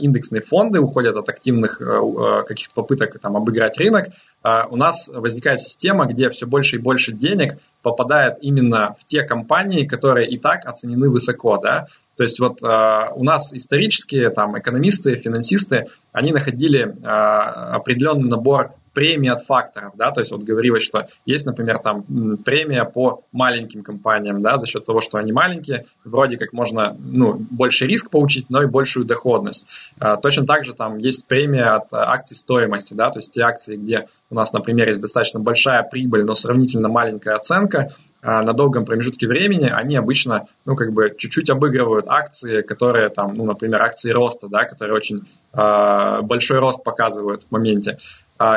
индексные 0.00 0.42
фонды 0.42 0.80
уходят 0.80 1.16
от 1.16 1.28
активных 1.28 1.80
э, 1.80 1.84
э, 1.84 2.42
каких-то 2.46 2.74
попыток 2.74 3.18
там, 3.20 3.36
обыграть 3.36 3.78
рынок, 3.78 4.08
у 4.42 4.76
нас 4.76 5.10
возникает 5.12 5.60
система, 5.60 6.06
где 6.06 6.30
все 6.30 6.46
больше 6.46 6.76
и 6.76 6.78
больше 6.78 7.12
денег 7.12 7.58
попадает 7.82 8.38
именно 8.40 8.96
в 8.98 9.04
те 9.04 9.22
компании, 9.22 9.86
которые 9.86 10.30
и 10.30 10.38
так 10.38 10.64
оценены 10.64 11.10
высоко. 11.10 11.58
Да? 11.58 11.88
То 12.16 12.22
есть 12.22 12.40
вот 12.40 12.62
у 12.62 13.22
нас 13.22 13.52
исторические 13.52 14.30
там, 14.30 14.58
экономисты, 14.58 15.16
финансисты, 15.16 15.88
они 16.12 16.32
находили 16.32 16.94
определенный 17.04 18.30
набор 18.30 18.72
премии 19.00 19.30
от 19.30 19.40
факторов, 19.40 19.94
да, 19.96 20.10
то 20.10 20.20
есть 20.20 20.30
вот 20.30 20.42
говорилось, 20.42 20.82
что 20.82 21.08
есть, 21.24 21.46
например, 21.46 21.78
там 21.78 22.04
премия 22.44 22.84
по 22.84 23.22
маленьким 23.32 23.82
компаниям, 23.82 24.42
да, 24.42 24.58
за 24.58 24.66
счет 24.66 24.84
того, 24.84 25.00
что 25.00 25.16
они 25.16 25.32
маленькие, 25.32 25.86
вроде 26.04 26.36
как 26.36 26.52
можно, 26.52 26.94
ну, 26.98 27.38
больше 27.50 27.86
риск 27.86 28.10
получить, 28.10 28.50
но 28.50 28.62
и 28.62 28.66
большую 28.66 29.06
доходность. 29.06 29.66
А, 29.98 30.18
точно 30.18 30.44
так 30.44 30.64
же 30.64 30.74
там 30.74 30.98
есть 30.98 31.26
премия 31.26 31.76
от 31.76 31.86
акций 31.92 32.36
стоимости, 32.36 32.92
да, 32.92 33.08
то 33.08 33.20
есть 33.20 33.32
те 33.32 33.40
акции, 33.40 33.76
где 33.76 34.06
у 34.28 34.34
нас, 34.34 34.52
например, 34.52 34.86
есть 34.88 35.00
достаточно 35.00 35.40
большая 35.40 35.82
прибыль, 35.82 36.24
но 36.24 36.34
сравнительно 36.34 36.90
маленькая 36.90 37.36
оценка, 37.36 37.94
на 38.22 38.52
долгом 38.52 38.84
промежутке 38.84 39.26
времени, 39.26 39.66
они 39.66 39.96
обычно, 39.96 40.46
ну, 40.64 40.76
как 40.76 40.92
бы 40.92 41.14
чуть-чуть 41.16 41.50
обыгрывают 41.50 42.06
акции, 42.08 42.62
которые 42.62 43.08
там, 43.08 43.34
ну, 43.34 43.44
например, 43.44 43.80
акции 43.80 44.10
роста, 44.10 44.48
да, 44.48 44.64
которые 44.64 44.96
очень 44.96 45.26
э, 45.52 46.22
большой 46.22 46.58
рост 46.58 46.84
показывают 46.84 47.44
в 47.44 47.50
моменте. 47.50 47.96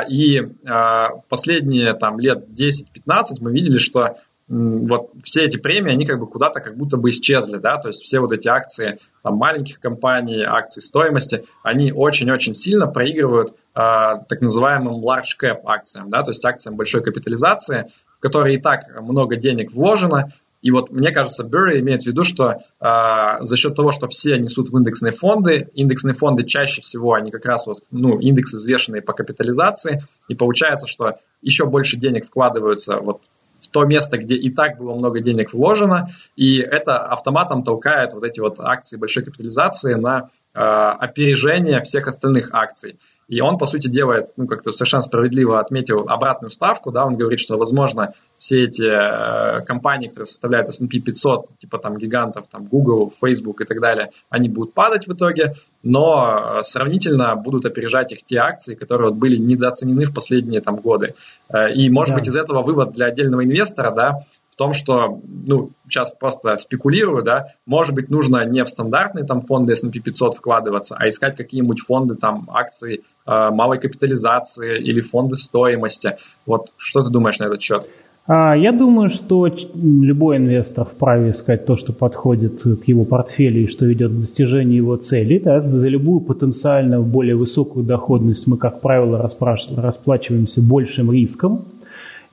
И 0.08 0.40
последние 1.28 1.92
там 1.92 2.18
лет 2.18 2.46
10-15 2.48 3.36
мы 3.40 3.52
видели, 3.52 3.76
что 3.76 4.16
вот 4.48 5.10
все 5.24 5.44
эти 5.44 5.56
премии, 5.56 5.92
они 5.92 6.04
как 6.04 6.18
бы 6.20 6.26
куда-то 6.26 6.60
как 6.60 6.76
будто 6.76 6.98
бы 6.98 7.08
исчезли, 7.10 7.56
да, 7.56 7.78
то 7.78 7.88
есть 7.88 8.02
все 8.02 8.20
вот 8.20 8.30
эти 8.30 8.46
акции 8.46 8.98
там, 9.22 9.36
маленьких 9.36 9.80
компаний, 9.80 10.42
акции 10.42 10.80
стоимости, 10.80 11.44
они 11.62 11.92
очень-очень 11.92 12.52
сильно 12.52 12.86
проигрывают 12.86 13.52
э, 13.52 13.54
так 13.74 14.40
называемым 14.42 15.02
large 15.02 15.38
cap 15.42 15.60
акциям, 15.64 16.10
да, 16.10 16.22
то 16.22 16.30
есть 16.30 16.44
акциям 16.44 16.76
большой 16.76 17.02
капитализации, 17.02 17.86
которые 18.24 18.56
и 18.56 18.58
так 18.58 18.86
много 19.02 19.36
денег 19.36 19.70
вложено, 19.70 20.32
и 20.62 20.70
вот 20.70 20.90
мне 20.90 21.10
кажется, 21.10 21.44
Берри 21.44 21.80
имеет 21.80 22.04
в 22.04 22.06
виду, 22.06 22.24
что 22.24 22.52
э, 22.52 22.56
за 22.80 23.54
счет 23.54 23.74
того, 23.74 23.90
что 23.90 24.08
все 24.08 24.38
несут 24.38 24.70
в 24.70 24.78
индексные 24.78 25.12
фонды, 25.12 25.68
индексные 25.74 26.14
фонды 26.14 26.44
чаще 26.44 26.80
всего, 26.80 27.12
они 27.12 27.30
как 27.30 27.44
раз 27.44 27.66
вот, 27.66 27.80
ну, 27.90 28.18
индексы 28.18 28.56
взвешенные 28.56 29.02
по 29.02 29.12
капитализации, 29.12 30.02
и 30.28 30.34
получается, 30.34 30.86
что 30.86 31.18
еще 31.42 31.66
больше 31.66 31.98
денег 31.98 32.28
вкладываются 32.28 32.96
вот 32.96 33.20
в 33.60 33.68
то 33.68 33.84
место, 33.84 34.16
где 34.16 34.36
и 34.36 34.50
так 34.50 34.78
было 34.78 34.94
много 34.94 35.20
денег 35.20 35.52
вложено, 35.52 36.08
и 36.34 36.60
это 36.60 36.96
автоматом 36.96 37.62
толкает 37.62 38.14
вот 38.14 38.24
эти 38.24 38.40
вот 38.40 38.58
акции 38.58 38.96
большой 38.96 39.22
капитализации 39.22 39.92
на 39.94 40.30
опережение 40.54 41.82
всех 41.82 42.06
остальных 42.06 42.50
акций. 42.52 42.96
И 43.28 43.40
он, 43.40 43.56
по 43.58 43.66
сути, 43.66 43.88
делает, 43.88 44.26
ну, 44.36 44.46
как-то 44.46 44.70
совершенно 44.70 45.00
справедливо 45.00 45.58
отметил 45.58 46.00
обратную 46.08 46.50
ставку, 46.50 46.90
да, 46.92 47.06
он 47.06 47.16
говорит, 47.16 47.40
что, 47.40 47.56
возможно, 47.56 48.12
все 48.38 48.64
эти 48.64 48.82
э, 48.82 49.64
компании, 49.64 50.08
которые 50.08 50.26
составляют 50.26 50.68
S&P 50.68 50.98
500, 50.98 51.58
типа 51.58 51.78
там 51.78 51.96
гигантов, 51.96 52.46
там 52.50 52.66
Google, 52.66 53.12
Facebook 53.22 53.62
и 53.62 53.64
так 53.64 53.80
далее, 53.80 54.10
они 54.28 54.48
будут 54.48 54.74
падать 54.74 55.06
в 55.06 55.14
итоге, 55.14 55.54
но 55.82 56.58
э, 56.58 56.62
сравнительно 56.62 57.34
будут 57.36 57.64
опережать 57.64 58.12
их 58.12 58.24
те 58.24 58.38
акции, 58.38 58.74
которые 58.74 59.10
вот 59.10 59.18
были 59.18 59.36
недооценены 59.36 60.04
в 60.04 60.12
последние 60.12 60.60
там 60.60 60.76
годы. 60.76 61.14
Э, 61.48 61.72
и, 61.72 61.88
может 61.88 62.14
да. 62.14 62.18
быть, 62.18 62.28
из 62.28 62.36
этого 62.36 62.62
вывод 62.62 62.92
для 62.92 63.06
отдельного 63.06 63.44
инвестора, 63.44 63.90
да, 63.90 64.26
в 64.54 64.56
том, 64.56 64.72
что, 64.72 65.20
ну, 65.46 65.70
сейчас 65.88 66.12
просто 66.12 66.54
спекулирую, 66.54 67.24
да, 67.24 67.48
может 67.66 67.92
быть, 67.92 68.08
нужно 68.08 68.44
не 68.46 68.62
в 68.62 68.68
стандартные 68.68 69.24
там 69.24 69.40
фонды 69.40 69.72
S&P 69.72 69.98
500 69.98 70.36
вкладываться, 70.36 70.96
а 70.96 71.08
искать 71.08 71.36
какие-нибудь 71.36 71.80
фонды 71.80 72.14
там 72.14 72.48
акций 72.52 73.02
э, 73.26 73.50
малой 73.50 73.80
капитализации 73.80 74.80
или 74.80 75.00
фонды 75.00 75.34
стоимости. 75.34 76.18
Вот 76.46 76.72
что 76.76 77.02
ты 77.02 77.10
думаешь 77.10 77.40
на 77.40 77.46
этот 77.46 77.62
счет? 77.62 77.88
А, 78.26 78.56
я 78.56 78.72
думаю, 78.72 79.10
что 79.10 79.46
любой 79.74 80.38
инвестор 80.38 80.86
вправе 80.86 81.32
искать 81.32 81.66
то, 81.66 81.76
что 81.76 81.92
подходит 81.92 82.62
к 82.62 82.84
его 82.84 83.04
портфелю 83.04 83.64
и 83.64 83.66
что 83.66 83.84
ведет 83.84 84.12
к 84.12 84.20
достижению 84.20 84.76
его 84.76 84.96
целей. 84.96 85.40
Да, 85.40 85.60
за 85.60 85.88
любую 85.88 86.20
потенциально 86.20 87.00
более 87.02 87.36
высокую 87.36 87.84
доходность 87.84 88.46
мы, 88.46 88.56
как 88.56 88.80
правило, 88.80 89.18
расплачиваемся 89.18 90.62
большим 90.62 91.12
риском. 91.12 91.66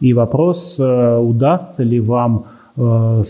И 0.02 0.14
вопрос, 0.14 0.78
э, 0.80 1.18
удастся 1.18 1.84
ли 1.84 1.99
вам 1.99 2.47
э, 2.76 3.22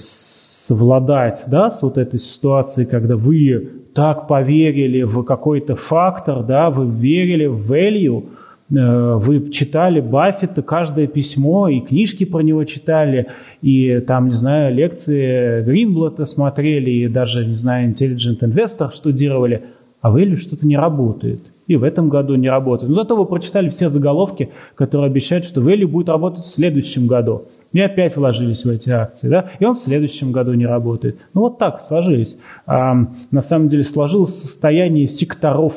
совладать 0.67 1.43
да, 1.47 1.69
с 1.72 1.82
вот 1.82 1.97
этой 1.97 2.17
ситуацией, 2.17 2.86
когда 2.86 3.17
вы 3.17 3.69
так 3.93 4.30
поверили 4.30 5.03
в 5.03 5.24
какой-то 5.24 5.76
фактор, 5.76 6.43
да, 6.43 6.69
вы 6.69 6.89
верили 6.89 7.45
в 7.45 7.69
value, 7.69 8.24
э, 8.24 9.15
вы 9.15 9.51
читали 9.51 9.99
Баффета, 9.99 10.61
каждое 10.61 11.07
письмо, 11.07 11.67
и 11.67 11.82
книжки 11.82 12.24
про 12.24 12.39
него 12.39 12.63
читали, 12.63 13.28
и 13.61 13.99
там, 14.07 14.30
не 14.30 14.36
знаю, 14.36 14.74
лекции 14.74 15.63
Гринблата 15.63 16.26
смотрели, 16.26 16.89
и 16.89 17.07
даже, 17.09 17.45
не 17.45 17.55
знаю, 17.55 17.89
Intelligent 17.89 18.39
Investor 18.39 18.93
штудировали, 18.93 19.63
а 19.99 20.09
value 20.09 20.38
что-то 20.38 20.65
не 20.65 20.78
работает 20.78 21.41
и 21.72 21.78
в 21.78 21.84
этом 21.84 22.09
году 22.09 22.36
не 22.36 22.49
работает. 22.49 22.89
Но 22.89 22.95
зато 22.95 23.15
вы 23.15 23.26
прочитали 23.26 23.69
все 23.69 23.89
заголовки, 23.89 24.49
которые 24.76 25.09
обещают, 25.09 25.45
что 25.45 25.61
Value 25.61 25.88
будет 25.88 26.09
работать 26.09 26.45
в 26.45 26.53
следующем 26.53 27.07
году. 27.07 27.43
И 27.72 27.80
опять 27.80 28.17
вложились 28.17 28.65
в 28.65 28.69
эти 28.69 28.89
акции, 28.89 29.30
да, 29.30 29.51
и 29.59 29.63
он 29.63 29.76
в 29.76 29.80
следующем 29.80 30.34
году 30.34 30.53
не 30.53 30.65
работает. 30.65 31.19
Ну 31.34 31.41
вот 31.41 31.57
так 31.57 31.82
сложились. 31.88 32.38
А, 32.65 32.93
на 33.32 33.41
самом 33.41 33.69
деле 33.69 33.86
сложилось 33.86 34.41
состояние 34.41 35.07
секторов, 35.07 35.74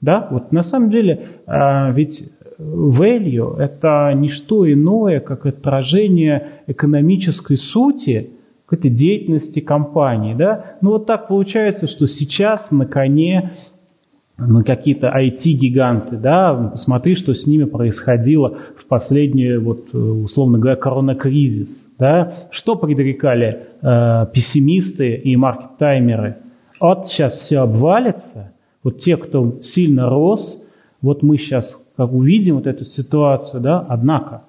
да, 0.00 0.28
вот 0.30 0.50
на 0.52 0.62
самом 0.62 0.88
деле 0.88 1.28
а, 1.46 1.90
ведь 1.90 2.30
value– 2.58 3.56
это 3.58 4.12
не 4.14 4.30
что 4.30 4.70
иное, 4.70 5.20
как 5.20 5.44
отражение 5.44 6.62
экономической 6.66 7.58
сути 7.58 8.30
какой-то 8.66 8.88
деятельности 8.88 9.60
компании. 9.60 10.34
Да? 10.34 10.76
Ну 10.80 10.90
вот 10.92 11.06
так 11.06 11.28
получается, 11.28 11.86
что 11.86 12.06
сейчас 12.06 12.70
на 12.70 12.86
коне 12.86 13.52
ну, 14.38 14.62
какие-то 14.64 15.08
IT-гиганты, 15.08 16.16
да, 16.16 16.70
посмотри, 16.72 17.16
что 17.16 17.32
с 17.32 17.46
ними 17.46 17.64
происходило 17.64 18.58
в 18.76 18.86
последний, 18.86 19.56
вот, 19.56 19.94
условно 19.94 20.58
говоря, 20.58 20.76
коронакризис, 20.76 21.68
да, 21.98 22.48
что 22.50 22.76
предрекали 22.76 23.68
э, 23.80 24.26
пессимисты 24.32 25.14
и 25.14 25.34
маркет-таймеры. 25.36 26.36
Вот 26.80 27.08
сейчас 27.08 27.40
все 27.40 27.60
обвалится, 27.60 28.52
вот 28.84 29.00
те, 29.00 29.16
кто 29.16 29.62
сильно 29.62 30.10
рос, 30.10 30.62
вот 31.00 31.22
мы 31.22 31.38
сейчас 31.38 31.78
как 31.96 32.12
увидим 32.12 32.56
вот 32.56 32.66
эту 32.66 32.84
ситуацию, 32.84 33.62
да, 33.62 33.84
однако, 33.88 34.42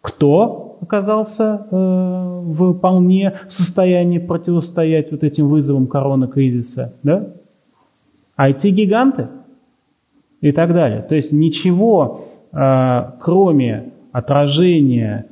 кто 0.00 0.78
оказался 0.80 1.66
э, 1.70 2.54
вполне 2.76 3.40
в 3.48 3.52
состоянии 3.52 4.18
противостоять 4.18 5.10
вот 5.10 5.22
этим 5.22 5.48
вызовам 5.48 5.86
коронакризиса, 5.86 6.94
да? 7.02 7.34
IT-гиганты 8.38 9.28
и 10.40 10.52
так 10.52 10.72
далее. 10.72 11.02
То 11.02 11.16
есть 11.16 11.32
ничего, 11.32 12.26
э, 12.52 13.10
кроме 13.20 13.92
отражения 14.12 15.26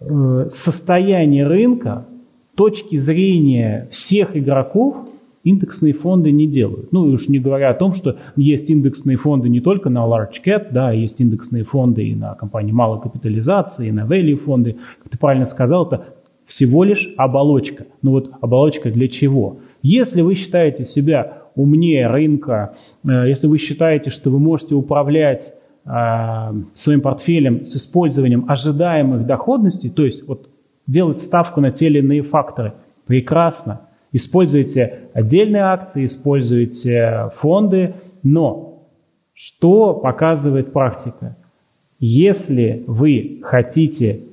э, 0.00 0.48
состояния 0.50 1.46
рынка, 1.46 2.06
точки 2.54 2.96
зрения 2.98 3.88
всех 3.90 4.36
игроков, 4.36 4.96
индексные 5.44 5.92
фонды 5.92 6.30
не 6.30 6.46
делают. 6.46 6.92
Ну, 6.92 7.08
и 7.08 7.14
уж 7.14 7.28
не 7.28 7.38
говоря 7.38 7.70
о 7.70 7.74
том, 7.74 7.94
что 7.94 8.16
есть 8.36 8.70
индексные 8.70 9.16
фонды 9.16 9.48
не 9.48 9.60
только 9.60 9.90
на 9.90 10.06
large 10.06 10.40
cap, 10.44 10.68
да, 10.70 10.92
есть 10.92 11.20
индексные 11.20 11.64
фонды 11.64 12.06
и 12.08 12.14
на 12.14 12.34
компании 12.34 12.72
малой 12.72 13.00
капитализации, 13.00 13.88
и 13.88 13.92
на 13.92 14.06
value 14.06 14.36
фонды. 14.36 14.76
Как 15.02 15.10
ты 15.10 15.18
правильно 15.18 15.46
сказал, 15.46 15.86
это 15.86 16.14
всего 16.46 16.84
лишь 16.84 17.08
оболочка. 17.16 17.86
Ну 18.02 18.12
вот 18.12 18.30
оболочка 18.40 18.90
для 18.90 19.08
чего? 19.08 19.58
Если 19.82 20.20
вы 20.22 20.36
считаете 20.36 20.84
себя 20.84 21.41
умнее 21.54 22.06
рынка, 22.06 22.74
э, 23.04 23.28
если 23.28 23.46
вы 23.46 23.58
считаете, 23.58 24.10
что 24.10 24.30
вы 24.30 24.38
можете 24.38 24.74
управлять 24.74 25.52
э, 25.84 25.90
своим 26.74 27.00
портфелем 27.00 27.64
с 27.64 27.76
использованием 27.76 28.44
ожидаемых 28.48 29.26
доходностей, 29.26 29.90
то 29.90 30.04
есть 30.04 30.26
вот 30.26 30.48
делать 30.86 31.22
ставку 31.22 31.60
на 31.60 31.70
те 31.70 31.86
или 31.86 31.98
иные 31.98 32.22
факторы, 32.22 32.74
прекрасно. 33.06 33.82
Используйте 34.12 35.08
отдельные 35.14 35.62
акции, 35.62 36.06
используйте 36.06 37.30
фонды, 37.38 37.94
но 38.22 38.72
что 39.32 39.94
показывает 39.94 40.72
практика? 40.72 41.36
Если 41.98 42.84
вы 42.86 43.40
хотите 43.42 44.24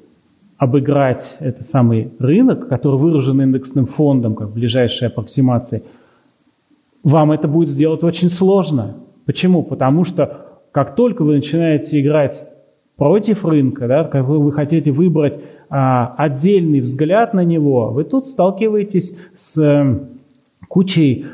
обыграть 0.57 1.37
этот 1.39 1.69
самый 1.69 2.11
рынок, 2.19 2.67
который 2.67 2.99
выражен 2.99 3.41
индексным 3.41 3.85
фондом, 3.85 4.35
как 4.35 4.51
ближайшая 4.51 5.09
аппроксимация, 5.09 5.83
вам 7.03 7.31
это 7.31 7.47
будет 7.47 7.69
сделать 7.69 8.03
очень 8.03 8.29
сложно. 8.29 8.97
Почему? 9.25 9.63
Потому 9.63 10.05
что 10.05 10.45
как 10.71 10.95
только 10.95 11.23
вы 11.23 11.35
начинаете 11.35 11.99
играть 11.99 12.47
против 12.97 13.45
рынка, 13.45 13.87
да, 13.87 14.03
как 14.03 14.27
вы, 14.27 14.51
хотите 14.51 14.91
выбрать 14.91 15.39
а, 15.69 16.13
отдельный 16.17 16.81
взгляд 16.81 17.33
на 17.33 17.43
него, 17.43 17.91
вы 17.91 18.03
тут 18.03 18.27
сталкиваетесь 18.27 19.15
с 19.37 19.57
э, 19.57 19.99
кучей 20.67 21.25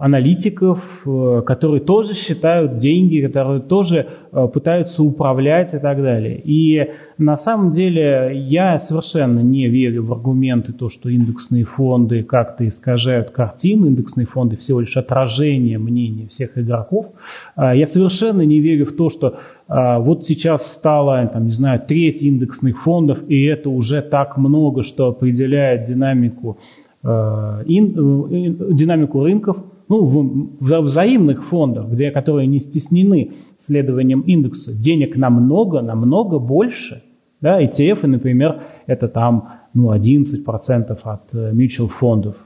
аналитиков, 0.00 0.80
э, 1.06 1.42
которые 1.46 1.80
тоже 1.80 2.14
считают 2.14 2.78
деньги, 2.78 3.24
которые 3.24 3.60
тоже 3.60 4.08
э, 4.32 4.48
пытаются 4.52 5.02
управлять 5.02 5.74
и 5.74 5.78
так 5.78 6.02
далее. 6.02 6.40
И 6.40 6.90
на 7.18 7.36
самом 7.36 7.72
деле 7.72 8.32
я 8.34 8.78
совершенно 8.80 9.40
не 9.40 9.68
верю 9.68 10.04
в 10.04 10.12
аргументы, 10.12 10.72
то, 10.72 10.90
что 10.90 11.08
индексные 11.08 11.64
фонды 11.64 12.22
как-то 12.22 12.66
искажают 12.68 13.30
картину, 13.30 13.86
индексные 13.86 14.26
фонды 14.26 14.56
всего 14.56 14.80
лишь 14.80 14.96
отражение 14.96 15.78
мнения 15.78 16.26
всех 16.28 16.58
игроков. 16.58 17.06
А, 17.54 17.74
я 17.74 17.86
совершенно 17.86 18.42
не 18.42 18.60
верю 18.60 18.86
в 18.86 18.96
то, 18.96 19.08
что 19.08 19.38
а, 19.68 20.00
вот 20.00 20.26
сейчас 20.26 20.66
стало, 20.74 21.26
там, 21.32 21.46
не 21.46 21.52
знаю, 21.52 21.80
треть 21.86 22.22
индексных 22.22 22.82
фондов, 22.82 23.18
и 23.28 23.44
это 23.44 23.70
уже 23.70 24.02
так 24.02 24.36
много, 24.36 24.82
что 24.82 25.08
определяет 25.08 25.86
динамику 25.86 26.58
э, 27.04 27.62
динамику 27.66 29.24
рынков 29.24 29.56
ну, 29.88 30.04
в, 30.04 30.64
в 30.64 30.80
взаимных 30.82 31.48
фондах, 31.48 31.88
где, 31.88 32.10
которые 32.10 32.46
не 32.46 32.60
стеснены 32.60 33.32
следованием 33.66 34.22
индекса, 34.22 34.72
денег 34.72 35.16
намного, 35.16 35.82
намного 35.82 36.38
больше. 36.38 37.02
Да, 37.40 37.62
ETF, 37.62 38.06
например, 38.06 38.62
это 38.86 39.08
там 39.08 39.60
ну, 39.74 39.94
11% 39.94 40.98
от 41.02 41.34
э, 41.34 41.52
mutual 41.52 41.88
фондов, 41.88 42.36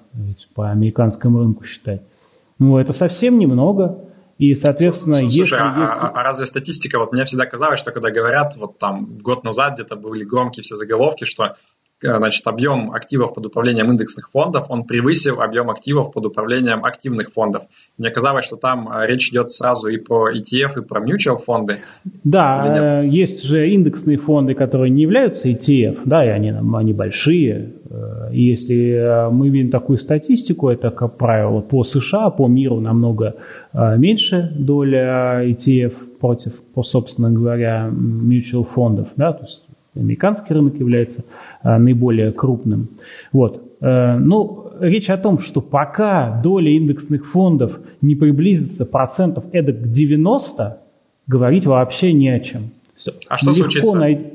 по 0.55 0.71
американскому 0.71 1.41
рынку 1.41 1.65
считать. 1.65 2.03
Ну, 2.59 2.79
это 2.79 2.93
совсем 2.93 3.39
немного. 3.39 3.99
И, 4.39 4.55
соответственно, 4.55 5.17
Слушай, 5.17 5.39
если... 5.39 5.57
А, 5.57 6.09
а, 6.09 6.09
а 6.09 6.23
разве 6.23 6.45
статистика, 6.45 6.99
вот 6.99 7.13
мне 7.13 7.25
всегда 7.25 7.47
казалось, 7.47 7.79
что 7.79 7.91
когда 7.91 8.11
говорят, 8.11 8.55
вот 8.57 8.79
там 8.79 9.19
год 9.23 9.45
назад 9.45 9.75
где-то 9.75 9.97
были 9.97 10.25
громкие 10.25 10.63
все 10.63 10.75
заголовки, 10.75 11.25
что 11.25 11.45
Э, 11.45 11.53
значит, 12.01 12.47
объем 12.47 12.93
активов 12.93 13.35
под 13.35 13.47
управлением 13.47 13.91
индексных 13.91 14.31
фондов, 14.31 14.67
он 14.69 14.85
превысил 14.85 15.41
объем 15.41 15.71
активов 15.71 16.13
под 16.13 16.27
управлением 16.27 16.85
активных 16.85 17.33
фондов. 17.33 17.63
Мне 17.99 18.11
казалось, 18.11 18.45
что 18.45 18.57
там 18.57 18.89
э, 18.89 19.07
речь 19.07 19.31
идет 19.31 19.51
сразу 19.51 19.89
и 19.89 19.97
про 19.97 20.31
ETF, 20.33 20.83
и 20.83 20.87
про 20.87 21.01
mutual 21.01 21.37
фонды. 21.37 21.79
Да, 22.25 23.03
э, 23.03 23.09
есть 23.09 23.43
же 23.45 23.71
индексные 23.71 24.19
фонды, 24.19 24.55
которые 24.55 24.91
не 24.91 25.03
являются 25.03 25.49
ETF, 25.49 26.01
да, 26.05 26.25
и 26.25 26.29
они, 26.29 26.51
они 26.51 26.93
большие. 26.93 27.73
И 28.33 28.43
если 28.43 29.31
мы 29.31 29.49
видим 29.49 29.71
такую 29.71 29.99
статистику, 29.99 30.69
это, 30.69 30.91
как 30.91 31.17
правило, 31.17 31.61
по 31.61 31.85
США, 31.85 32.31
по 32.31 32.49
миру 32.49 32.81
намного 32.81 33.37
меньше 33.73 34.53
доля 34.59 35.49
ETF 35.49 36.19
против, 36.19 36.53
по, 36.75 36.83
собственно 36.83 37.31
говоря, 37.31 37.89
mutual 37.89 38.65
фондов, 38.65 39.09
да, 39.17 39.33
то 39.33 39.45
есть 39.45 39.66
американский 39.97 40.55
рынок 40.55 40.77
является 40.77 41.25
а, 41.63 41.79
наиболее 41.79 42.33
крупным. 42.33 42.89
Вот. 43.33 43.63
Э, 43.81 44.17
ну, 44.19 44.71
речь 44.81 45.11
о 45.11 45.17
том, 45.17 45.41
что 45.41 45.61
пока 45.61 46.41
доля 46.43 46.71
индексных 46.71 47.27
фондов 47.31 47.79
не 48.01 48.15
приблизится 48.15 48.85
процентов 48.85 49.45
эдак 49.53 49.83
к 49.83 49.87
90, 49.89 50.79
говорить 51.27 51.67
вообще 51.67 52.13
не 52.13 52.29
о 52.31 52.41
чем. 52.41 52.71
Все. 52.97 53.13
А 53.29 53.37
что 53.37 53.51
Легко 53.51 53.63
случится? 53.63 53.97
Най... 53.97 54.33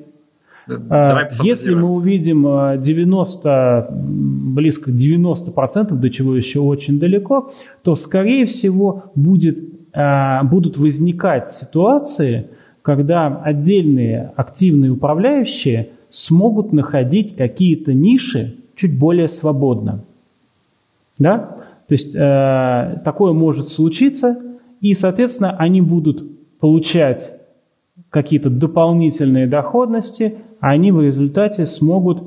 Давай 0.67 1.27
Если 1.41 1.73
мы 1.73 1.89
увидим 1.89 2.43
90, 2.81 3.87
близко 3.91 4.91
к 4.91 4.93
90%, 4.93 5.91
до 5.93 6.09
чего 6.09 6.35
еще 6.35 6.59
очень 6.59 6.99
далеко, 6.99 7.51
то, 7.81 7.95
скорее 7.95 8.45
всего, 8.45 9.05
будет, 9.15 9.57
будут 10.43 10.77
возникать 10.77 11.53
ситуации, 11.59 12.47
когда 12.81 13.41
отдельные 13.43 14.31
активные 14.35 14.91
управляющие 14.91 15.89
смогут 16.09 16.73
находить 16.73 17.35
какие-то 17.35 17.93
ниши 17.93 18.57
чуть 18.75 18.97
более 18.97 19.27
свободно. 19.27 20.03
Да? 21.19 21.57
То 21.87 21.93
есть 21.93 22.15
э, 22.15 23.01
такое 23.03 23.33
может 23.33 23.69
случиться, 23.69 24.37
и, 24.81 24.93
соответственно, 24.93 25.55
они 25.57 25.81
будут 25.81 26.23
получать 26.59 27.39
какие-то 28.09 28.49
дополнительные 28.49 29.47
доходности, 29.47 30.37
а 30.59 30.71
они 30.71 30.91
в 30.91 31.01
результате 31.01 31.65
смогут 31.65 32.23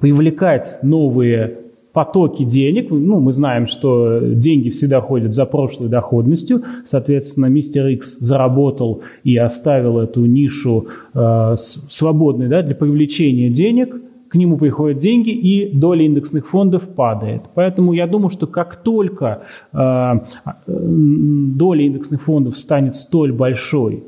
привлекать 0.00 0.82
новые 0.82 1.65
потоки 1.96 2.44
денег. 2.44 2.90
Ну, 2.90 3.20
мы 3.20 3.32
знаем, 3.32 3.66
что 3.66 4.20
деньги 4.20 4.68
всегда 4.68 5.00
ходят 5.00 5.32
за 5.32 5.46
прошлой 5.46 5.88
доходностью. 5.88 6.62
Соответственно, 6.84 7.46
мистер 7.46 7.86
X 7.86 8.18
заработал 8.18 9.00
и 9.24 9.38
оставил 9.38 9.98
эту 9.98 10.26
нишу 10.26 10.88
э, 11.14 11.56
свободной 11.90 12.48
да, 12.48 12.60
для 12.60 12.74
привлечения 12.74 13.48
денег. 13.48 13.96
К 14.28 14.34
нему 14.34 14.58
приходят 14.58 14.98
деньги, 14.98 15.30
и 15.30 15.74
доля 15.74 16.04
индексных 16.04 16.50
фондов 16.50 16.86
падает. 16.86 17.44
Поэтому 17.54 17.94
я 17.94 18.06
думаю, 18.06 18.28
что 18.28 18.46
как 18.46 18.82
только 18.82 19.44
э, 19.72 19.78
э 19.78 20.18
доля 20.66 21.86
индексных 21.86 22.24
фондов 22.24 22.58
станет 22.58 22.96
столь 22.96 23.32
большой, 23.32 24.04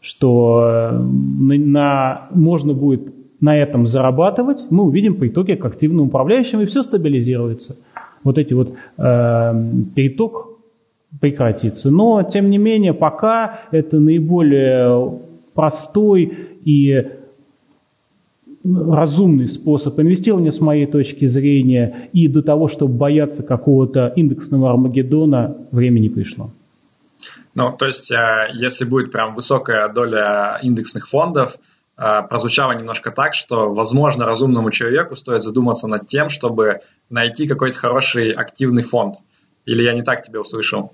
что 0.00 0.64
э, 0.64 0.98
на, 0.98 1.54
на, 1.54 2.28
можно 2.34 2.74
будет 2.74 3.19
на 3.40 3.56
этом 3.56 3.86
зарабатывать, 3.86 4.66
мы 4.70 4.84
увидим 4.84 5.16
по 5.16 5.26
итоге 5.26 5.56
к 5.56 5.64
активным 5.64 6.08
управляющим, 6.08 6.60
и 6.60 6.66
все 6.66 6.82
стабилизируется. 6.82 7.78
Вот 8.22 8.36
эти 8.38 8.52
вот 8.52 8.70
э, 8.70 8.72
переток 9.94 10.58
прекратится. 11.20 11.90
Но, 11.90 12.22
тем 12.22 12.50
не 12.50 12.58
менее, 12.58 12.92
пока 12.92 13.60
это 13.70 13.98
наиболее 13.98 15.18
простой 15.54 16.48
и 16.64 17.02
разумный 18.62 19.48
способ 19.48 19.98
инвестирования 19.98 20.50
с 20.50 20.60
моей 20.60 20.86
точки 20.86 21.26
зрения, 21.26 22.10
и 22.12 22.28
до 22.28 22.42
того, 22.42 22.68
чтобы 22.68 22.94
бояться 22.94 23.42
какого-то 23.42 24.12
индексного 24.16 24.70
Армагеддона, 24.70 25.56
время 25.70 25.98
не 25.98 26.10
пришло. 26.10 26.50
Ну, 27.54 27.74
то 27.76 27.86
есть, 27.86 28.12
э, 28.12 28.48
если 28.54 28.84
будет 28.84 29.12
прям 29.12 29.34
высокая 29.34 29.88
доля 29.92 30.58
индексных 30.62 31.08
фондов, 31.08 31.58
прозвучало 31.96 32.72
немножко 32.72 33.10
так, 33.10 33.34
что, 33.34 33.74
возможно, 33.74 34.24
разумному 34.24 34.70
человеку 34.70 35.14
стоит 35.16 35.42
задуматься 35.42 35.86
над 35.86 36.06
тем, 36.06 36.28
чтобы 36.28 36.80
найти 37.10 37.46
какой-то 37.46 37.76
хороший 37.76 38.30
активный 38.30 38.82
фонд. 38.82 39.16
Или 39.66 39.82
я 39.82 39.92
не 39.92 40.02
так 40.02 40.22
тебя 40.22 40.40
услышал? 40.40 40.92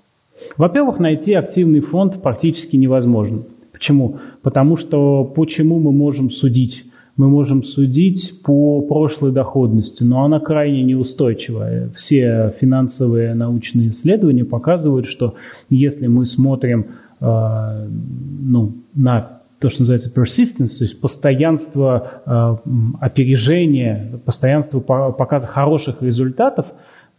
Во-первых, 0.57 0.99
найти 0.99 1.33
активный 1.33 1.81
фонд 1.81 2.21
практически 2.21 2.75
невозможно. 2.75 3.43
Почему? 3.71 4.19
Потому 4.41 4.77
что 4.77 5.23
почему 5.23 5.79
мы 5.79 5.91
можем 5.91 6.31
судить? 6.31 6.83
Мы 7.15 7.29
можем 7.29 7.63
судить 7.63 8.41
по 8.43 8.81
прошлой 8.81 9.31
доходности, 9.31 10.03
но 10.03 10.23
она 10.23 10.39
крайне 10.39 10.83
неустойчивая. 10.83 11.89
Все 11.95 12.53
финансовые 12.59 13.33
научные 13.33 13.89
исследования 13.89 14.45
показывают, 14.45 15.07
что 15.07 15.33
если 15.69 16.05
мы 16.05 16.27
смотрим 16.27 16.85
э, 17.19 17.87
ну, 17.89 18.73
на 18.93 19.36
то, 19.59 19.69
что 19.69 19.81
называется 19.81 20.11
persistence, 20.13 20.77
то 20.77 20.83
есть 20.83 21.01
постоянство 21.01 22.21
э, 22.25 22.71
опережения, 23.01 24.19
постоянство 24.23 24.79
показа 24.79 25.47
хороших 25.47 26.01
результатов, 26.01 26.67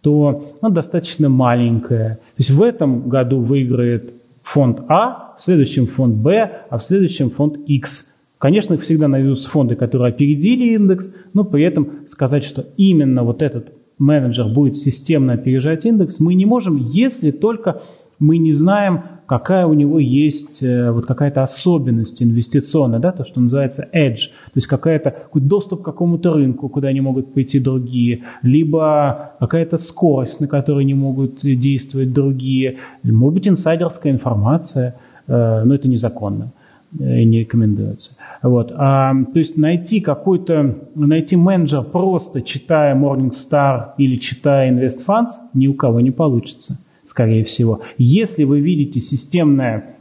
то 0.02 0.54
оно 0.60 0.72
достаточно 0.72 1.28
маленькое. 1.28 2.18
То 2.36 2.38
есть 2.38 2.50
в 2.50 2.62
этом 2.62 3.08
году 3.08 3.40
выиграет 3.40 4.14
фонд 4.44 4.82
А, 4.88 5.36
в 5.38 5.42
следующем 5.42 5.86
фонд 5.88 6.16
Б, 6.16 6.62
а 6.70 6.78
в 6.78 6.84
следующем 6.84 7.30
фонд 7.30 7.56
X. 7.66 8.06
Конечно, 8.38 8.78
всегда 8.78 9.08
найдутся 9.08 9.50
фонды, 9.50 9.74
которые 9.74 10.10
опередили 10.10 10.74
индекс, 10.74 11.12
но 11.34 11.42
при 11.42 11.64
этом 11.64 12.06
сказать, 12.08 12.44
что 12.44 12.66
именно 12.76 13.24
вот 13.24 13.42
этот 13.42 13.72
менеджер 13.98 14.46
будет 14.46 14.76
системно 14.76 15.32
опережать 15.32 15.84
индекс, 15.84 16.20
мы 16.20 16.34
не 16.34 16.46
можем, 16.46 16.76
если 16.76 17.32
только 17.32 17.82
мы 18.20 18.38
не 18.38 18.52
знаем, 18.52 19.02
какая 19.28 19.66
у 19.66 19.74
него 19.74 19.98
есть 19.98 20.62
э, 20.62 20.90
вот 20.90 21.06
какая-то 21.06 21.42
особенность 21.42 22.22
инвестиционная, 22.22 22.98
да, 22.98 23.12
то, 23.12 23.24
что 23.24 23.40
называется 23.40 23.86
edge, 23.94 24.30
то 24.46 24.56
есть 24.56 24.66
какая-то 24.66 25.10
какой 25.10 25.42
доступ 25.42 25.82
к 25.82 25.84
какому-то 25.84 26.32
рынку, 26.32 26.68
куда 26.70 26.90
не 26.92 27.02
могут 27.02 27.34
пойти 27.34 27.60
другие, 27.60 28.24
либо 28.42 29.34
какая-то 29.38 29.76
скорость, 29.78 30.40
на 30.40 30.48
которой 30.48 30.84
не 30.86 30.94
могут 30.94 31.40
действовать 31.42 32.12
другие, 32.12 32.78
может 33.04 33.34
быть 33.34 33.48
инсайдерская 33.48 34.12
информация, 34.12 34.96
э, 35.26 35.62
но 35.62 35.74
это 35.74 35.88
незаконно 35.88 36.52
э, 36.98 37.20
и 37.20 37.24
не 37.26 37.40
рекомендуется. 37.40 38.12
Вот. 38.42 38.72
А, 38.74 39.12
то 39.12 39.38
есть 39.38 39.58
найти 39.58 40.00
какой-то, 40.00 40.88
найти 40.94 41.36
менеджер 41.36 41.82
просто 41.82 42.40
читая 42.40 42.96
Morningstar 42.96 43.90
или 43.98 44.16
читая 44.16 44.72
InvestFunds 44.72 45.28
ни 45.52 45.66
у 45.66 45.74
кого 45.74 46.00
не 46.00 46.12
получится 46.12 46.78
скорее 47.18 47.42
всего. 47.42 47.80
Если 47.98 48.44
вы 48.44 48.60
видите 48.60 49.00
системное 49.00 49.96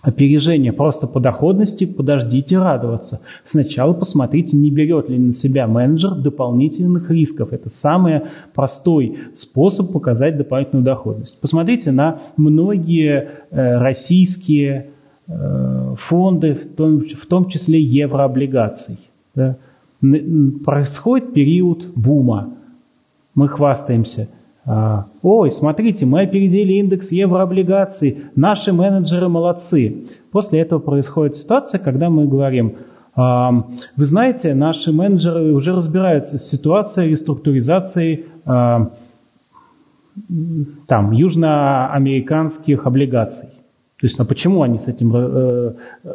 опережение 0.00 0.72
просто 0.72 1.06
по 1.06 1.20
доходности, 1.20 1.84
подождите 1.84 2.56
радоваться. 2.56 3.20
Сначала 3.44 3.92
посмотрите, 3.92 4.56
не 4.56 4.70
берет 4.70 5.10
ли 5.10 5.18
на 5.18 5.34
себя 5.34 5.66
менеджер 5.66 6.14
дополнительных 6.14 7.10
рисков. 7.10 7.52
Это 7.52 7.68
самый 7.68 8.22
простой 8.54 9.18
способ 9.34 9.92
показать 9.92 10.38
дополнительную 10.38 10.84
доходность. 10.84 11.38
Посмотрите 11.42 11.92
на 11.92 12.22
многие 12.38 13.28
э, 13.50 13.78
российские 13.78 14.92
э, 15.28 15.94
фонды, 16.08 16.54
в 16.54 16.74
том, 16.74 17.00
в 17.00 17.26
том 17.26 17.50
числе 17.50 17.82
еврооблигаций. 17.82 18.98
Да. 19.34 19.58
Происходит 20.00 21.34
период 21.34 21.92
бума. 21.94 22.54
Мы 23.34 23.48
хвастаемся– 23.48 24.30
ой, 24.66 25.52
смотрите, 25.52 26.06
мы 26.06 26.22
опередили 26.22 26.74
индекс 26.74 27.12
еврооблигаций, 27.12 28.24
наши 28.34 28.72
менеджеры 28.72 29.28
молодцы. 29.28 30.08
После 30.32 30.60
этого 30.60 30.80
происходит 30.80 31.36
ситуация, 31.36 31.78
когда 31.78 32.10
мы 32.10 32.26
говорим, 32.26 32.76
а, 33.16 33.50
вы 33.96 34.04
знаете, 34.04 34.54
наши 34.54 34.92
менеджеры 34.92 35.52
уже 35.52 35.74
разбираются 35.74 36.38
с 36.38 36.50
ситуацией 36.50 37.10
реструктуризации 37.10 38.26
а, 38.44 38.90
там, 40.86 41.12
южноамериканских 41.12 42.86
облигаций. 42.86 43.55
То 44.00 44.06
есть, 44.06 44.20
а 44.20 44.24
почему 44.26 44.62
они 44.62 44.78
с 44.78 44.88
этим 44.88 45.14
э, 45.16 45.74
э 46.04 46.14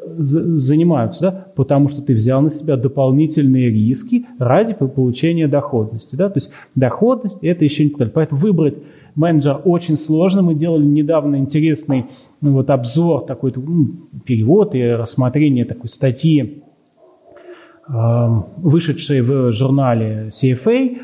занимаются? 0.59 1.21
Да? 1.21 1.47
Потому 1.55 1.89
что 1.89 2.03
ты 2.03 2.13
взял 2.13 2.41
на 2.41 2.51
себя 2.51 2.77
дополнительные 2.77 3.71
риски 3.71 4.25
ради 4.37 4.73
получения 4.73 5.47
доходности. 5.47 6.15
Да? 6.15 6.29
То 6.29 6.39
есть 6.39 6.51
доходность 6.75 7.39
это 7.41 7.65
еще 7.65 7.85
не 7.85 7.89
так. 7.91 8.13
Поэтому 8.13 8.39
выбрать 8.39 8.75
менеджер 9.15 9.61
очень 9.65 9.97
сложно. 9.97 10.43
Мы 10.43 10.53
делали 10.53 10.85
недавно 10.85 11.37
интересный 11.37 12.05
ну, 12.39 12.53
вот, 12.53 12.69
обзор, 12.69 13.25
такой 13.25 13.51
ну, 13.55 13.87
перевод 14.25 14.75
и 14.75 14.83
рассмотрение 14.83 15.65
такой 15.65 15.89
статьи 15.89 16.61
вышедшей 17.87 19.21
в 19.21 19.51
журнале 19.53 20.29
CFA, 20.29 20.97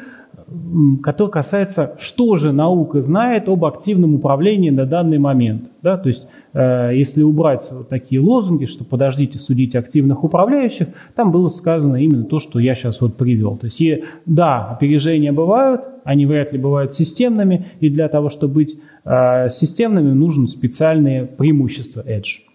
который 1.03 1.32
касается, 1.32 1.95
что 1.99 2.38
же 2.38 2.51
наука 2.51 3.01
знает 3.01 3.49
об 3.49 3.65
активном 3.65 4.15
управлении 4.15 4.69
на 4.69 4.86
данный 4.86 5.17
момент. 5.17 5.69
Да? 5.82 5.97
То 5.97 6.09
есть, 6.09 6.23
э, 6.23 6.28
если 6.60 7.22
убрать 7.22 7.68
вот 7.70 7.89
такие 7.89 8.20
лозунги, 8.20 8.66
что 8.66 8.84
подождите 8.84 9.38
судить 9.38 9.76
активных 9.76 10.24
управляющих, 10.24 10.88
там 11.16 11.32
было 11.32 11.49
сказано 11.49 11.97
именно 11.97 12.24
то, 12.24 12.39
что 12.39 12.60
я 12.60 12.74
сейчас 12.76 12.99
вот 12.99 13.16
привел. 13.16 13.58
То 13.58 13.66
есть, 13.68 13.80
и, 13.80 14.03
да, 14.26 14.72
опережения 14.72 15.32
бывают, 15.32 15.82
они 16.03 16.26
вряд 16.26 16.53
ли 16.53 16.60
бывают 16.60 16.93
системными, 16.93 17.68
и 17.80 17.89
для 17.89 18.08
того, 18.08 18.30
чтобы 18.30 18.55
быть 18.55 18.80
э, 19.05 19.49
системными, 19.49 20.14
нужны 20.14 20.47
специальные 20.47 21.26
преимущества 21.26 22.01
Edge. 22.08 22.47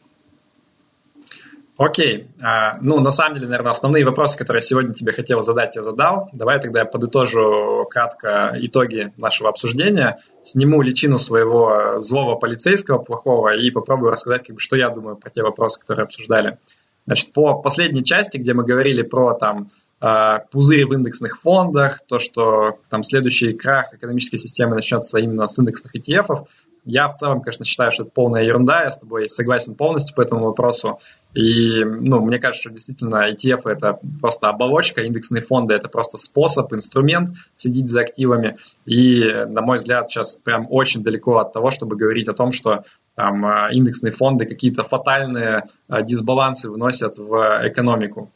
Окей. 1.84 2.28
А, 2.40 2.78
ну, 2.80 3.00
на 3.00 3.10
самом 3.10 3.34
деле, 3.34 3.48
наверное, 3.48 3.72
основные 3.72 4.04
вопросы, 4.04 4.38
которые 4.38 4.58
я 4.58 4.66
сегодня 4.66 4.94
тебе 4.94 5.10
хотел 5.10 5.40
задать, 5.40 5.74
я 5.74 5.82
задал. 5.82 6.28
Давай 6.32 6.60
тогда 6.60 6.80
я 6.80 6.84
подытожу 6.84 7.86
кратко 7.90 8.54
итоги 8.56 9.12
нашего 9.16 9.48
обсуждения, 9.48 10.20
сниму 10.44 10.80
личину 10.82 11.18
своего 11.18 12.00
злого 12.00 12.36
полицейского 12.36 12.98
плохого 12.98 13.56
и 13.56 13.68
попробую 13.72 14.12
рассказать, 14.12 14.46
как 14.46 14.54
бы, 14.54 14.60
что 14.60 14.76
я 14.76 14.90
думаю 14.90 15.16
про 15.16 15.28
те 15.30 15.42
вопросы, 15.42 15.80
которые 15.80 16.04
обсуждали. 16.04 16.58
Значит, 17.06 17.32
по 17.32 17.60
последней 17.60 18.04
части, 18.04 18.36
где 18.36 18.54
мы 18.54 18.64
говорили 18.64 19.02
про 19.02 19.32
там 19.34 19.70
а, 20.00 20.40
пузырь 20.50 20.86
в 20.86 20.92
индексных 20.92 21.40
фондах, 21.40 22.00
то, 22.06 22.20
что 22.20 22.78
там 22.90 23.02
следующий 23.02 23.54
крах 23.54 23.92
экономической 23.92 24.38
системы 24.38 24.76
начнется 24.76 25.18
именно 25.18 25.48
с 25.48 25.58
индексных 25.58 25.96
ETF, 25.96 26.46
я 26.84 27.08
в 27.08 27.14
целом, 27.14 27.40
конечно, 27.40 27.64
считаю, 27.64 27.92
что 27.92 28.02
это 28.02 28.12
полная 28.12 28.42
ерунда, 28.42 28.84
я 28.84 28.90
с 28.90 28.98
тобой 28.98 29.28
согласен 29.28 29.74
полностью 29.74 30.16
по 30.16 30.22
этому 30.22 30.46
вопросу. 30.46 30.98
И, 31.34 31.84
ну, 31.84 32.20
мне 32.20 32.38
кажется, 32.38 32.62
что 32.62 32.74
действительно 32.74 33.30
ETF 33.30 33.62
это 33.64 33.98
просто 34.20 34.48
оболочка, 34.48 35.02
индексные 35.02 35.42
фонды 35.42 35.74
это 35.74 35.88
просто 35.88 36.18
способ, 36.18 36.72
инструмент 36.72 37.30
следить 37.54 37.88
за 37.88 38.00
активами. 38.00 38.58
И, 38.84 39.22
на 39.46 39.62
мой 39.62 39.78
взгляд, 39.78 40.08
сейчас 40.08 40.36
прям 40.36 40.66
очень 40.68 41.02
далеко 41.02 41.36
от 41.36 41.52
того, 41.52 41.70
чтобы 41.70 41.96
говорить 41.96 42.28
о 42.28 42.34
том, 42.34 42.52
что 42.52 42.84
там 43.14 43.44
а, 43.44 43.68
индексные 43.70 44.12
фонды 44.12 44.46
какие-то 44.46 44.84
фатальные 44.84 45.64
а, 45.88 46.02
дисбалансы 46.02 46.70
вносят 46.70 47.18
в 47.18 47.60
экономику. 47.62 48.30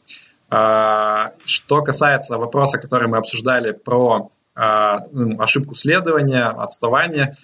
А, 0.49 1.33
что 1.45 1.81
касается 1.81 2.37
вопроса, 2.37 2.77
который 2.77 3.07
мы 3.07 3.17
обсуждали 3.17 3.71
про 3.71 4.29
ну, 5.11 5.39
ошибку 5.39 5.75
следования, 5.75 6.45
отставание, 6.45 7.35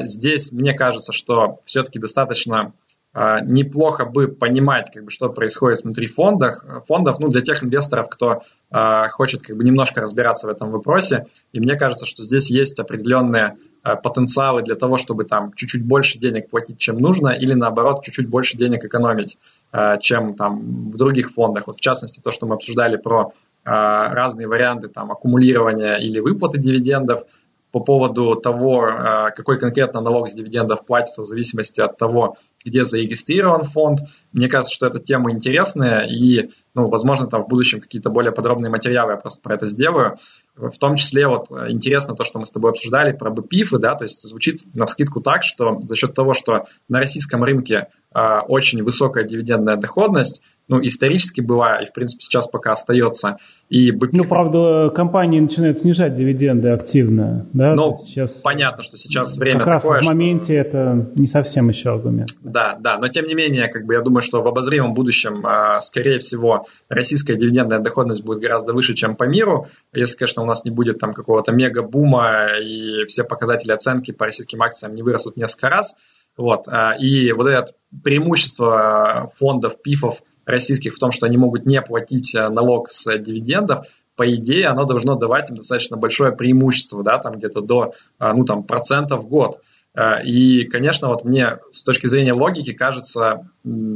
здесь 0.00 0.52
мне 0.52 0.74
кажется, 0.74 1.12
что 1.12 1.60
все-таки 1.64 1.98
достаточно 1.98 2.72
а, 3.14 3.40
неплохо 3.40 4.06
бы 4.06 4.28
понимать, 4.28 4.90
как 4.92 5.04
бы, 5.04 5.10
что 5.10 5.28
происходит 5.28 5.82
внутри 5.82 6.06
фондов, 6.06 6.64
фондов, 6.86 7.18
ну, 7.18 7.28
для 7.28 7.42
тех 7.42 7.62
инвесторов, 7.62 8.08
кто 8.08 8.42
э, 8.70 9.08
хочет 9.10 9.42
как 9.42 9.54
бы 9.54 9.64
немножко 9.64 10.00
разбираться 10.00 10.46
в 10.46 10.50
этом 10.50 10.70
вопросе. 10.70 11.26
И 11.52 11.60
мне 11.60 11.76
кажется, 11.76 12.06
что 12.06 12.22
здесь 12.22 12.50
есть 12.50 12.80
определенные 12.80 13.58
э, 13.84 13.96
потенциалы 13.96 14.62
для 14.62 14.76
того, 14.76 14.96
чтобы 14.96 15.24
там 15.24 15.52
чуть-чуть 15.52 15.84
больше 15.84 16.18
денег 16.18 16.48
платить, 16.48 16.78
чем 16.78 16.98
нужно, 17.00 17.28
или 17.28 17.52
наоборот, 17.52 18.02
чуть-чуть 18.02 18.28
больше 18.28 18.56
денег 18.56 18.82
экономить, 18.82 19.36
э, 19.72 19.98
чем 20.00 20.34
там 20.34 20.90
в 20.90 20.96
других 20.96 21.32
фондах. 21.32 21.66
Вот 21.66 21.76
в 21.76 21.80
частности, 21.80 22.20
то, 22.20 22.30
что 22.30 22.46
мы 22.46 22.54
обсуждали 22.54 22.96
про 22.96 23.34
э, 23.64 23.70
разные 23.70 24.48
варианты 24.48 24.88
там 24.88 25.12
аккумулирования 25.12 25.96
или 25.96 26.18
выплаты 26.18 26.56
дивидендов– 26.56 27.24
по 27.72 27.80
поводу 27.80 28.36
того, 28.36 28.86
э, 28.86 29.30
какой 29.34 29.58
конкретно 29.58 30.00
налог 30.02 30.28
с 30.28 30.34
дивидендов 30.34 30.84
платится 30.84 31.22
в 31.22 31.24
зависимости 31.24 31.80
от 31.80 31.96
того, 31.96 32.36
где 32.64 32.84
зарегистрирован 32.84 33.62
фонд. 33.62 34.00
Мне 34.32 34.48
кажется, 34.48 34.74
что 34.74 34.86
эта 34.86 34.98
тема 34.98 35.32
интересная, 35.32 36.06
и, 36.06 36.50
ну, 36.74 36.88
возможно, 36.88 37.26
там 37.26 37.44
в 37.44 37.48
будущем 37.48 37.80
какие-то 37.80 38.10
более 38.10 38.30
подробные 38.30 38.70
материалы 38.70 39.12
я 39.12 39.16
просто 39.16 39.40
про 39.40 39.54
это 39.54 39.66
сделаю. 39.66 40.18
В 40.54 40.78
том 40.78 40.96
числе 40.96 41.26
вот 41.26 41.50
интересно 41.50 42.14
то, 42.14 42.24
что 42.24 42.38
мы 42.38 42.44
с 42.44 42.50
тобой 42.50 42.72
обсуждали 42.72 43.16
про 43.16 43.30
БПИФы, 43.30 43.78
да, 43.78 43.94
то 43.94 44.04
есть 44.04 44.22
звучит 44.22 44.60
на 44.76 44.84
вскидку 44.84 45.22
так, 45.22 45.42
что 45.42 45.80
за 45.80 45.96
счет 45.96 46.14
того, 46.14 46.34
что 46.34 46.66
на 46.88 46.98
российском 46.98 47.42
рынке 47.42 47.88
э, 48.14 48.38
очень 48.46 48.82
высокая 48.82 49.24
дивидендная 49.24 49.76
доходность, 49.76 50.42
ну, 50.68 50.80
исторически 50.80 51.40
была, 51.40 51.82
и, 51.82 51.86
в 51.86 51.92
принципе, 51.92 52.22
сейчас 52.22 52.46
пока 52.46 52.72
остается. 52.72 53.38
И 53.68 53.90
БПИФ... 53.90 54.12
Ну, 54.12 54.24
правда, 54.24 54.90
компании 54.94 55.40
начинают 55.40 55.78
снижать 55.78 56.14
дивиденды 56.14 56.68
активно, 56.70 57.46
да? 57.52 57.74
Ну, 57.74 57.98
сейчас... 58.06 58.32
понятно, 58.42 58.82
что 58.82 58.96
сейчас 58.96 59.36
время 59.36 59.60
как 59.60 59.82
такое, 59.82 59.96
раз 59.96 60.06
в 60.06 60.08
моменте 60.08 60.44
что... 60.44 60.54
это 60.54 61.10
не 61.14 61.26
совсем 61.26 61.68
еще 61.68 61.90
аргумент. 61.90 62.30
Да, 62.42 62.76
да, 62.80 62.98
но 62.98 63.08
тем 63.08 63.26
не 63.26 63.34
менее, 63.34 63.68
как 63.68 63.84
бы 63.86 63.94
я 63.94 64.00
думаю, 64.00 64.22
что 64.22 64.42
в 64.42 64.46
обозримом 64.46 64.94
будущем, 64.94 65.44
а, 65.44 65.80
скорее 65.80 66.18
всего, 66.18 66.66
российская 66.88 67.34
дивидендная 67.34 67.80
доходность 67.80 68.24
будет 68.24 68.40
гораздо 68.40 68.72
выше, 68.72 68.94
чем 68.94 69.16
по 69.16 69.24
миру, 69.24 69.66
если, 69.92 70.16
конечно, 70.16 70.42
у 70.42 70.46
нас 70.46 70.64
не 70.64 70.70
будет 70.70 70.98
там 70.98 71.12
какого-то 71.12 71.52
мега-бума 71.52 72.48
и 72.62 73.04
все 73.06 73.24
показатели 73.24 73.72
оценки 73.72 74.12
по 74.12 74.26
российским 74.26 74.62
акциям 74.62 74.94
не 74.94 75.02
вырастут 75.02 75.36
несколько 75.36 75.68
раз. 75.68 75.96
Вот. 76.36 76.66
А, 76.68 76.96
и 76.98 77.32
вот 77.32 77.46
это 77.46 77.72
преимущество 78.02 79.30
фондов, 79.34 79.82
пифов 79.82 80.22
российских 80.44 80.94
в 80.94 80.98
том, 80.98 81.10
что 81.10 81.26
они 81.26 81.36
могут 81.36 81.66
не 81.66 81.80
платить 81.82 82.34
э, 82.34 82.48
налог 82.48 82.90
с 82.90 83.18
дивидендов, 83.18 83.86
по 84.16 84.30
идее, 84.34 84.68
оно 84.68 84.84
должно 84.84 85.14
давать 85.14 85.50
им 85.50 85.56
достаточно 85.56 85.96
большое 85.96 86.32
преимущество, 86.32 87.02
да, 87.02 87.18
там 87.18 87.38
где-то 87.38 87.60
до, 87.60 87.94
э, 88.20 88.32
ну, 88.32 88.44
там, 88.44 88.64
процентов 88.64 89.24
в 89.24 89.28
год. 89.28 89.60
Э, 89.94 90.22
и, 90.24 90.64
конечно, 90.66 91.08
вот 91.08 91.24
мне 91.24 91.58
с 91.70 91.82
точки 91.82 92.06
зрения 92.06 92.32
логики 92.32 92.72
кажется 92.72 93.48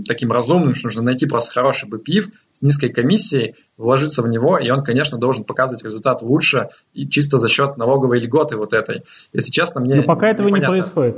таким 0.06 0.32
разумным, 0.32 0.74
что 0.74 0.86
нужно 0.86 1.02
найти 1.02 1.26
просто 1.26 1.52
хороший 1.52 1.88
BPIF 1.88 2.30
с 2.52 2.62
низкой 2.62 2.88
комиссией, 2.88 3.56
вложиться 3.76 4.22
в 4.22 4.28
него, 4.28 4.58
и 4.58 4.70
он, 4.70 4.82
конечно, 4.82 5.18
должен 5.18 5.44
показывать 5.44 5.84
результат 5.84 6.22
лучше 6.22 6.68
и 6.94 7.06
чисто 7.08 7.38
за 7.38 7.48
счет 7.48 7.76
налоговой 7.76 8.20
льготы 8.20 8.56
вот 8.56 8.72
этой. 8.72 9.02
Если 9.32 9.50
честно, 9.50 9.80
мне 9.80 9.96
Но 9.96 10.02
пока 10.02 10.30
этого 10.30 10.48
непонятно. 10.48 10.74
не 10.74 10.80
происходит. 10.80 11.16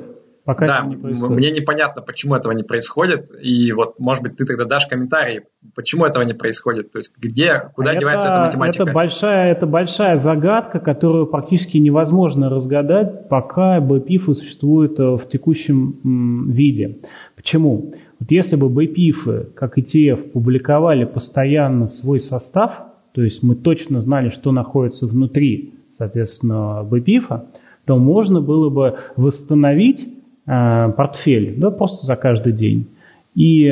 Пока 0.49 0.65
да, 0.65 0.83
не 0.87 0.97
мне 0.97 1.51
непонятно, 1.51 2.01
почему 2.01 2.35
этого 2.35 2.53
не 2.53 2.63
происходит, 2.63 3.29
и 3.39 3.71
вот, 3.73 3.99
может 3.99 4.23
быть, 4.23 4.37
ты 4.37 4.47
тогда 4.47 4.65
дашь 4.65 4.87
комментарий, 4.87 5.43
почему 5.75 6.07
этого 6.07 6.23
не 6.23 6.33
происходит, 6.33 6.91
то 6.91 7.01
есть 7.01 7.13
где, 7.19 7.65
куда 7.75 7.91
это, 7.91 8.01
девается 8.01 8.29
эта 8.29 8.41
математика? 8.41 8.85
Это 8.85 8.93
большая, 8.95 9.53
это 9.53 9.67
большая 9.67 10.21
загадка, 10.21 10.81
которую 10.81 11.27
практически 11.27 11.77
невозможно 11.77 12.49
разгадать, 12.49 13.29
пока 13.29 13.79
БПИФы 13.83 14.33
существуют 14.37 14.99
э, 14.99 15.03
в 15.03 15.29
текущем 15.29 16.51
виде. 16.51 17.01
Почему? 17.37 17.93
Вот 18.19 18.31
если 18.31 18.57
бы 18.57 18.71
БПИФы, 18.71 19.51
как 19.55 19.77
ETF, 19.77 20.31
публиковали 20.31 21.05
постоянно 21.05 21.89
свой 21.89 22.21
состав, 22.21 22.73
то 23.13 23.23
есть 23.23 23.43
мы 23.43 23.55
точно 23.55 24.01
знали, 24.01 24.31
что 24.31 24.51
находится 24.53 25.07
внутри, 25.07 25.75
соответственно, 25.99 26.85
БПИФа, 26.85 27.49
то 27.85 27.99
можно 27.99 28.41
было 28.41 28.71
бы 28.71 28.97
восстановить 29.17 30.15
портфель, 30.49 31.55
да, 31.59 31.71
просто 31.71 32.07
за 32.07 32.17
каждый 32.17 32.53
день, 32.53 32.87
и 33.35 33.71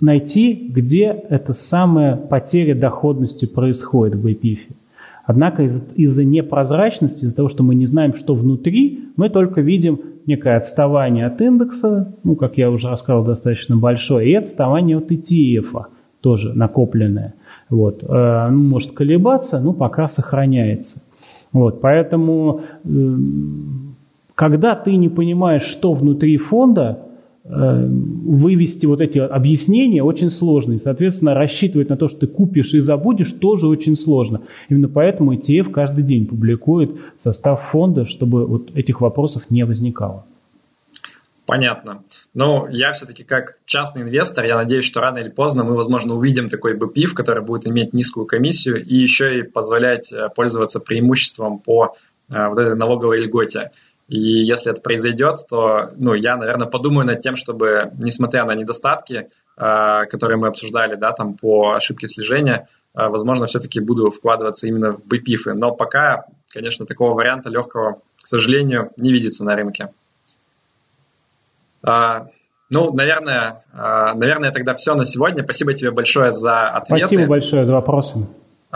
найти, 0.00 0.70
где 0.72 1.06
эта 1.28 1.52
самая 1.54 2.16
потеря 2.16 2.74
доходности 2.74 3.46
происходит 3.46 4.14
в 4.16 4.26
BPIF. 4.26 4.58
Однако 5.26 5.62
из- 5.62 5.82
из-за 5.96 6.24
непрозрачности, 6.24 7.24
из-за 7.24 7.34
того, 7.34 7.48
что 7.48 7.64
мы 7.64 7.74
не 7.74 7.86
знаем, 7.86 8.14
что 8.14 8.34
внутри, 8.34 9.08
мы 9.16 9.30
только 9.30 9.60
видим 9.62 10.00
некое 10.26 10.56
отставание 10.56 11.26
от 11.26 11.40
индекса, 11.40 12.14
ну, 12.24 12.36
как 12.36 12.58
я 12.58 12.70
уже 12.70 12.88
рассказал, 12.88 13.24
достаточно 13.24 13.76
большое, 13.76 14.30
и 14.30 14.34
отставание 14.34 14.98
от 14.98 15.10
ETF, 15.10 15.86
тоже 16.20 16.52
накопленное. 16.54 17.34
Вот. 17.70 18.02
Э, 18.02 18.48
ну, 18.50 18.62
может 18.62 18.92
колебаться, 18.92 19.60
но 19.60 19.72
пока 19.72 20.08
сохраняется. 20.08 21.02
Вот. 21.52 21.80
Поэтому 21.80 22.60
э, 22.84 22.88
когда 24.34 24.74
ты 24.74 24.96
не 24.96 25.08
понимаешь, 25.08 25.64
что 25.64 25.92
внутри 25.92 26.36
фонда, 26.36 27.06
э, 27.44 27.86
вывести 27.86 28.86
вот 28.86 29.00
эти 29.00 29.18
объяснения 29.18 30.02
очень 30.02 30.30
сложно. 30.30 30.72
И, 30.72 30.78
соответственно, 30.78 31.34
рассчитывать 31.34 31.88
на 31.88 31.96
то, 31.96 32.08
что 32.08 32.20
ты 32.20 32.26
купишь 32.26 32.74
и 32.74 32.80
забудешь, 32.80 33.32
тоже 33.32 33.68
очень 33.68 33.96
сложно. 33.96 34.42
Именно 34.68 34.88
поэтому 34.88 35.34
ETF 35.34 35.70
каждый 35.70 36.04
день 36.04 36.26
публикует 36.26 36.92
состав 37.22 37.70
фонда, 37.70 38.06
чтобы 38.06 38.46
вот 38.46 38.74
этих 38.74 39.00
вопросов 39.00 39.44
не 39.50 39.64
возникало. 39.64 40.24
Понятно. 41.46 42.02
Но 42.32 42.66
я 42.70 42.92
все-таки 42.92 43.22
как 43.22 43.58
частный 43.66 44.02
инвестор, 44.02 44.46
я 44.46 44.56
надеюсь, 44.56 44.84
что 44.84 45.00
рано 45.00 45.18
или 45.18 45.28
поздно 45.28 45.62
мы, 45.62 45.74
возможно, 45.74 46.14
увидим 46.14 46.48
такой 46.48 46.74
БПИФ, 46.74 47.12
который 47.12 47.44
будет 47.44 47.66
иметь 47.66 47.92
низкую 47.92 48.24
комиссию 48.24 48.82
и 48.82 48.94
еще 48.94 49.38
и 49.38 49.42
позволять 49.42 50.10
э, 50.10 50.30
пользоваться 50.34 50.80
преимуществом 50.80 51.58
по 51.58 51.96
э, 52.30 52.48
вот 52.48 52.58
этой 52.58 52.76
налоговой 52.76 53.20
льготе. 53.20 53.72
И 54.08 54.18
если 54.18 54.70
это 54.70 54.82
произойдет, 54.82 55.46
то 55.48 55.90
ну, 55.96 56.12
я, 56.14 56.36
наверное, 56.36 56.66
подумаю 56.66 57.06
над 57.06 57.20
тем, 57.20 57.36
чтобы, 57.36 57.90
несмотря 57.98 58.44
на 58.44 58.54
недостатки, 58.54 59.28
э, 59.56 60.06
которые 60.10 60.36
мы 60.36 60.48
обсуждали, 60.48 60.94
да, 60.96 61.12
там 61.12 61.34
по 61.34 61.72
ошибке 61.72 62.06
слежения, 62.06 62.68
э, 62.94 63.08
возможно, 63.08 63.46
все-таки 63.46 63.80
буду 63.80 64.10
вкладываться 64.10 64.66
именно 64.66 64.92
в 64.92 65.00
BPIF. 65.00 65.54
Но 65.54 65.72
пока, 65.72 66.26
конечно, 66.50 66.84
такого 66.84 67.14
варианта 67.14 67.48
легкого, 67.48 68.02
к 68.22 68.26
сожалению, 68.26 68.90
не 68.98 69.10
видится 69.10 69.42
на 69.42 69.56
рынке. 69.56 69.88
Э, 71.86 72.26
ну, 72.70 72.92
наверное, 72.92 73.62
наверное, 73.72 74.50
тогда 74.50 74.74
все 74.74 74.94
на 74.94 75.04
сегодня. 75.04 75.44
Спасибо 75.44 75.74
тебе 75.74 75.90
большое 75.92 76.32
за 76.32 76.68
ответы. 76.68 77.06
Спасибо 77.06 77.28
большое 77.28 77.64
за 77.66 77.72
вопросы. 77.72 78.26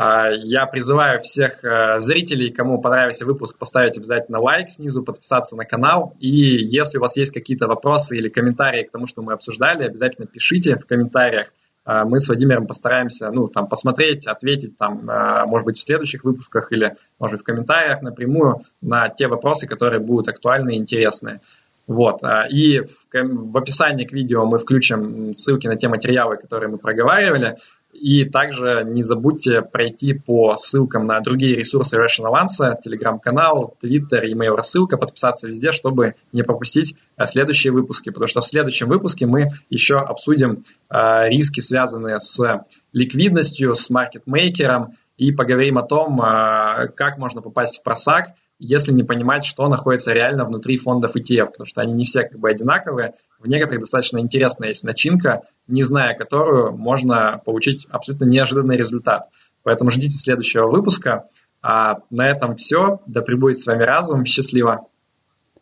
А, 0.00 0.28
я 0.30 0.66
призываю 0.66 1.18
всех 1.18 1.64
э, 1.64 1.98
зрителей, 1.98 2.52
кому 2.52 2.80
понравился 2.80 3.26
выпуск, 3.26 3.58
поставить 3.58 3.96
обязательно 3.96 4.38
лайк 4.38 4.70
снизу, 4.70 5.02
подписаться 5.02 5.56
на 5.56 5.64
канал. 5.64 6.14
И 6.20 6.28
если 6.30 6.98
у 6.98 7.00
вас 7.00 7.16
есть 7.16 7.32
какие-то 7.34 7.66
вопросы 7.66 8.16
или 8.16 8.28
комментарии 8.28 8.84
к 8.84 8.92
тому, 8.92 9.06
что 9.06 9.22
мы 9.22 9.32
обсуждали, 9.32 9.82
обязательно 9.82 10.28
пишите 10.28 10.76
в 10.76 10.86
комментариях. 10.86 11.48
А, 11.84 12.04
мы 12.04 12.20
с 12.20 12.28
Владимиром 12.28 12.68
постараемся 12.68 13.28
ну, 13.32 13.48
там, 13.48 13.66
посмотреть, 13.66 14.28
ответить, 14.28 14.76
там, 14.76 15.10
э, 15.10 15.44
может 15.46 15.64
быть, 15.64 15.78
в 15.78 15.82
следующих 15.82 16.22
выпусках 16.22 16.70
или, 16.70 16.94
может 17.18 17.38
быть, 17.38 17.42
в 17.42 17.44
комментариях 17.44 18.00
напрямую 18.00 18.60
на 18.80 19.08
те 19.08 19.26
вопросы, 19.26 19.66
которые 19.66 19.98
будут 19.98 20.28
актуальны 20.28 20.76
и 20.76 20.78
интересны. 20.78 21.40
Вот. 21.88 22.22
А, 22.22 22.46
и 22.46 22.82
в, 22.82 23.08
в 23.10 23.56
описании 23.56 24.04
к 24.04 24.12
видео 24.12 24.44
мы 24.44 24.58
включим 24.58 25.32
ссылки 25.32 25.66
на 25.66 25.74
те 25.74 25.88
материалы, 25.88 26.36
которые 26.36 26.70
мы 26.70 26.78
проговаривали. 26.78 27.56
И 28.00 28.24
также 28.24 28.84
не 28.86 29.02
забудьте 29.02 29.62
пройти 29.62 30.12
по 30.12 30.56
ссылкам 30.56 31.04
на 31.04 31.20
другие 31.20 31.56
ресурсы 31.56 31.96
Russian 31.96 32.30
Avance, 32.30 32.80
телеграм-канал, 32.82 33.74
твиттер, 33.80 34.24
email 34.24 34.54
рассылка, 34.54 34.96
подписаться 34.96 35.48
везде, 35.48 35.72
чтобы 35.72 36.14
не 36.32 36.42
пропустить 36.42 36.94
а, 37.16 37.26
следующие 37.26 37.72
выпуски, 37.72 38.10
потому 38.10 38.28
что 38.28 38.40
в 38.40 38.46
следующем 38.46 38.88
выпуске 38.88 39.26
мы 39.26 39.52
еще 39.68 39.96
обсудим 39.96 40.64
э, 40.90 41.28
риски, 41.28 41.60
связанные 41.60 42.20
с 42.20 42.64
ликвидностью, 42.92 43.74
с 43.74 43.90
маркетмейкером, 43.90 44.94
и 45.16 45.32
поговорим 45.32 45.78
о 45.78 45.82
том, 45.82 46.20
э, 46.20 46.88
как 46.94 47.18
можно 47.18 47.42
попасть 47.42 47.80
в 47.80 47.82
просак, 47.82 48.28
если 48.58 48.92
не 48.92 49.04
понимать, 49.04 49.44
что 49.44 49.68
находится 49.68 50.12
реально 50.12 50.44
внутри 50.44 50.78
фондов 50.78 51.16
ETF, 51.16 51.46
потому 51.46 51.66
что 51.66 51.80
они 51.80 51.92
не 51.92 52.04
все 52.04 52.24
как 52.24 52.38
бы 52.38 52.50
одинаковые. 52.50 53.14
В 53.38 53.48
некоторых 53.48 53.80
достаточно 53.80 54.18
интересная 54.18 54.68
есть 54.68 54.84
начинка, 54.84 55.42
не 55.66 55.82
зная 55.82 56.14
которую 56.14 56.76
можно 56.76 57.40
получить 57.44 57.86
абсолютно 57.90 58.24
неожиданный 58.24 58.76
результат. 58.76 59.28
Поэтому 59.62 59.90
ждите 59.90 60.16
следующего 60.16 60.68
выпуска. 60.68 61.28
А 61.62 61.98
на 62.10 62.28
этом 62.28 62.56
все. 62.56 63.00
Да 63.06 63.20
пребудет 63.22 63.58
с 63.58 63.66
вами 63.66 63.82
разум. 63.82 64.24
Счастливо. 64.24 64.86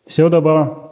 Всего 0.07 0.29
доброго. 0.29 0.86